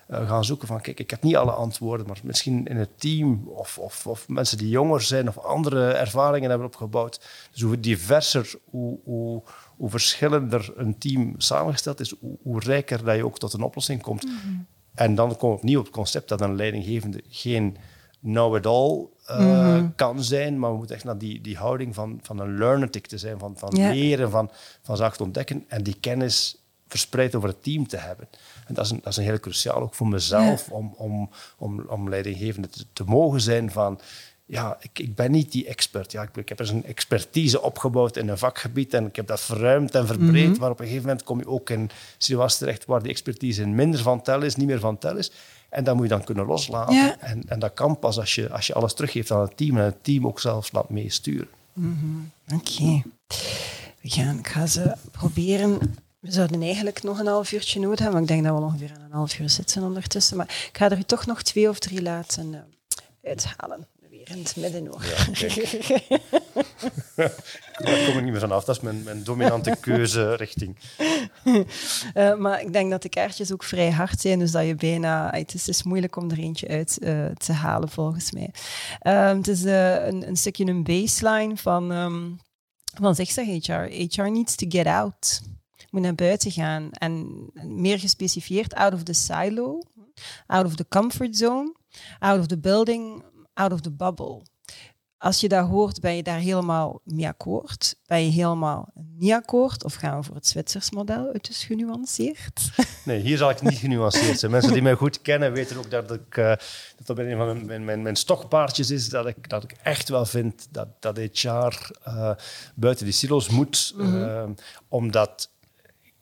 gaan 0.10 0.46
zoeken 0.46 0.68
van 0.68 0.82
kijk, 0.82 1.00
ik 1.00 1.10
heb 1.10 1.24
niet 1.24 1.36
alle 1.36 1.52
antwoorden, 1.52 2.08
maar 2.08 2.20
misschien 2.24 2.66
in 2.68 2.78
het 2.78 3.00
team 3.00 3.48
of, 3.48 3.78
of, 3.78 4.08
of 4.08 4.28
mensen 4.28 4.58
die 4.58 4.70
jonger 4.70 5.02
zijn 5.02 5.28
of 5.28 5.38
andere 5.38 5.92
ervaringen 5.92 6.50
hebben 6.50 6.68
opgebouwd. 6.68 7.22
Dus 7.52 7.62
hoe 7.62 7.80
diverser, 7.80 8.54
hoe, 8.70 9.00
hoe, 9.04 9.44
hoe 9.78 9.90
verschillender 9.90 10.74
een 10.76 10.98
team 10.98 11.34
samengesteld 11.38 12.00
is, 12.00 12.16
hoe, 12.20 12.38
hoe, 12.44 12.60
rijker 12.60 13.04
dat 13.04 13.16
je 13.16 13.26
ook 13.26 13.40
tot 13.40 13.54
een 13.54 13.62
oplossing 13.62 14.02
komt. 14.02 14.26
Mm 14.26 14.38
-hmm. 14.44 14.66
En 14.94 15.16
dan 15.16 15.36
kom 15.38 15.52
ik 15.52 15.58
opnieuw 15.58 15.80
op 15.80 15.86
het 15.86 15.94
concept 15.94 16.30
dat 16.30 16.42
een 16.42 16.56
leidinggevende 16.56 17.24
geen 17.30 17.78
know-it-all 18.22 19.08
uh, 19.30 19.40
mm 19.40 19.64
-hmm. 19.64 19.96
kan 19.96 20.24
zijn, 20.24 20.60
maar 20.60 20.72
we 20.72 20.78
moeten 20.78 20.96
echt 20.96 21.06
naar 21.06 21.18
die, 21.18 21.42
die 21.42 21.58
houding 21.58 21.96
van, 21.96 22.20
van 22.22 22.40
een 22.40 22.58
learnetic 22.58 23.08
te 23.08 23.18
zijn, 23.18 23.40
van, 23.40 23.58
van 23.58 23.74
leren, 23.74 24.30
van, 24.32 24.52
van 24.82 24.98
zaken 24.98 25.18
te 25.18 25.24
ontdekken 25.24 25.66
en 25.68 25.84
die 25.84 25.98
kennis 26.00 26.64
verspreid 26.88 27.36
over 27.36 27.50
het 27.50 27.64
team 27.64 27.88
te 27.88 27.98
hebben. 27.98 28.28
En 28.70 28.76
dat 28.76 28.86
is 28.86 28.92
een, 28.92 29.00
dat 29.04 29.12
is 29.12 29.18
een 29.18 29.24
heel 29.24 29.40
cruciaal 29.40 29.82
ook 29.82 29.94
voor 29.94 30.08
mezelf, 30.08 30.68
ja. 30.68 30.74
om, 30.74 30.94
om, 30.98 31.30
om, 31.58 31.86
om 31.88 32.10
leidinggevende 32.10 32.70
te, 32.70 32.86
te 32.94 33.04
mogen 33.04 33.42
zijn 33.42 33.72
van 33.72 34.00
ja, 34.46 34.78
ik, 34.80 35.00
ik 35.00 35.16
ben 35.16 35.32
niet 35.32 35.52
die 35.52 35.68
expert. 35.68 36.12
Ja, 36.12 36.22
ik, 36.22 36.38
ik 36.38 36.50
heb 36.50 36.60
eens 36.60 36.70
een 36.70 36.86
expertise 36.86 37.62
opgebouwd 37.62 38.18
in 38.18 38.28
een 38.30 38.38
vakgebied 38.38 38.94
en 38.94 39.06
ik 39.06 39.16
heb 39.16 39.28
dat 39.28 39.42
verruimd 39.42 39.96
en 39.96 40.08
verbreed, 40.08 40.46
mm 40.46 40.52
-hmm. 40.52 40.60
maar 40.60 40.70
op 40.70 40.80
een 40.80 40.86
gegeven 40.86 41.08
moment 41.08 41.26
kom 41.26 41.40
je 41.40 41.48
ook 41.48 41.70
in 41.70 41.90
situaties 42.18 42.58
terecht 42.58 42.86
waar 42.86 43.02
die 43.02 43.12
expertise 43.12 43.68
minder 43.68 44.00
van 44.00 44.22
tel 44.22 44.42
is, 44.42 44.56
niet 44.56 44.68
meer 44.68 44.80
van 44.80 44.98
tel 44.98 45.16
is. 45.18 45.32
En 45.70 45.84
dat 45.84 45.96
moet 45.96 46.04
je 46.04 46.10
dan 46.10 46.24
kunnen 46.24 46.46
loslaten. 46.46 46.96
Ja. 46.96 47.20
En, 47.20 47.44
en 47.48 47.60
dat 47.60 47.74
kan 47.74 48.00
pas 48.00 48.20
als 48.20 48.36
je, 48.36 48.50
als 48.50 48.68
je 48.68 48.74
alles 48.74 48.94
teruggeeft 48.94 49.32
aan 49.32 49.42
het 49.42 49.58
team 49.58 49.78
en 49.78 49.84
het 49.84 50.04
team 50.04 50.28
ook 50.28 50.40
zelfs 50.40 50.72
laat 50.72 50.90
meesturen. 50.90 51.48
Mm 51.74 51.98
-hmm. 52.00 52.32
Oké. 52.60 52.82
Okay. 52.82 53.04
We 54.02 54.10
gaan, 54.10 54.38
ik 54.38 54.48
ga 54.48 54.68
ze 54.68 54.96
proberen 55.12 55.96
we 56.20 56.32
zouden 56.32 56.62
eigenlijk 56.62 57.04
nog 57.04 57.20
een 57.20 57.28
half 57.28 57.52
uurtje 57.52 57.80
nodig 57.80 58.00
hebben, 58.00 58.14
maar 58.14 58.22
ik 58.22 58.28
denk 58.28 58.44
dat 58.44 58.58
we 58.58 58.62
ongeveer 58.64 58.92
een 58.92 59.12
half 59.12 59.40
uur 59.40 59.50
zitten 59.50 59.84
ondertussen. 59.84 60.38
Maar 60.38 60.70
ik 60.72 60.78
ga 60.78 60.90
er 60.90 61.06
toch 61.06 61.26
nog 61.26 61.42
twee 61.42 61.70
of 61.70 61.80
drie 61.80 62.02
laten 62.02 62.54
uh, 62.54 62.60
uithalen. 63.24 63.88
We 64.00 64.08
weer 64.10 64.30
in 64.30 64.38
het 64.38 64.56
midden 64.56 64.88
hoor. 64.88 65.02
Daar 67.86 68.06
kom 68.06 68.18
ik 68.18 68.24
niet 68.24 68.32
meer 68.32 68.40
vanaf. 68.40 68.64
Dat 68.64 68.76
is 68.76 68.82
mijn, 68.82 69.04
mijn 69.04 69.24
dominante 69.24 69.78
keuzerichting. 69.82 70.78
Uh, 72.14 72.36
maar 72.36 72.62
ik 72.62 72.74
denk 72.74 72.92
dat 72.92 73.02
de 73.02 73.10
kaartjes 73.10 73.52
ook 73.52 73.64
vrij 73.64 73.92
hard 73.92 74.22
zijn, 74.22 74.40
dus 74.40 74.52
dat 74.52 74.66
je 74.66 74.76
bijna... 74.76 75.30
Het 75.32 75.54
is, 75.54 75.68
is 75.68 75.84
moeilijk 75.84 76.16
om 76.16 76.32
er 76.32 76.40
eentje 76.40 76.68
uit 76.68 76.98
uh, 77.00 77.26
te 77.26 77.54
halen, 77.54 77.90
volgens 77.90 78.32
mij. 78.32 78.54
Uh, 79.02 79.32
het 79.38 79.48
is 79.48 79.64
een, 79.64 80.28
een, 80.28 80.38
stukje 80.38 80.66
een 80.66 80.84
baseline 80.84 81.58
van, 81.58 81.92
um, 81.92 82.40
van 83.02 83.16
Zigzag 83.16 83.46
HR. 83.46 83.72
HR 83.72 84.30
needs 84.32 84.56
to 84.56 84.66
get 84.70 84.86
out. 84.86 85.42
Moet 85.92 86.02
naar 86.02 86.16
buiten 86.16 86.52
gaan. 86.52 86.92
En 86.92 87.46
meer 87.64 88.00
gespecifieerd, 88.00 88.74
out 88.74 88.94
of 88.94 89.04
the 89.04 89.14
silo, 89.14 89.82
out 90.48 90.66
of 90.66 90.76
the 90.76 90.86
comfort 90.88 91.38
zone, 91.38 91.76
out 92.20 92.40
of 92.40 92.48
the 92.48 92.60
building, 92.60 93.24
out 93.54 93.72
of 93.72 93.82
the 93.82 93.92
bubble. 93.92 94.42
Als 95.22 95.40
je 95.40 95.48
dat 95.48 95.68
hoort, 95.68 96.00
ben 96.00 96.16
je 96.16 96.24
daar 96.24 96.40
helemaal 96.40 97.02
mee 97.04 97.28
akkoord? 97.28 97.96
Ben 98.06 98.26
je 98.26 98.32
helemaal 98.32 98.92
niet 98.94 99.32
akkoord? 99.32 99.84
Of 99.84 99.94
gaan 99.94 100.20
we 100.20 100.24
voor 100.24 100.36
het 100.36 100.48
Zwitsers 100.48 100.92
model? 100.92 101.30
Het 101.34 101.50
is 101.50 101.64
genuanceerd. 101.64 102.70
Nee, 103.06 103.20
hier 103.20 103.38
zal 103.38 103.50
ik 103.50 103.62
niet 103.62 103.78
genuanceerd 103.78 104.40
zijn. 104.40 104.52
Mensen 104.52 104.74
die 104.74 104.82
mij 104.82 104.94
goed 104.94 105.22
kennen 105.22 105.52
weten 105.52 105.78
ook 105.78 105.92
dat 105.92 106.12
ik, 106.12 106.38
uh, 106.38 106.46
dat, 106.46 107.06
dat 107.06 107.18
een 107.18 107.38
van 107.38 107.66
mijn, 107.66 107.86
mijn, 107.86 108.02
mijn 108.02 108.16
stokpaardjes 108.16 108.90
is. 108.90 109.10
Dat 109.10 109.28
ik, 109.28 109.50
dat 109.50 109.64
ik 109.64 109.72
echt 109.84 110.10
wel 110.10 110.26
vind 110.26 110.68
dat, 110.72 110.88
dat 111.00 111.18
HR 111.18 111.48
uh, 111.48 111.70
eh, 112.04 112.36
buiten 112.76 113.06
die 113.06 113.14
silos 113.14 113.50
moet. 113.50 113.94
Mm 113.96 114.06
-hmm. 114.06 114.22
uh, 114.22 114.44
omdat 114.88 115.50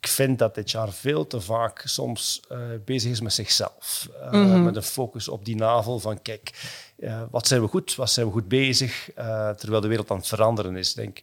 ik 0.08 0.14
vind 0.14 0.40
dat 0.40 0.56
dit 0.56 0.72
jaar 0.72 0.92
veel 0.94 1.28
te 1.28 1.42
vaak 1.42 1.82
soms 1.86 2.42
uh, 2.52 2.58
bezig 2.86 3.12
is 3.12 3.22
met 3.22 3.34
zichzelf. 3.34 4.10
Uh, 4.22 4.32
mm 4.32 4.52
-hmm. 4.52 4.64
Met 4.64 4.76
een 4.76 4.84
focus 4.84 5.28
op 5.28 5.46
die 5.46 5.56
navel 5.56 6.00
van 6.00 6.22
kijk, 6.22 6.52
uh, 6.98 7.22
wat 7.32 7.48
zijn 7.48 7.62
we 7.62 7.68
goed, 7.68 7.96
wat 7.96 8.10
zijn 8.10 8.26
we 8.26 8.32
goed 8.32 8.48
bezig, 8.48 9.10
terwijl 9.58 9.82
de 9.82 9.88
wereld 9.88 10.12
aan 10.12 10.18
het 10.18 10.28
veranderen 10.28 10.76
is. 10.76 10.90
Ik 10.90 10.96
denk 10.96 11.22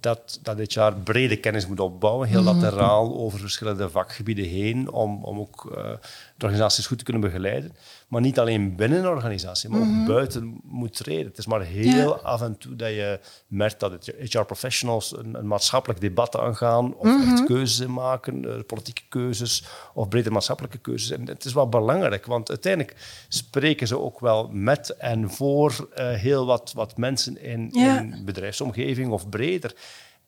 dat, 0.00 0.38
dat 0.42 0.56
dit 0.56 0.72
jaar 0.72 0.94
brede 0.94 1.36
kennis 1.36 1.66
moet 1.66 1.80
opbouwen, 1.80 2.28
heel 2.28 2.40
mm 2.40 2.46
-hmm. 2.46 2.60
lateraal 2.60 3.16
over 3.16 3.38
verschillende 3.38 3.90
vakgebieden 3.90 4.44
heen, 4.44 4.90
om, 4.90 5.24
om 5.24 5.38
ook 5.38 5.78
de 6.36 6.44
organisaties 6.44 6.86
goed 6.86 6.98
te 6.98 7.04
kunnen 7.04 7.22
begeleiden. 7.22 7.76
Maar 8.08 8.20
niet 8.20 8.38
alleen 8.38 8.76
binnen 8.76 8.98
een 8.98 9.08
organisatie, 9.08 9.68
maar 9.68 9.80
ook 9.80 9.86
mm 9.86 9.94
-hmm. 9.94 10.06
buiten 10.06 10.60
moet 10.62 10.96
treden. 10.96 11.26
Het 11.26 11.38
is 11.38 11.46
maar 11.46 11.62
heel 11.62 12.08
ja. 12.08 12.20
af 12.22 12.42
en 12.42 12.58
toe 12.58 12.76
dat 12.76 12.88
je 12.88 13.20
merkt 13.46 13.80
dat 13.80 14.12
HR-professionals 14.18 15.16
een, 15.16 15.34
een, 15.34 15.46
maatschappelijk 15.46 16.00
debat 16.00 16.36
aangaan 16.36 16.94
of 16.94 17.06
mm 17.06 17.20
-hmm. 17.20 17.32
echt 17.32 17.44
keuzes 17.44 17.86
maken, 17.86 18.44
uh, 18.44 18.54
politieke 18.66 19.02
keuzes 19.08 19.64
of 19.94 20.08
brede 20.08 20.30
maatschappelijke 20.30 20.78
keuzes. 20.78 21.10
En 21.10 21.28
het 21.28 21.44
is 21.44 21.52
wel 21.52 21.68
belangrijk, 21.68 22.26
want 22.26 22.48
uiteindelijk 22.48 23.24
spreken 23.28 23.86
ze 23.86 23.98
ook 23.98 24.20
wel 24.20 24.48
met 24.52 24.96
en 24.96 25.30
voor 25.30 25.88
uh, 25.98 26.10
heel 26.10 26.46
wat, 26.46 26.72
wat 26.74 26.96
mensen 26.96 27.42
in, 27.42 27.68
ja. 27.72 28.00
in 28.00 28.22
bedrijfsomgeving 28.24 29.10
of 29.10 29.28
breder. 29.28 29.74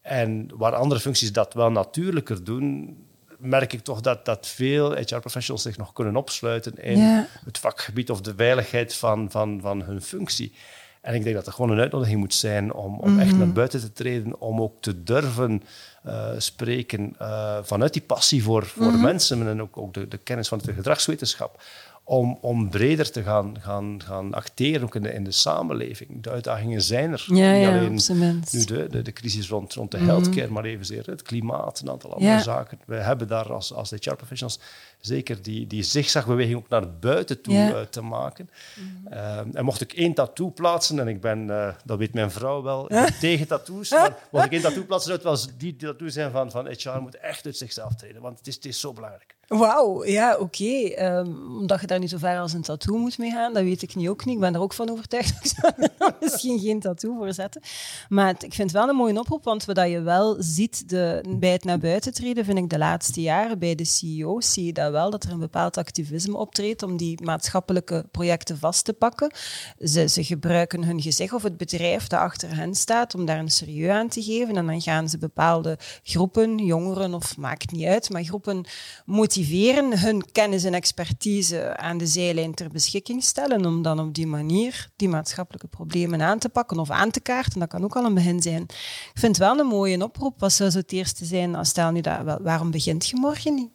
En 0.03 0.51
waar 0.55 0.75
andere 0.75 1.01
functies 1.01 1.33
dat 1.33 1.55
wel 1.55 1.71
natuurlijker 1.71 2.45
doen, 2.45 2.97
merk 3.39 3.73
ik 3.73 3.81
toch 3.81 4.01
dat, 4.01 4.25
dat 4.25 4.47
veel 4.47 4.95
HR-professionals 4.95 5.63
zich 5.63 5.77
nog 5.77 5.93
kunnen 5.93 6.17
opsluiten 6.17 6.83
in 6.83 6.99
ja. 6.99 7.27
het 7.45 7.59
vakgebied 7.59 8.11
of 8.11 8.21
de 8.21 8.35
veiligheid 8.37 8.95
van, 8.95 9.31
van, 9.31 9.61
van 9.61 9.83
hun 9.83 10.03
functie. 10.03 10.53
En 11.01 11.15
ik 11.15 11.23
denk 11.23 11.35
dat 11.35 11.47
er 11.47 11.53
gewoon 11.53 11.71
een 11.71 11.81
uitnodiging 11.81 12.19
moet 12.19 12.35
zijn 12.35 12.73
om, 12.73 12.99
om 12.99 13.11
mm 13.11 13.19
-hmm. 13.19 13.27
echt 13.27 13.37
naar 13.37 13.53
buiten 13.53 13.81
te 13.81 13.93
treden, 13.93 14.41
om 14.41 14.61
ook 14.61 14.81
te 14.81 15.03
durven 15.03 15.63
uh, 16.07 16.29
spreken 16.39 17.17
uh, 17.23 17.59
vanuit 17.63 17.93
die 17.93 18.03
passie 18.03 18.43
voor, 18.43 18.67
voor 18.67 18.87
mm 18.87 18.93
-hmm. 18.93 19.03
mensen 19.03 19.49
en 19.49 19.63
ook, 19.63 19.77
ook 19.77 19.95
de, 19.95 20.09
de 20.09 20.19
kennis 20.19 20.49
van 20.49 20.59
de 20.59 20.73
gedragswetenschap 20.73 21.63
om, 22.09 22.39
om 22.41 22.71
breder 22.71 23.11
te 23.11 23.23
gaan, 23.23 23.57
gaan, 23.61 24.03
gaan 24.03 24.35
acteren, 24.35 24.83
ook 24.83 24.95
in 24.95 25.03
de, 25.03 25.13
in 25.13 25.25
de 25.25 25.31
samenleving. 25.31 26.23
De 26.23 26.31
uitdagingen 26.31 26.83
zijn 26.83 27.13
er. 27.13 27.25
Ja, 27.27 27.53
Niet 27.53 27.63
ja, 27.63 27.69
alleen 27.69 27.91
nu 27.91 28.65
de, 28.65 28.87
de, 28.91 29.03
de, 29.03 29.13
crisis 29.13 29.49
rond, 29.49 29.75
rond 29.75 29.91
de 29.91 29.99
healthcare, 29.99 30.47
mm. 30.47 30.53
maar 30.53 30.65
evenzeer 30.65 31.07
het 31.07 31.23
klimaat, 31.23 31.81
een 31.81 31.91
aantal 31.91 32.13
andere 32.13 32.33
ja. 32.33 32.43
zaken. 32.43 32.79
We 32.87 32.95
hebben 32.95 33.29
daar 33.29 33.53
als, 33.53 33.73
als 33.73 33.91
HR-professionals 33.91 34.61
zeker 35.01 35.43
die, 35.43 35.67
die 35.67 35.83
zigzagbeweging 35.83 36.57
ook 36.57 36.69
naar 36.69 36.99
buiten 36.99 37.41
toe 37.41 37.55
uh, 37.55 37.81
te 37.81 38.01
maken. 38.01 38.51
Mm. 38.77 39.13
Uh, 39.13 39.39
en 39.53 39.65
mocht 39.65 39.81
ik 39.81 39.93
één 39.93 40.15
tattoo 40.15 40.51
plaatsen, 40.51 40.99
en 40.99 41.09
ik 41.09 41.21
ben, 41.21 41.47
uh, 41.47 41.75
dat 41.85 41.99
weet 41.99 42.15
mijn 42.15 42.31
vrouw 42.31 42.63
wel, 42.63 42.91
tegen 43.21 43.47
tattoos, 43.47 43.91
maar 43.91 44.17
mocht 44.31 44.45
ik 44.45 44.53
één 44.53 44.63
tattoo 44.63 44.85
plaatsen, 44.85 45.21
zou 45.21 45.33
het 45.33 45.47
wel 45.47 45.59
die 45.59 45.77
tattoo 45.77 46.09
zijn 46.09 46.31
van, 46.31 46.51
van 46.51 46.67
HR 46.67 47.01
moet 47.01 47.19
echt 47.19 47.47
uit 47.47 47.57
zichzelf 47.57 47.95
treden, 47.95 48.23
want 48.23 48.39
het 48.39 48.47
is, 48.47 48.55
het 48.55 48.65
is 48.65 48.81
zo 48.81 48.93
belangrijk. 48.93 49.37
Wauw, 49.49 50.05
ja, 50.05 50.33
oké. 50.33 50.43
Okay. 50.43 51.17
Um, 51.17 51.59
omdat 51.59 51.81
je 51.81 51.87
daar 51.87 51.99
niet 51.99 52.11
zo 52.11 52.19
ver 52.19 52.39
als 52.39 52.53
een 52.53 52.63
tattoo 52.63 52.97
moet 52.97 53.19
mee 53.19 53.31
gaan, 53.31 53.53
dat 53.53 53.63
weet 53.63 53.83
ik 53.83 53.95
niet 53.95 54.09
ook 54.09 54.25
niet. 54.25 54.35
Ik 54.35 54.41
ben 54.41 54.55
er 54.55 54.61
ook 54.61 54.73
van 54.73 54.91
overtuigd. 54.91 55.45
Ik 55.45 55.53
zou 55.57 55.73
er 55.77 56.15
misschien 56.21 56.59
geen 56.59 56.81
tattoo 56.81 57.17
voor 57.17 57.33
zetten. 57.33 57.63
Maar 58.09 58.27
het, 58.27 58.43
ik 58.43 58.55
vind 58.55 58.71
het 58.71 58.81
wel 58.81 58.89
een 58.89 58.97
mooie 58.97 59.19
oproep, 59.19 59.45
want 59.45 59.65
wat 59.65 59.89
je 59.89 60.01
wel 60.01 60.37
ziet 60.39 60.89
de, 60.89 61.21
bij 61.39 61.53
het 61.53 61.65
naar 61.65 61.79
buiten 61.79 62.15
treden, 62.15 62.45
vind 62.45 62.59
ik 62.59 62.71
de 62.71 62.79
laatste 62.79 63.21
jaren 63.21 63.59
bij 63.59 63.75
de 63.75 63.85
CEO's, 63.85 64.53
zie 64.53 64.65
je 64.65 64.73
dat 64.73 64.88
wel, 64.93 65.11
dat 65.11 65.25
er 65.25 65.31
een 65.31 65.39
bepaald 65.39 65.77
activisme 65.77 66.37
optreedt 66.37 66.83
om 66.83 66.97
die 66.97 67.23
maatschappelijke 67.23 68.07
projecten 68.11 68.59
vast 68.59 68.85
te 68.85 68.93
pakken. 68.93 69.31
Ze, 69.79 70.09
ze 70.09 70.25
gebruiken 70.25 70.85
hun 70.85 71.03
gezicht 71.03 71.33
of 71.33 71.43
het 71.43 71.57
bedrijf 71.57 72.07
dat 72.07 72.21
achter 72.21 72.57
hen 72.57 72.75
staat 72.75 73.15
om 73.15 73.25
daar 73.25 73.39
een 73.39 73.51
serieus 73.51 73.91
aan 73.91 74.09
te 74.09 74.23
geven. 74.23 74.57
En 74.57 74.67
dan 74.67 74.81
gaan 74.81 75.09
ze 75.09 75.19
bepaalde 75.19 75.79
groepen, 76.03 76.59
jongeren 76.59 77.15
of 77.15 77.37
maakt 77.37 77.73
niet 77.73 77.87
uit, 77.87 78.11
maar 78.11 78.25
groepen 78.25 78.67
motiveren, 79.05 80.01
hun 80.01 80.31
kennis 80.33 80.65
en 80.65 80.75
expertise 80.75 81.77
aan 81.77 81.99
de 81.99 82.07
zijlijn 82.07 82.55
ter 82.55 82.69
beschikking 82.69 83.23
stellen, 83.23 83.67
om 83.67 83.83
dan 83.83 84.01
op 84.01 84.15
die 84.15 84.27
manier 84.27 84.91
die 84.97 85.09
maatschappelijke 85.09 85.69
problemen 85.69 86.23
aan 86.23 86.39
te 86.39 86.49
pakken 86.49 86.79
of 86.79 86.91
aan 86.91 87.11
te 87.11 87.21
kaarten. 87.21 87.61
Dat 87.61 87.69
kan 87.69 87.85
ook 87.85 87.97
al 87.97 88.05
een 88.05 88.15
begin 88.15 88.43
zijn. 88.43 88.63
Ik 88.63 89.11
vind 89.15 89.37
het 89.37 89.47
wel 89.47 89.59
een 89.59 89.67
mooie 89.67 90.03
oproep. 90.03 90.41
Wat 90.41 90.53
zou 90.53 90.71
zo 90.71 90.79
het 90.79 90.93
eerste 90.93 91.25
zijn? 91.25 91.55
Als 91.55 91.69
stel 91.69 91.91
nu 91.91 92.01
dat, 92.01 92.39
waarom 92.43 92.71
begint 92.71 93.07
je 93.07 93.17
morgen 93.17 93.55
niet? 93.55 93.71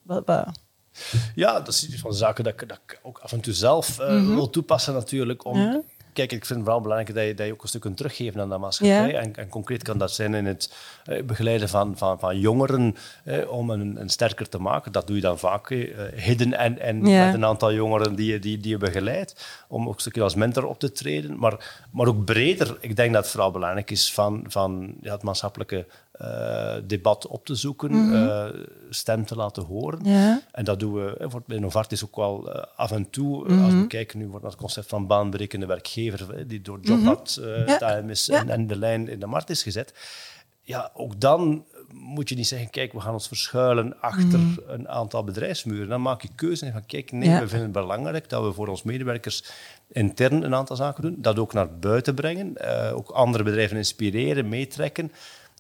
Ja, 1.36 1.60
dat 1.60 1.67
is 1.67 1.99
van 1.99 2.13
zaken 2.13 2.43
dat 2.43 2.53
ik, 2.53 2.69
dat 2.69 2.79
ik 2.88 2.99
ook 3.01 3.19
af 3.19 3.32
en 3.32 3.41
toe 3.41 3.53
zelf 3.53 3.99
uh, 3.99 4.10
mm 4.10 4.25
-hmm. 4.25 4.36
wil 4.36 4.49
toepassen 4.49 4.93
natuurlijk. 4.93 5.45
Om, 5.45 5.58
ja. 5.58 5.82
Kijk, 6.13 6.32
ik 6.32 6.45
vind 6.45 6.60
het 6.60 6.67
vooral 6.67 6.82
belangrijk 6.82 7.15
dat 7.15 7.25
je, 7.25 7.34
dat 7.34 7.45
je 7.45 7.53
ook 7.53 7.62
een 7.62 7.67
stuk 7.67 7.82
kunt 7.82 7.97
teruggeven 7.97 8.41
aan 8.41 8.49
de 8.49 8.58
maatschappij. 8.58 9.12
Ja. 9.12 9.19
En, 9.19 9.36
en, 9.36 9.49
concreet 9.49 9.84
kan 9.84 9.97
dat 9.97 10.12
zijn 10.12 10.34
in 10.34 10.45
het 10.45 10.73
uh, 11.10 11.23
begeleiden 11.23 11.69
van, 11.69 11.97
van, 11.97 12.19
van 12.19 12.39
jongeren 12.39 12.95
uh, 13.25 13.51
om 13.51 13.69
een, 13.69 14.01
een, 14.01 14.10
sterker 14.10 14.49
te 14.49 14.58
maken. 14.58 14.91
Dat 14.91 15.08
doe 15.08 15.15
je 15.15 15.21
dan 15.21 15.39
vaak 15.39 15.69
hidden 16.15 16.53
en, 16.53 16.79
en 16.79 17.06
ja. 17.06 17.25
met 17.25 17.34
een 17.34 17.45
aantal 17.45 17.73
jongeren 17.73 18.15
die, 18.15 18.39
die, 18.39 18.58
die 18.58 18.71
je 18.71 18.77
begeleidt. 18.77 19.45
Om 19.67 19.88
ook 19.88 19.93
een 19.93 19.99
stukje 19.99 20.21
als 20.21 20.36
mentor 20.36 20.65
op 20.65 20.79
te 20.79 20.91
treden. 20.91 21.38
Maar, 21.39 21.86
maar 21.91 22.08
ook 22.08 22.25
breder, 22.25 22.77
ik 22.79 22.95
denk 22.95 23.13
dat 23.13 23.21
het 23.23 23.32
vooral 23.32 23.51
belangrijk 23.51 23.91
is 23.91 24.13
van, 24.13 24.45
van 24.47 24.93
ja, 25.01 25.13
het 25.13 25.23
maatschappelijke 25.23 25.86
uh, 26.21 26.76
debat 26.88 27.28
op 27.28 27.45
te 27.45 27.56
zoeken, 27.56 27.91
mm 27.91 28.12
-hmm. 28.12 28.28
uh, 28.28 28.45
stem 28.89 29.26
te 29.26 29.36
laten 29.36 29.63
horen. 29.63 29.99
Ja. 30.04 30.41
En 30.52 30.65
dat 30.65 30.80
doen 30.80 30.93
we 30.93 31.15
voor, 31.19 31.43
bij 31.45 31.60
Novartis 31.60 32.06
ook 32.06 32.15
wel 32.15 32.52
af 32.62 32.91
en 32.91 33.10
toe. 33.10 33.43
Mm 33.43 33.47
-hmm. 33.47 33.63
Als 33.63 33.73
we 33.73 33.88
kijken 33.88 34.19
nu 34.19 34.28
wordt 34.28 34.45
het 34.45 34.56
concept 34.56 34.88
van 34.88 35.08
baanbrekende 35.08 35.65
werkgever, 35.65 36.47
die 36.47 36.62
door 36.62 36.80
Jobhat 36.82 37.38
mm 37.39 37.45
-hmm. 37.45 37.67
ja. 37.67 37.80
en, 37.80 38.49
en, 38.49 38.67
de 38.67 38.76
lijn 38.76 39.08
in 39.08 39.19
de 39.19 39.26
markt 39.26 39.49
is 39.49 39.63
gezet. 39.63 39.93
Ja, 40.62 40.91
ook 40.93 41.19
dan 41.19 41.65
moet 41.93 42.30
je 42.30 42.36
niet 42.36 42.47
zeggen, 42.47 42.69
kijk, 42.69 42.93
we 42.93 42.99
gaan 42.99 43.13
ons 43.13 43.28
verschuilen 43.28 44.02
achter 44.02 44.39
een 44.67 44.89
aantal 44.89 45.23
bedrijfsmuren. 45.23 45.89
Dan 45.89 46.02
maak 46.02 46.21
je 46.21 46.30
keuze 46.36 46.65
en 46.65 46.71
van, 46.71 46.86
kijk, 46.86 47.12
nee, 47.12 47.30
we 47.30 47.47
vinden 47.47 47.62
het 47.62 47.71
belangrijk 47.71 48.30
dat 48.30 48.43
we 48.43 48.54
voor 48.54 48.67
ons 48.67 48.84
medewerkers 48.84 49.43
intern 49.88 50.43
een 50.43 50.56
aantal 50.56 50.76
zaken 50.76 51.02
doen, 51.02 51.15
dat 51.17 51.39
ook 51.39 51.54
naar 51.54 51.80
buiten 51.80 52.15
brengen, 52.15 52.56
ook 52.93 53.10
andere 53.10 53.43
bedrijven 53.43 53.78
inspireren, 53.78 54.49
meetrekken. 54.49 55.12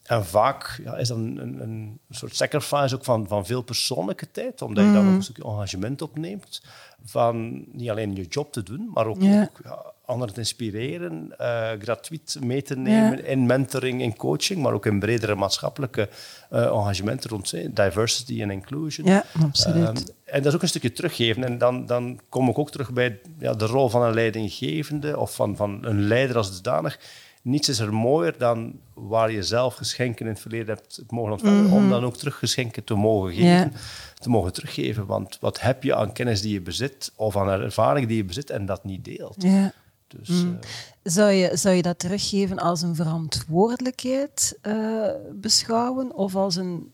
En 0.03 0.25
vaak 0.25 0.79
ja, 0.83 0.95
is 0.95 1.07
dat 1.07 1.17
een, 1.17 1.37
een, 1.37 1.61
een, 1.61 1.99
soort 2.09 2.35
sacrifice 2.35 2.95
ook 2.95 3.03
van, 3.03 3.27
van 3.27 3.45
veel 3.45 3.61
persoonlijke 3.61 4.31
tijd, 4.31 4.61
omdat 4.61 4.83
je 4.83 4.89
mm. 4.89 4.95
dan 4.95 5.07
ook 5.07 5.15
een 5.15 5.23
stukje 5.23 5.43
engagement 5.43 6.01
opneemt 6.01 6.61
van 7.05 7.65
niet 7.71 7.89
alleen 7.89 8.15
je 8.15 8.25
job 8.25 8.51
te 8.51 8.63
doen, 8.63 8.89
maar 8.93 9.07
ook, 9.07 9.21
yeah. 9.21 9.41
ook 9.41 9.59
ja, 9.63 9.93
anderen 10.05 10.33
te 10.33 10.39
inspireren, 10.39 11.27
uh, 11.31 11.69
gratuit 11.79 12.37
mee 12.41 12.61
te 12.61 12.75
nemen 12.75 13.17
yeah. 13.17 13.29
in 13.29 13.45
mentoring 13.45 14.01
en 14.01 14.15
coaching, 14.15 14.61
maar 14.61 14.73
ook 14.73 14.85
in 14.85 14.99
bredere 14.99 15.35
maatschappelijke 15.35 16.09
uh, 16.51 16.65
engagementen 16.65 17.29
rond 17.29 17.75
diversity 17.75 18.41
en 18.41 18.51
inclusion. 18.51 19.07
Ja, 19.07 19.25
absoluut. 19.41 19.87
Um, 19.87 20.05
en 20.23 20.41
dat 20.41 20.45
is 20.45 20.53
ook 20.53 20.61
een 20.61 20.67
stukje 20.67 20.91
teruggeven. 20.91 21.43
En 21.43 21.57
dan, 21.57 21.85
dan 21.85 22.19
kom 22.29 22.49
ik 22.49 22.57
ook 22.57 22.71
terug 22.71 22.91
bij 22.91 23.19
ja, 23.39 23.53
de 23.53 23.65
rol 23.65 23.89
van 23.89 24.01
een 24.01 24.13
leidinggevende 24.13 25.19
of 25.19 25.35
van, 25.35 25.55
van 25.55 25.85
een 25.85 26.07
leider 26.07 26.37
als 26.37 26.49
dusdanig 26.49 26.99
niets 27.43 27.69
is 27.69 27.79
er 27.79 27.93
mooier 27.93 28.37
dan 28.37 28.79
waar 28.93 29.31
je 29.31 29.43
zelf 29.43 29.75
geschenken 29.75 30.25
in 30.25 30.31
het 30.31 30.41
verleden 30.41 30.67
hebt 30.67 31.03
mogen 31.07 31.31
ontvangen, 31.31 31.63
mm 31.63 31.65
-hmm. 31.65 31.77
om 31.77 31.89
dan 31.89 32.03
ook 32.03 32.17
teruggeschenken 32.17 32.83
te 32.83 32.93
mogen 32.93 33.29
geven, 33.29 33.45
yeah. 33.45 33.71
te 34.13 34.29
mogen 34.29 34.53
teruggeven. 34.53 35.05
Want 35.05 35.37
wat 35.39 35.61
heb 35.61 35.83
je 35.83 35.95
aan 35.95 36.13
kennis 36.13 36.41
die 36.41 36.53
je 36.53 36.61
bezit, 36.61 37.11
of 37.15 37.37
aan 37.37 37.49
ervaring 37.49 38.07
die 38.07 38.17
je 38.17 38.25
bezit 38.25 38.49
en 38.49 38.65
dat 38.65 38.83
niet 38.83 39.05
deelt? 39.05 39.41
Yeah. 39.43 39.69
Dus, 40.07 40.29
mm. 40.29 40.49
uh, 40.49 40.57
zou, 41.03 41.31
je, 41.31 41.57
zou 41.57 41.75
je 41.75 41.81
dat 41.81 41.99
teruggeven 41.99 42.59
als 42.59 42.81
een 42.81 42.95
verantwoordelijkheid 42.95 44.59
uh, 44.63 45.07
beschouwen 45.33 46.15
of 46.15 46.35
als 46.35 46.55
een 46.55 46.93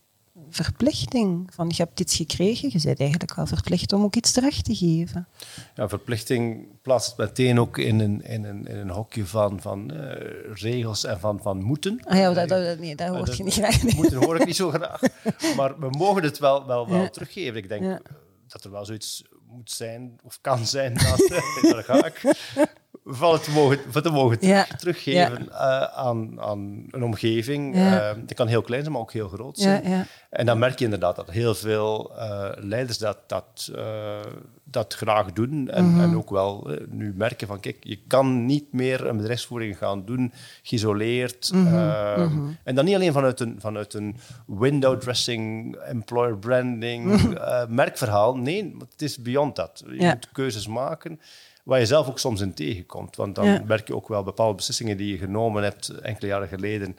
verplichting. 0.50 1.54
Van, 1.54 1.68
je 1.68 1.82
hebt 1.82 2.00
iets 2.00 2.16
gekregen, 2.16 2.68
je 2.72 2.80
bent 2.84 3.00
eigenlijk 3.00 3.34
wel 3.34 3.46
verplicht 3.46 3.92
om 3.92 4.02
ook 4.02 4.14
iets 4.16 4.32
terecht 4.32 4.64
te 4.64 4.74
geven. 4.74 5.28
Ja, 5.74 5.88
verplichting 5.88 6.66
plaatst 6.82 7.08
het 7.08 7.16
meteen 7.16 7.60
ook 7.60 7.78
in 7.78 8.00
een, 8.00 8.22
in 8.22 8.44
een, 8.44 8.66
in 8.66 8.76
een 8.76 8.90
hokje 8.90 9.26
van, 9.26 9.60
van 9.60 9.92
uh, 9.94 10.12
regels 10.52 11.04
en 11.04 11.20
van, 11.20 11.40
van 11.42 11.62
moeten. 11.62 12.00
Ah 12.04 12.18
ja, 12.18 12.32
dat, 12.32 12.48
dat, 12.48 12.78
nee, 12.78 12.94
dat 12.94 13.08
hoort 13.08 13.36
je 13.36 13.44
niet 13.44 13.54
graag. 13.54 13.82
Nee. 13.82 13.94
Moeten 13.94 14.24
hoor 14.24 14.36
ik 14.36 14.46
niet 14.46 14.56
zo 14.56 14.70
graag. 14.70 15.00
Maar 15.56 15.78
we 15.78 15.88
mogen 15.90 16.22
het 16.22 16.38
wel, 16.38 16.66
wel, 16.66 16.88
wel 16.88 17.00
ja. 17.00 17.08
teruggeven. 17.08 17.56
Ik 17.56 17.68
denk 17.68 17.82
ja. 17.82 18.00
dat 18.46 18.64
er 18.64 18.70
wel 18.70 18.84
zoiets 18.84 19.24
moet 19.46 19.70
zijn, 19.70 20.18
of 20.22 20.38
kan 20.40 20.66
zijn, 20.66 20.94
dat, 20.94 21.28
daar 21.72 21.84
ga 21.84 22.04
ik, 22.04 22.22
van 23.10 23.40
te 23.40 23.50
mogen, 23.50 23.78
van 23.88 24.02
te 24.02 24.10
mogen 24.10 24.36
ja. 24.40 24.66
teruggeven 24.76 25.48
ja. 25.50 25.82
Uh, 25.82 25.98
aan, 25.98 26.40
aan 26.40 26.84
een 26.90 27.02
omgeving. 27.02 27.76
Ja. 27.76 28.14
Uh, 28.14 28.34
kan 28.34 28.46
heel 28.46 28.62
klein 28.62 28.80
zijn, 28.80 28.92
maar 28.92 29.02
ook 29.02 29.12
heel 29.12 29.28
groot 29.28 29.58
zijn. 29.58 30.06
En 30.30 30.46
dan 30.46 30.58
merk 30.58 30.78
je 30.78 30.84
inderdaad 30.84 31.16
dat 31.16 31.30
heel 31.30 31.54
veel 31.54 32.12
uh, 32.16 32.48
leiders 32.56 32.98
dat, 32.98 33.18
dat, 33.26 33.72
dat 34.64 34.94
graag 34.94 35.32
doen. 35.32 35.68
En, 35.68 35.84
mm 35.84 35.94
-hmm. 35.94 36.02
en 36.02 36.16
ook 36.16 36.30
wel 36.30 36.70
nu 36.88 37.12
merken 37.16 37.46
van, 37.46 37.60
kijk, 37.60 37.76
je 37.80 37.98
kan 38.06 38.46
niet 38.46 38.72
meer 38.72 39.06
een 39.06 39.16
bedrijfsvoering 39.16 39.78
gaan 39.78 40.04
doen, 40.04 40.32
geïsoleerd. 40.62 41.50
Mm 41.52 41.66
-hmm. 41.66 42.22
mm 42.22 42.28
-hmm. 42.28 42.56
En 42.64 42.74
dan 42.74 42.84
niet 42.84 42.94
alleen 42.94 43.12
vanuit 43.12 43.40
een, 43.40 43.56
vanuit 43.58 43.94
een 43.94 44.16
window 44.46 45.00
dressing, 45.00 45.76
employer 45.76 46.38
branding, 46.38 47.34
merkverhaal. 47.68 48.36
Nee, 48.36 48.76
het 48.90 49.02
is 49.02 49.18
beyond 49.18 49.56
dat. 49.56 49.84
Je 49.86 50.04
moet 50.04 50.28
keuzes 50.32 50.66
maken 50.66 51.20
waar 51.64 51.78
je 51.78 51.86
zelf 51.86 52.08
ook 52.08 52.18
soms 52.18 52.40
in 52.40 52.54
tegenkomt. 52.54 53.16
Want 53.16 53.34
dan 53.34 53.46
ja. 53.46 53.62
merk 53.66 53.86
je 53.86 53.94
ook 53.94 54.08
wel 54.08 54.22
bepaalde 54.22 54.54
beslissingen 54.54 54.96
die 54.96 55.12
je 55.12 55.18
genomen 55.18 55.62
hebt 55.62 55.88
enkele 55.88 56.26
jaren 56.26 56.48
geleden 56.48 56.98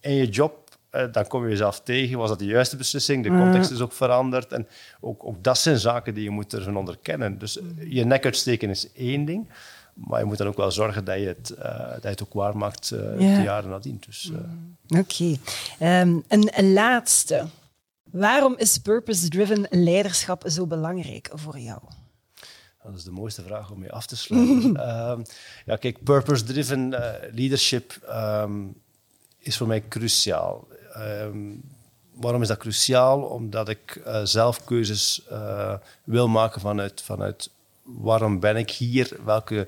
in 0.00 0.14
je 0.14 0.28
job. 0.28 0.62
Eh, 0.90 1.12
dan 1.12 1.26
kom 1.26 1.42
je 1.42 1.50
jezelf 1.50 1.80
tegen. 1.80 2.18
Was 2.18 2.28
dat 2.28 2.38
de 2.38 2.44
juiste 2.44 2.76
beslissing? 2.76 3.22
De 3.22 3.28
context 3.28 3.70
is 3.70 3.80
ook 3.80 3.92
veranderd. 3.92 4.52
En 4.52 4.68
ook, 5.00 5.24
ook 5.24 5.44
dat 5.44 5.58
zijn 5.58 5.78
zaken 5.78 6.14
die 6.14 6.24
je 6.24 6.30
moet 6.30 6.54
ervan 6.54 6.76
onderkennen. 6.76 7.38
Dus 7.38 7.58
je 7.88 8.04
nek 8.04 8.24
uitsteken 8.24 8.70
is 8.70 8.92
één 8.92 9.24
ding. 9.24 9.48
Maar 9.94 10.20
je 10.20 10.26
moet 10.26 10.38
dan 10.38 10.46
ook 10.46 10.56
wel 10.56 10.70
zorgen 10.70 11.04
dat 11.04 11.18
je 11.18 11.26
het, 11.26 11.54
uh, 11.58 11.90
dat 11.90 12.02
je 12.02 12.08
het 12.08 12.22
ook 12.22 12.32
waarmaakt 12.32 12.90
uh, 12.94 13.00
ja. 13.00 13.36
de 13.36 13.42
jaren 13.42 13.70
nadien. 13.70 14.00
Dus, 14.06 14.32
Oké. 14.88 14.98
Okay. 15.78 16.00
Um, 16.00 16.24
een, 16.28 16.50
een 16.58 16.72
laatste. 16.72 17.46
Waarom 18.10 18.54
is 18.56 18.78
purpose-driven 18.78 19.66
leiderschap 19.70 20.42
zo 20.46 20.66
belangrijk 20.66 21.30
voor 21.32 21.58
jou? 21.58 21.80
Dat 22.84 22.94
is 22.94 23.04
de 23.04 23.10
mooiste 23.10 23.42
vraag 23.42 23.70
om 23.70 23.78
mee 23.78 23.92
af 23.92 24.06
te 24.06 24.16
sluiten. 24.16 24.88
um, 25.10 25.22
ja, 25.66 25.76
kijk, 25.76 26.02
purpose-driven 26.02 26.92
uh, 26.92 27.10
leadership 27.32 28.00
um, 28.08 28.74
is 29.38 29.56
voor 29.56 29.66
mij 29.66 29.88
cruciaal. 29.88 30.68
Um, 30.96 31.62
waarom 32.14 32.42
is 32.42 32.48
dat 32.48 32.58
cruciaal? 32.58 33.22
Omdat 33.22 33.68
ik 33.68 34.02
uh, 34.06 34.20
zelf 34.24 34.64
keuzes 34.64 35.22
uh, 35.30 35.74
wil 36.04 36.28
maken 36.28 36.60
vanuit, 36.60 37.02
vanuit 37.02 37.50
waarom 37.82 38.40
ben 38.40 38.56
ik 38.56 38.70
hier, 38.70 39.16
welke 39.24 39.66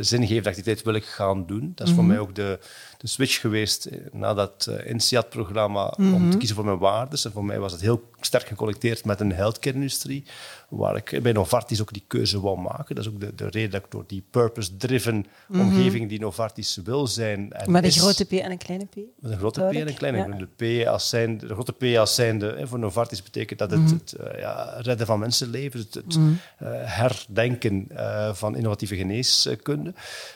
zingevende 0.00 0.48
activiteit 0.48 0.82
wil 0.82 0.94
ik 0.94 1.04
gaan 1.04 1.46
doen. 1.46 1.72
Dat 1.74 1.86
is 1.86 1.92
voor 1.92 2.02
mm 2.02 2.08
-hmm. 2.08 2.18
mij 2.18 2.28
ook 2.28 2.34
de, 2.34 2.58
de 3.06 3.12
switch 3.12 3.40
geweest 3.40 3.88
na 4.12 4.34
dat 4.34 4.66
uh, 4.68 4.90
INSEAD-programma 4.90 5.94
mm 5.96 6.04
-hmm. 6.04 6.14
om 6.14 6.30
te 6.30 6.36
kiezen 6.36 6.56
voor 6.56 6.64
mijn 6.64 6.78
waarden. 6.78 7.18
En 7.22 7.32
voor 7.32 7.44
mij 7.44 7.58
was 7.58 7.72
het 7.72 7.80
heel 7.80 8.10
sterk 8.20 8.46
geconnecteerd 8.46 9.04
met 9.04 9.20
een 9.20 9.32
healthcare-industrie 9.32 10.24
waar 10.68 10.96
ik 10.96 11.22
bij 11.22 11.32
Novartis 11.32 11.80
ook 11.80 11.92
die 11.92 12.04
keuze 12.06 12.40
wou 12.40 12.60
maken. 12.60 12.94
Dat 12.94 13.04
is 13.04 13.10
ook 13.10 13.20
de, 13.20 13.34
de 13.34 13.48
reden 13.48 13.70
dat 13.70 13.84
ik 13.84 13.90
door 13.90 14.04
die 14.06 14.22
purpose-driven 14.30 15.14
mm 15.14 15.24
-hmm. 15.46 15.60
omgeving 15.60 16.08
die 16.08 16.20
Novartis 16.20 16.80
wil 16.84 17.06
zijn. 17.06 17.52
En 17.52 17.70
met 17.70 17.82
een 17.82 17.88
is, 17.88 17.98
grote 17.98 18.24
P 18.24 18.32
en 18.32 18.50
een 18.50 18.58
kleine 18.58 18.84
P? 18.84 18.94
Met 19.20 19.32
een 19.32 19.38
grote 19.38 19.60
P 19.60 19.72
en 19.72 19.88
een 19.88 19.94
kleine 19.94 20.18
ja. 20.18 20.46
De, 20.56 20.82
P 20.82 20.86
als 20.86 21.08
zijn, 21.08 21.38
de 21.38 21.54
grote 21.54 21.72
P 21.72 21.96
als 21.96 22.14
zijnde, 22.14 22.54
hè, 22.56 22.66
voor 22.66 22.78
Novartis 22.78 23.22
betekent 23.22 23.58
dat 23.58 23.70
het, 23.70 23.80
mm 23.80 23.86
-hmm. 23.86 24.00
het 24.04 24.16
uh, 24.20 24.40
ja, 24.40 24.74
redden 24.78 25.06
van 25.06 25.18
mensenlevens, 25.18 25.84
het, 25.84 25.94
het 25.94 26.16
uh, 26.16 26.28
herdenken 26.70 27.88
van 28.32 28.56
innovatieve 28.56 28.96
geneeskunde. 28.96 29.94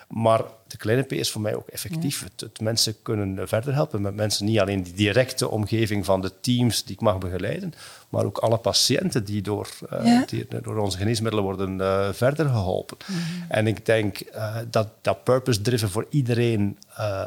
Maar 0.09 0.43
de 0.71 0.77
kleine 0.77 1.03
P 1.03 1.13
is 1.13 1.31
voor 1.31 1.41
mij 1.41 1.55
ook 1.55 1.69
effectief. 1.69 2.21
Ja. 2.21 2.27
Het, 2.27 2.41
het, 2.41 2.61
mensen 2.61 2.95
kunnen 3.03 3.49
verder 3.49 3.75
helpen 3.75 4.03
met 4.03 4.15
mensen, 4.15 4.47
niet 4.47 4.61
alleen 4.61 4.83
die 4.83 4.93
directe 4.93 5.49
omgeving 5.49 6.05
van 6.05 6.21
de 6.21 6.33
teams 6.41 6.85
die 6.85 6.95
ik 6.95 7.01
mag 7.01 7.19
begeleiden, 7.19 7.73
maar 8.09 8.25
ook 8.25 8.39
alle 8.39 8.57
patiënten 8.57 9.25
die 9.25 9.43
door, 9.43 9.69
uh, 9.93 10.05
ja. 10.05 10.25
die, 10.27 10.47
door 10.63 10.77
onze 10.77 10.97
geneesmiddelen 10.97 11.45
worden 11.45 11.81
uh, 11.81 12.09
verder 12.13 12.49
geholpen. 12.49 12.97
Mm 13.07 13.17
-hmm. 13.17 13.45
En 13.49 13.67
ik 13.67 13.87
denk 13.87 14.21
uh, 14.35 14.57
dat 14.71 14.89
dat 15.01 15.25
purpose-driven 15.25 15.91
voor 15.91 16.07
iedereen 16.11 16.79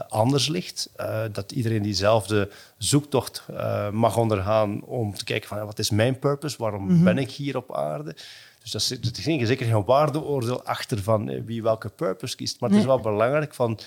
anders 0.09 0.47
ligt. 0.47 0.89
dat 1.31 1.51
iedereen 1.51 1.81
diezelfde 1.81 2.49
zoektocht 2.77 3.43
mag 3.91 4.17
ondergaan 4.17 4.83
om 4.83 5.15
te 5.15 5.23
kijken 5.23 5.47
van 5.47 5.65
wat 5.65 5.79
is 5.79 5.89
mijn 5.89 6.19
purpose, 6.19 6.57
waarom 6.57 6.83
mm 6.83 6.89
-hmm. 6.89 7.03
ben 7.03 7.17
ik 7.17 7.31
hier 7.31 7.57
op 7.57 7.75
aarde. 7.75 8.15
Dus 8.63 8.71
dat 8.71 8.81
is, 8.81 8.87
dat 8.87 9.17
is 9.17 9.23
zeker 9.23 9.65
geen 9.65 9.85
waardeoordeel 9.85 10.63
achter 10.63 11.03
van 11.03 11.45
wie 11.45 11.63
welke 11.63 11.89
purpose 11.89 12.35
kiest. 12.35 12.59
Maar 12.59 12.69
het 12.69 12.79
is 12.79 12.85
wel 12.85 12.99
belangrijk 12.99 13.53
van 13.53 13.79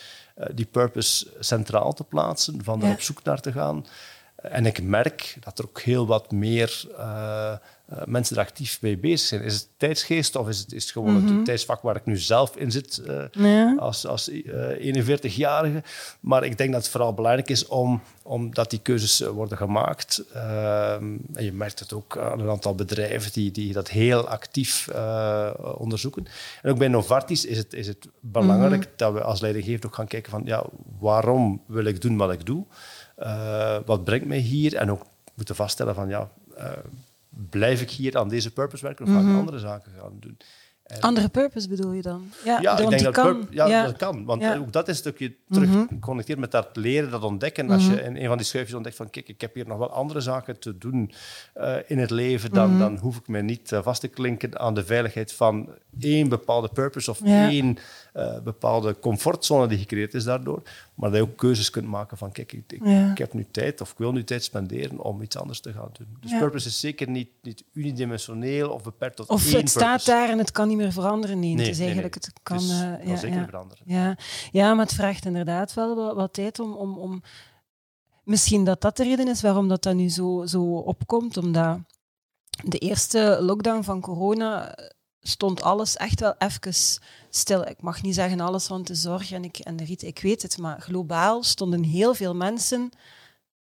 die 0.54 0.66
purpose 0.66 1.26
centraal 1.40 1.92
te 1.92 2.04
plaatsen, 2.04 2.64
van 2.64 2.80
er 2.80 2.86
ja. 2.86 2.92
op 2.92 3.00
zoek 3.00 3.22
naar 3.22 3.40
te 3.40 3.52
gaan. 3.52 3.86
En 4.36 4.66
ik 4.66 4.82
merk 4.82 5.36
dat 5.40 5.58
er 5.58 5.64
ook 5.64 5.80
heel 5.80 6.06
wat 6.06 6.30
meer 6.30 6.84
uh, 6.90 7.52
uh, 7.92 7.98
mensen 8.04 8.36
er 8.36 8.42
actief 8.42 8.82
mee 8.82 8.98
bezig 8.98 9.28
zijn. 9.28 9.42
Is 9.42 9.54
het 9.54 9.68
tijdsgeest 9.76 10.36
of 10.36 10.48
is 10.48 10.58
het, 10.58 10.72
is 10.72 10.82
het 10.82 10.92
gewoon 10.92 11.10
mm 11.10 11.26
-hmm. 11.26 11.36
het 11.36 11.44
tijdsvak 11.44 11.82
waar 11.82 11.96
ik 11.96 12.04
nu 12.04 12.16
zelf 12.16 12.56
in 12.56 12.70
zit 12.70 13.02
uh, 13.06 13.24
ja. 13.30 13.74
als, 13.78 14.06
als 14.06 14.30
41-jarige? 14.30 15.82
Maar 16.20 16.44
ik 16.44 16.58
denk 16.58 16.72
dat 16.72 16.82
het 16.82 16.90
vooral 16.90 17.14
belangrijk 17.14 17.50
is 17.50 17.66
om, 17.66 18.02
omdat 18.22 18.70
die 18.70 18.78
keuzes 18.78 19.20
worden 19.20 19.58
gemaakt. 19.58 20.24
en 20.32 21.44
je 21.44 21.52
merkt 21.52 21.78
het 21.78 21.92
ook 21.92 22.18
aan 22.18 22.40
een 22.40 22.50
aantal 22.50 22.74
bedrijven 22.74 23.32
die, 23.32 23.50
die 23.50 23.72
dat 23.72 23.88
heel 23.88 24.28
actief 24.28 24.88
onderzoeken. 25.76 26.26
En 26.62 26.70
ook 26.70 26.78
bij 26.78 26.88
Novartis 26.88 27.44
is 27.44 27.58
het, 27.58 27.72
is 27.72 27.86
het 27.86 28.08
belangrijk 28.20 28.82
mm 28.82 28.82
-hmm. 28.82 28.92
dat 28.96 29.12
we 29.12 29.22
als 29.22 29.40
leidinggevende 29.40 29.86
ook 29.86 29.94
gaan 29.94 30.06
kijken 30.06 30.30
van 30.30 30.42
ja, 30.44 30.64
waarom 30.98 31.62
wil 31.66 31.84
ik 31.84 32.00
doen 32.00 32.16
wat 32.16 32.32
ik 32.32 32.46
doe? 32.46 32.64
Wat 33.84 34.04
brengt 34.04 34.26
mij 34.26 34.38
hier? 34.38 34.76
En 34.76 34.90
ook 34.90 35.02
moeten 35.34 35.54
vaststellen 35.54 35.94
van 35.94 36.08
ja, 36.08 36.30
blijf 37.50 37.80
ik 37.80 37.90
hier 37.90 38.18
aan 38.18 38.28
deze 38.28 38.52
purpose 38.52 38.84
werken 38.84 39.04
of 39.04 39.10
mm 39.10 39.16
-hmm. 39.16 39.26
ga 39.26 39.32
ik 39.32 39.38
andere 39.38 39.58
zaken 39.58 39.92
gaan 39.98 40.16
doen? 40.20 40.36
En, 40.86 41.00
andere 41.00 41.28
purpose 41.28 41.68
bedoel 41.68 41.92
je 41.92 42.02
dan? 42.02 42.30
Ja, 42.44 42.60
ja 42.60 42.78
ik 42.78 42.88
denk 42.88 43.02
dat, 43.02 43.14
kan, 43.14 43.46
ja, 43.50 43.66
ja, 43.66 43.84
dat 43.84 43.96
kan. 43.96 44.24
Want 44.24 44.42
ja. 44.42 44.56
ook 44.56 44.72
dat 44.72 44.88
is 44.88 44.94
een 44.94 45.00
stukje 45.00 45.36
terug 45.48 45.68
mm 45.68 45.86
-hmm. 45.88 46.00
connecteerd 46.00 46.38
met 46.38 46.50
dat 46.50 46.68
leren, 46.76 47.10
dat 47.10 47.22
ontdekken. 47.22 47.64
Mm 47.64 47.70
-hmm. 47.70 47.78
Als 47.78 47.88
je 47.88 48.02
in 48.02 48.16
een 48.16 48.26
van 48.26 48.36
die 48.36 48.46
schuifjes 48.46 48.74
ontdekt 48.74 48.96
van 48.96 49.10
kijk, 49.10 49.28
ik 49.28 49.40
heb 49.40 49.54
hier 49.54 49.66
nog 49.66 49.78
wel 49.78 49.90
andere 49.90 50.20
zaken 50.20 50.58
te 50.58 50.78
doen 50.78 51.12
uh, 51.56 51.76
in 51.86 51.98
het 51.98 52.10
leven, 52.10 52.50
dan, 52.50 52.64
mm 52.64 52.70
-hmm. 52.70 52.80
dan 52.80 52.98
hoef 52.98 53.16
ik 53.16 53.28
me 53.28 53.42
niet 53.42 53.70
uh, 53.70 53.82
vast 53.82 54.00
te 54.00 54.08
klinken 54.08 54.58
aan 54.58 54.74
de 54.74 54.84
veiligheid 54.84 55.32
van 55.32 55.68
één 56.00 56.28
bepaalde 56.28 56.68
purpose 56.68 57.10
of 57.10 57.22
één 57.22 57.76
uh, 58.14 58.38
bepaalde 58.40 58.98
comfortzone 58.98 59.66
die 59.66 59.78
gecreëerd 59.78 60.14
is 60.14 60.24
daardoor. 60.24 60.62
Maar 60.96 61.10
dat 61.10 61.18
je 61.18 61.24
ook 61.24 61.36
keuzes 61.36 61.70
kunt 61.70 61.86
maken 61.86 62.16
van 62.18 62.32
kijk, 62.32 62.52
ik, 62.52 62.72
ik, 62.72 62.86
ja. 62.86 63.10
ik, 63.10 63.18
heb 63.18 63.32
nu 63.32 63.46
tijd 63.50 63.80
of 63.80 63.90
ik 63.90 63.98
wil 63.98 64.12
nu 64.12 64.24
tijd 64.24 64.44
spenderen 64.44 65.00
om 65.00 65.22
iets 65.22 65.36
anders 65.36 65.60
te 65.60 65.72
gaan 65.72 65.88
doen. 65.92 66.16
Dus 66.20 66.30
ja. 66.30 66.38
purpose 66.38 66.68
is 66.68 66.80
zeker 66.80 67.10
niet, 67.10 67.28
niet 67.42 67.64
unidimensioneel 67.72 68.70
of 68.70 68.82
beperkt 68.82 69.16
tot 69.16 69.28
of 69.28 69.44
één 69.44 69.44
het 69.44 69.54
purpose. 69.54 69.78
staat 69.78 70.04
daar 70.04 70.28
en 70.28 70.38
het 70.38 70.50
kan 70.50 70.68
niet 70.68 70.76
meer 70.76 70.92
veranderen. 70.92 71.38
Nee, 71.38 71.54
nee 71.54 71.66
het 71.66 71.74
is 71.74 71.80
eigenlijk 71.80 72.14
nee, 72.14 72.24
nee. 72.24 72.58
het 72.58 72.70
kan, 72.70 72.88
het 72.88 73.00
uh, 73.00 73.12
ja, 73.12 73.16
zeker 73.16 73.44
veranderen. 73.44 73.84
Ja. 73.86 74.16
ja, 74.50 74.74
maar 74.74 74.84
het 74.84 74.94
vraagt 74.94 75.24
inderdaad 75.24 75.74
wel 75.74 75.96
wat, 75.96 76.14
wat 76.14 76.32
tijd 76.32 76.58
om, 76.58 76.72
om, 76.72 76.98
om... 76.98 77.22
Misschien 78.24 78.64
dat 78.64 78.80
dat 78.80 78.96
de 78.96 79.02
reden 79.02 79.28
is 79.28 79.42
waarom 79.42 79.68
dat, 79.68 79.82
dat 79.82 79.94
nu 79.94 80.08
zo, 80.08 80.46
zo 80.46 80.76
opkomt, 80.76 81.36
omdat 81.36 81.78
de 82.64 82.78
eerste 82.78 83.38
lockdown 83.40 83.82
van 83.82 84.00
corona 84.00 84.74
stond 85.26 85.62
alles 85.62 85.96
echt 85.96 86.20
wel 86.20 86.34
even 86.38 86.74
stil. 87.30 87.66
Ik 87.66 87.82
mag 87.82 88.02
niet 88.02 88.14
zeggen 88.14 88.40
alles 88.40 88.66
van 88.66 88.82
de 88.82 88.94
zorg 88.94 89.32
en, 89.32 89.44
ik, 89.44 89.58
en 89.58 89.76
de 89.76 89.84
riet, 89.84 90.02
ik 90.02 90.18
weet 90.18 90.42
het, 90.42 90.58
maar 90.58 90.80
globaal 90.80 91.42
stonden 91.42 91.82
heel 91.82 92.14
veel 92.14 92.34
mensen 92.34 92.90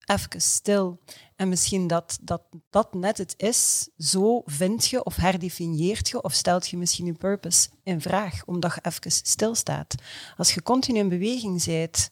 even 0.09 0.43
stil. 0.43 0.99
En 1.37 1.49
misschien 1.49 1.87
dat, 1.87 2.19
dat 2.23 2.43
dat 2.71 2.95
net 2.95 3.19
het 3.19 3.35
is, 3.37 3.89
zo 3.97 4.43
vind 4.45 4.87
je 4.87 5.05
of 5.05 5.17
herdefinieert 5.17 6.09
je 6.09 6.23
of 6.23 6.33
stelt 6.33 6.69
je 6.69 6.77
misschien 6.77 7.07
je 7.07 7.13
purpose 7.13 7.69
in 7.83 8.01
vraag, 8.01 8.43
omdat 8.45 8.75
je 8.75 8.81
even 8.83 9.11
stilstaat. 9.11 9.95
Als 10.37 10.55
je 10.55 10.63
continu 10.63 10.99
in 10.99 11.09
beweging 11.09 11.65
bent, 11.65 12.11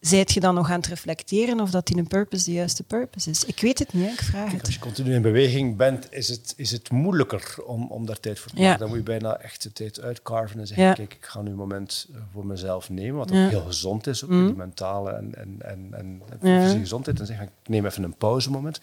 Zijt 0.00 0.32
je 0.32 0.40
dan 0.40 0.54
nog 0.54 0.70
aan 0.70 0.78
het 0.78 0.86
reflecteren 0.86 1.60
of 1.60 1.70
dat 1.70 1.86
die 1.86 1.96
een 1.96 2.06
purpose 2.06 2.44
de 2.44 2.52
juiste 2.52 2.82
purpose 2.82 3.30
is? 3.30 3.44
Ik 3.44 3.60
weet 3.60 3.78
het 3.78 3.92
niet, 3.92 4.10
ik 4.10 4.20
vraag 4.20 4.42
Kijk, 4.44 4.56
het. 4.56 4.66
Als 4.66 4.74
je 4.74 4.80
continu 4.80 5.14
in 5.14 5.22
beweging 5.22 5.76
bent, 5.76 6.06
is 6.10 6.28
het, 6.28 6.54
is 6.56 6.70
het 6.70 6.90
moeilijker 6.90 7.54
om, 7.64 7.90
om 7.90 8.06
daar 8.06 8.20
tijd 8.20 8.38
voor 8.38 8.50
te 8.50 8.56
maken. 8.56 8.70
Ja. 8.70 8.78
Dan 8.78 8.88
moet 8.88 8.96
je 8.96 9.02
bijna 9.02 9.36
echt 9.36 9.62
de 9.62 9.72
tijd 9.72 10.00
uitcarven 10.00 10.60
en 10.60 10.66
zeggen, 10.66 10.86
ja. 10.86 10.92
kijk, 10.92 11.14
ik 11.14 11.24
ga 11.24 11.42
nu 11.42 11.50
een 11.50 11.56
moment 11.56 12.08
voor 12.32 12.46
mezelf 12.46 12.90
nemen, 12.90 13.16
wat 13.16 13.30
ja. 13.30 13.44
ook 13.44 13.50
heel 13.50 13.64
gezond 13.64 14.06
is, 14.06 14.24
ook 14.24 14.30
mm. 14.30 14.46
die 14.46 14.56
mentale 14.56 15.10
en, 15.10 15.34
en, 15.34 15.58
en, 15.60 15.92
en 15.92 16.22
fysieke 16.40 16.80
gezondheid. 16.80 17.20
En 17.20 17.26
zeggen, 17.26 17.46
ik 17.46 17.68
neem 17.68 17.86
even 17.86 18.02
een 18.02 18.16
pauzemoment. 18.16 18.80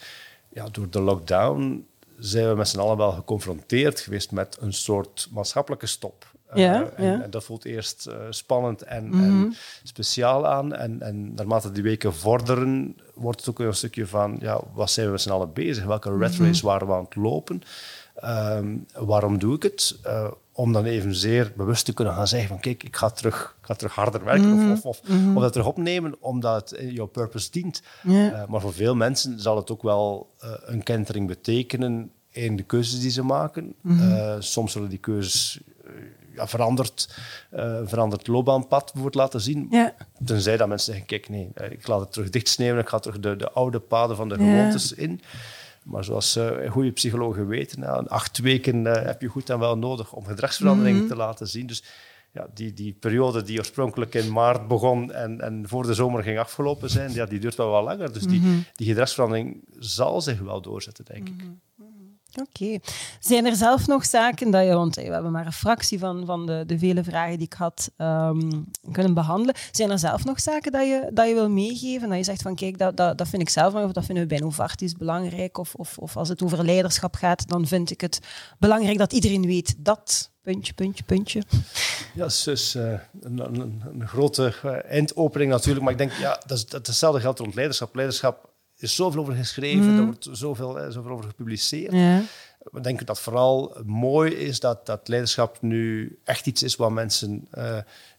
Ja, 0.49 0.70
door 0.70 0.89
de 0.89 1.01
lockdown 1.01 1.86
zijn 2.20 2.49
we 2.49 2.55
met 2.55 2.68
z'n 2.68 2.80
allen 2.80 2.97
wel 2.97 3.11
geconfronteerd 3.11 3.99
geweest 3.99 4.32
met 4.32 4.57
een 4.59 4.74
soort 4.74 5.28
maatschappelijke 5.32 5.88
stop. 5.88 6.36
Ja, 6.54 6.89
en, 6.95 7.06
ja. 7.06 7.22
en 7.22 7.30
dat 7.30 7.43
voelt 7.43 7.66
eerst 7.66 8.10
spannend 8.30 8.82
en, 8.82 9.14
en, 9.14 9.56
speciaal 9.84 10.48
aan. 10.48 10.74
En, 10.74 11.02
en 11.02 11.34
naarmate 11.34 11.72
die 11.72 11.84
weken 11.84 12.14
vorderen, 12.14 12.95
wordt 13.14 13.39
het 13.39 13.50
ook 13.50 13.60
een 13.60 13.74
stukje 13.74 14.08
van, 14.08 14.38
ja, 14.39 14.62
wat 14.74 14.91
zijn 14.91 15.06
we 15.06 15.12
met 15.12 15.22
z'n 15.22 15.30
allen 15.30 15.54
bezig? 15.54 15.86
Welke 15.86 16.18
red 16.18 16.36
race 16.36 16.66
waren 16.66 16.88
we 16.88 16.93
aan 16.93 17.04
het 17.04 17.16
lopen? 17.16 17.62
Ehm, 18.16 18.76
waarom 18.93 19.39
doe 19.39 19.56
ik 19.56 19.64
het? 19.64 20.00
Uh, 20.06 20.32
om 20.52 20.74
dan 20.74 20.86
evenzeer 20.86 21.54
bewust 21.56 21.86
te 21.86 21.93
kunnen 21.93 22.14
gaan 22.14 22.28
zeggen 22.28 22.50
van 22.50 22.60
kijk, 22.60 22.84
ik 22.84 22.95
ga 22.95 23.10
terug, 23.10 23.56
ik 23.60 23.66
ga 23.66 23.74
terug 23.74 23.95
harder 23.95 24.24
werken 24.24 24.56
Mhm. 24.56 24.72
of, 24.72 24.86
of, 24.86 25.00
of, 25.00 25.36
of 25.36 25.41
dat 25.41 25.52
terug 25.52 25.68
opnemen 25.68 26.16
omdat 26.20 26.70
het 26.70 26.91
jouw 26.91 27.06
purpose 27.06 27.52
dient. 27.52 27.82
Uh, 28.04 28.45
maar 28.48 28.62
voor 28.62 28.74
veel 28.74 28.95
mensen 28.95 29.39
zal 29.39 29.56
het 29.56 29.72
ook 29.72 29.82
wel 29.82 30.34
uh, 30.43 30.52
een 30.62 30.84
kentering 30.84 31.28
betekenen 31.28 32.12
in 32.30 32.56
de 32.56 32.64
keuzes 32.64 33.00
die 33.00 33.12
ze 33.12 33.24
maken. 33.24 33.74
Mhm. 33.82 34.41
soms 34.41 34.72
zullen 34.72 34.89
die 34.89 34.98
keuzes 34.98 35.60
ja, 36.38 36.48
veranderd, 36.48 37.16
veranderd 37.86 38.28
loopbaanpad 38.28 38.84
bijvoorbeeld 38.84 39.16
laten 39.16 39.42
zien. 39.42 39.68
Ja. 39.72 39.96
Tenzij 40.26 40.58
dat 40.58 40.68
mensen 40.68 40.88
zeggen, 40.88 41.06
kijk 41.06 41.30
nee, 41.30 41.50
ik 41.70 41.88
laat 41.88 42.00
het 42.00 42.12
terug 42.12 42.30
dichtsneeuwen, 42.30 42.82
ik 42.82 42.90
ga 42.90 43.00
terug 43.00 43.20
de, 43.20 43.36
de 43.36 43.52
oude 43.52 43.80
paden 43.80 44.16
van 44.16 44.30
de 44.30 44.36
gewoontes 44.36 44.94
in. 44.94 45.22
Maar 45.84 46.04
zoals 46.04 46.38
uh, 46.38 46.72
goede 46.72 46.92
psychologen 46.92 47.48
weten, 47.48 47.80
na 47.80 47.88
acht 48.08 48.38
weken 48.38 48.86
uh, 48.86 48.94
heb 48.94 49.22
je 49.22 49.28
goed 49.28 49.50
en 49.50 49.60
wel 49.60 49.78
nodig 49.78 50.14
om 50.14 50.26
gedragsverandering 50.26 50.96
Mhm. 50.96 51.04
mm 51.04 51.10
-hmm. 51.10 51.18
te 51.18 51.24
laten 51.26 51.48
zien. 51.48 51.68
Dus 51.68 51.84
ja, 52.32 52.48
die, 52.54 52.74
die 52.74 52.94
periode 53.00 53.44
die 53.44 53.58
oorspronkelijk 53.60 54.14
in 54.14 54.32
maart 54.32 54.68
begon 54.68 55.12
en, 55.14 55.42
en 55.42 55.64
voor 55.68 55.84
de 55.84 55.94
zomer 55.94 56.24
ging 56.24 56.40
afgelopen 56.40 56.90
zijn, 56.90 57.14
ja, 57.14 57.26
die 57.26 57.40
duurt 57.40 57.56
wel 57.56 57.70
wat 57.70 57.84
langer. 57.84 58.14
Dus 58.14 58.24
die, 58.24 58.40
Mhm. 58.40 58.58
die 58.76 58.88
gedragsverandering 58.88 59.64
zal 59.80 60.22
zich 60.22 60.40
wel 60.40 60.62
doorzetten, 60.62 61.06
denk 61.06 61.28
ik. 61.28 61.44
Oké. 62.42 62.80
Zijn 63.20 63.46
er 63.46 63.56
zelf 63.56 63.88
nog 63.88 64.06
zaken 64.06 64.52
dat 64.52 64.66
je, 64.66 64.74
want 64.74 64.96
we 64.96 65.02
hebben 65.02 65.32
maar 65.32 65.46
een 65.46 65.52
fractie 65.52 66.00
van, 66.00 66.26
van 66.26 66.46
de, 66.46 66.64
de 66.66 66.80
vele 66.80 67.04
vragen 67.04 67.38
die 67.38 67.46
ik 67.46 67.54
had 67.54 67.92
um, 67.98 68.66
kunnen 68.92 69.14
behandelen. 69.14 69.56
Zijn 69.72 69.90
er 69.90 70.00
zelf 70.00 70.26
nog 70.26 70.40
zaken 70.40 70.72
dat 70.72 70.86
je, 70.86 71.10
dat 71.14 71.28
je 71.28 71.34
wil 71.34 71.50
meegeven? 71.50 72.10
Dat 72.10 72.18
je 72.18 72.24
zegt 72.24 72.42
van 72.42 72.56
kijk, 72.56 72.78
dat, 72.78 72.98
dat, 72.98 73.18
dat 73.18 73.28
vind 73.28 73.42
ik 73.42 73.50
zelf, 73.50 73.74
of 73.74 73.92
dat 73.92 74.06
vinden 74.06 74.24
we 74.24 74.30
bij 74.30 74.40
Novartis 74.40 74.94
belangrijk. 74.94 75.58
Of, 75.58 75.76
of, 75.76 75.98
of 75.98 76.18
als 76.18 76.30
het 76.30 76.44
over 76.44 76.66
leiderschap 76.66 77.16
gaat, 77.16 77.48
dan 77.48 77.68
vind 77.68 77.92
ik 77.92 78.02
het 78.02 78.20
belangrijk 78.60 78.98
dat 78.98 79.14
iedereen 79.14 79.46
weet 79.46 79.76
dat. 79.78 80.32
Puntje, 80.42 80.74
puntje, 80.74 81.04
puntje. 81.04 81.44
Ja, 82.14 82.22
dat 82.22 82.32
is 82.32 82.44
dus 82.44 82.76
uh, 82.76 83.00
een, 83.22 83.40
een, 83.40 84.08
grote 84.08 84.52
eindopening 84.88 85.52
natuurlijk. 85.52 85.84
Maar 85.84 85.92
ik 85.92 85.98
denk, 85.98 86.12
ja, 86.12 86.42
dat 86.46 86.72
hetzelfde 86.72 87.20
geldt 87.20 87.40
rond 87.40 87.56
leiderschap. 87.56 87.96
Leiderschap 87.96 88.50
is 88.82 88.95
zoveel 88.95 89.21
over 89.21 89.34
geschreven, 89.34 89.91
mm. 89.91 89.97
er 89.97 90.05
wordt 90.05 90.28
zoveel, 90.32 90.80
eh, 90.80 90.89
zoveel 90.89 91.11
over 91.11 91.25
gepubliceerd. 91.25 91.93
Ja. 91.93 92.21
We 92.71 92.82
denken 92.82 93.05
dat 93.05 93.19
vooral 93.19 93.78
mooi 93.86 94.32
is 94.34 94.59
dat, 94.59 94.86
dat 94.86 95.07
leiderschap 95.07 95.57
nu 95.61 96.17
echt 96.23 96.47
iets 96.47 96.63
is 96.63 96.75
wat 96.75 96.91
mensen 96.91 97.47
uh, 97.57 97.78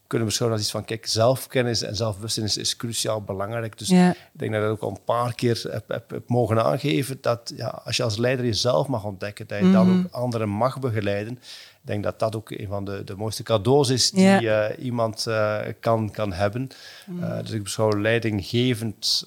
kunnen 0.09 0.27
beschouwen 0.27 0.57
als 0.57 0.67
iets 0.67 0.75
van, 0.75 0.85
kijk, 0.85 1.05
zelfkennis 1.05 1.81
en 1.81 1.95
zelfbewustzijn 1.95 2.45
is, 2.45 2.57
is 2.57 2.75
cruciaal 2.75 3.21
belangrijk. 3.21 3.77
Dus 3.77 3.87
ja. 3.87 4.09
ik 4.09 4.17
denk 4.31 4.51
dat 4.51 4.61
ik 4.61 4.67
dat 4.67 4.77
ook 4.77 4.81
al 4.81 4.89
een 4.89 5.03
paar 5.03 5.35
keer 5.35 5.65
heb, 5.71 5.87
heb, 5.87 6.09
heb, 6.09 6.29
mogen 6.29 6.63
aangeven, 6.63 7.17
dat 7.21 7.53
ja, 7.55 7.67
als 7.67 7.97
je 7.97 8.03
als 8.03 8.17
leider 8.17 8.45
jezelf 8.45 8.87
mag 8.87 9.03
ontdekken, 9.03 9.47
dat 9.47 9.59
je 9.59 9.65
mm. 9.65 9.73
dan 9.73 9.99
ook 9.99 10.11
anderen 10.11 10.49
mag 10.49 10.79
begeleiden. 10.79 11.39
Ik 11.81 11.87
denk 11.87 12.03
dat 12.03 12.19
dat 12.19 12.35
ook 12.35 12.49
een 12.51 12.67
van 12.67 12.85
de, 12.85 13.03
de 13.03 13.15
mooiste 13.15 13.43
cadeaus 13.43 13.89
is 13.89 14.11
die 14.11 14.23
ja. 14.23 14.69
uh, 14.71 14.85
iemand 14.85 15.25
uh, 15.27 15.57
kan, 15.79 16.11
kan 16.11 16.33
hebben. 16.33 16.69
Mm. 17.05 17.23
Uh, 17.23 17.39
dus 17.39 17.51
ik 17.51 17.63
beschouw 17.63 17.99
leidinggevend 17.99 19.23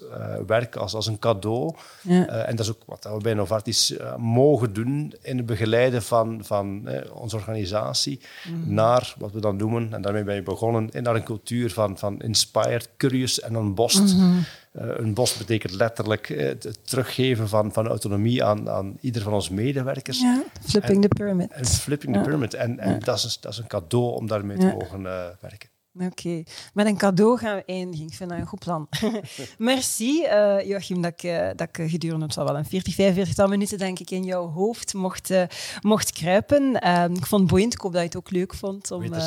werk 0.47 0.75
als, 0.75 0.93
als 0.93 1.07
een 1.07 1.19
cadeau. 1.19 1.75
Ja. 2.01 2.25
en 2.27 2.55
dat 2.55 2.65
is 2.65 2.71
ook 2.71 2.81
wat 2.85 3.03
we 3.03 3.17
bij 3.21 3.33
Novartis 3.33 3.95
mogen 4.17 4.73
doen 4.73 5.13
in 5.21 5.37
het 5.37 5.45
begeleiden 5.45 6.03
van, 6.03 6.39
van 6.43 6.89
onze 7.13 7.35
organisatie 7.35 8.19
mm. 8.47 8.73
naar 8.73 9.13
wat 9.17 9.31
we 9.31 9.39
dan 9.39 9.55
noemen, 9.55 9.93
en 9.93 10.01
daarmee 10.01 10.23
ben 10.23 10.35
je 10.35 10.43
begonnen, 10.43 10.89
naar 11.01 11.15
een 11.15 11.23
cultuur 11.23 11.71
van, 11.71 11.97
van 11.97 12.21
inspired, 12.21 12.89
curious 12.97 13.39
en 13.39 13.55
unbossed. 13.55 14.03
Mhm. 14.03 14.23
Mm 14.23 14.31
-hmm. 14.31 14.45
Een 14.73 15.13
bos 15.13 15.37
betekent 15.37 15.73
letterlijk 15.73 16.27
het 16.27 16.79
teruggeven 16.83 17.49
van, 17.49 17.73
van 17.73 17.87
autonomie 17.87 18.43
aan, 18.43 18.69
aan 18.69 18.97
ieder 19.01 19.21
van 19.21 19.33
onze 19.33 19.53
medewerkers. 19.53 20.21
Ja, 20.21 20.43
flipping 20.61 21.03
en, 21.03 21.09
the 21.09 21.15
pyramid. 21.15 21.51
En 21.51 21.65
flipping 21.65 22.15
the 22.15 22.21
pyramid. 22.21 22.53
En, 22.53 22.79
en 22.79 22.99
dat, 22.99 23.23
is, 23.23 23.39
dat 23.39 23.51
is 23.51 23.57
een 23.57 23.67
cadeau 23.67 24.15
om 24.15 24.27
daarmee 24.27 24.57
te 24.57 24.65
mogen 24.65 25.01
uh, 25.01 25.25
werken. 25.39 25.69
Oké, 25.95 26.05
okay. 26.05 26.45
met 26.73 26.85
een 26.85 26.97
cadeau 26.97 27.37
gaan 27.37 27.55
we 27.55 27.63
eindigen. 27.65 28.05
Ik 28.05 28.13
vind 28.13 28.29
dat 28.29 28.39
een 28.39 28.45
goed 28.45 28.59
plan. 28.59 28.87
Merci, 29.57 30.23
uh, 30.23 30.67
Joachim, 30.67 31.01
dat 31.01 31.11
ik, 31.11 31.23
uh, 31.23 31.47
dat 31.55 31.67
ik 31.71 31.89
gedurende 31.89 32.25
het 32.25 32.35
wel 32.35 32.57
een 32.57 32.65
40, 32.65 32.93
45 32.93 33.47
minuten 33.47 33.77
denk 33.77 33.99
ik 33.99 34.09
in 34.09 34.23
jouw 34.23 34.47
hoofd 34.51 34.93
mocht, 34.93 35.29
uh, 35.29 35.43
mocht 35.81 36.11
kruipen. 36.11 36.73
ik 37.15 37.25
vond 37.25 37.41
het 37.41 37.49
boeiend, 37.49 37.73
ik 37.73 37.79
hoop 37.79 37.91
dat 37.91 38.01
je 38.01 38.07
het 38.07 38.17
ook 38.17 38.31
leuk 38.31 38.53
vond 38.53 38.91
om, 38.91 39.03
om 39.03 39.11
te 39.11 39.23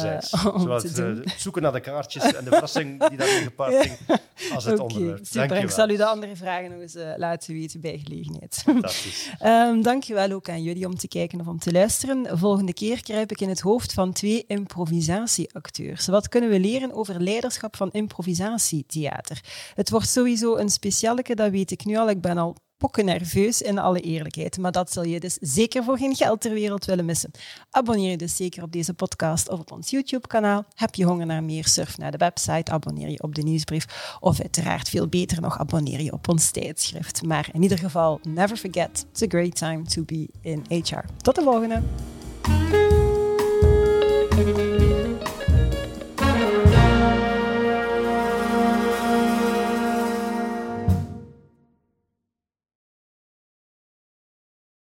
het, 0.67 0.97
doen. 0.97 1.25
zoeken 1.37 1.63
naar 1.63 1.73
de 1.73 1.81
kaartjes 1.81 2.35
en 2.35 2.45
de 2.45 2.51
verrassing 2.51 3.09
die 3.09 3.19
daarin 3.19 3.43
gepaard 3.43 3.75
ging, 3.75 4.21
als 4.55 4.65
het 4.65 4.81
onderwerp. 4.81 5.27
super. 5.27 5.49
Dank 5.49 5.61
je 5.61 5.67
Ik 5.67 5.71
zal 5.71 5.91
u 5.91 5.97
de 5.97 6.07
andere 6.07 6.37
vragen 6.37 6.71
nog 6.71 6.81
eens 6.81 6.97
laten 7.17 7.55
weten 7.55 7.81
bij 7.81 8.01
gelegenheid. 8.05 8.63
Fantastisch. 8.65 9.31
um, 9.45 9.83
Dank 9.89 10.03
je 10.03 10.15
wel 10.15 10.31
ook 10.31 10.49
aan 10.49 10.63
jullie 10.63 10.87
om 10.87 10.97
te 10.97 11.09
kijken 11.09 11.41
of 11.41 11.47
om 11.47 11.59
te 11.59 11.73
luisteren. 11.73 12.39
Volgende 12.39 12.75
keer 12.75 13.03
kruip 13.03 13.31
ik 13.31 13.41
in 13.41 13.49
het 13.49 13.61
hoofd 13.61 13.93
van 13.93 14.13
twee 14.13 14.45
improvisatieacteurs. 14.47 16.07
Wat 16.07 16.29
kunnen 16.29 16.51
leren 16.61 16.93
over 16.93 17.23
leiderschap 17.23 17.77
van 17.77 17.91
improvisatietheater? 17.93 19.41
Het 19.75 19.91
wordt 19.91 20.09
sowieso 20.09 20.57
een 20.57 20.69
specialeke, 20.69 21.35
dat 21.35 21.51
weet 21.51 21.71
ik 21.71 21.85
nu 21.85 21.97
al. 21.97 22.11
Ik 22.11 22.21
ben 22.21 22.39
al 22.39 22.57
pokken 22.77 23.05
nerveus 23.05 23.63
in 23.63 23.79
alle 23.79 24.01
eerlijkheid, 24.01 24.59
maar 24.59 24.73
dat 24.73 24.93
zul 24.93 25.05
je 25.05 25.21
dus 25.21 25.39
zeker 25.41 25.85
voor 25.85 25.99
geen 25.99 26.17
geld 26.17 26.41
ter 26.41 26.53
wereld 26.53 26.85
willen 26.85 27.05
missen. 27.05 27.31
Abonneer 27.71 28.11
je 28.11 28.17
dus 28.17 28.37
zeker 28.37 28.63
op 28.63 28.73
deze 28.73 28.95
podcast 28.95 29.49
of 29.49 29.61
op 29.61 29.73
ons 29.73 29.91
YouTube-kanaal. 29.91 30.65
Heb 30.75 30.95
je 30.95 31.05
honger 31.05 31.27
naar 31.27 31.45
meer, 31.45 31.67
surf 31.67 31.99
naar 31.99 32.11
de 32.11 32.17
website, 32.17 32.73
abonneer 32.73 33.09
je 33.09 33.23
op 33.23 33.35
de 33.35 33.43
nieuwsbrief 33.43 34.17
of 34.21 34.41
uiteraard 34.41 34.89
veel 34.89 35.09
beter 35.09 35.41
nog, 35.41 35.59
abonneer 35.59 36.01
je 36.01 36.13
op 36.13 36.29
ons 36.29 36.51
tijdschrift. 36.51 37.23
Maar 37.23 37.49
in 37.53 37.63
ieder 37.63 37.79
geval, 37.79 38.21
never 38.29 38.57
forget, 38.57 39.07
it's 39.11 39.23
a 39.23 39.27
great 39.29 39.57
time 39.57 39.83
to 39.83 40.03
be 40.03 40.29
in 40.41 40.65
HR. 40.69 41.05
Tot 41.23 41.35
de 41.35 41.43
volgende! 41.43 41.83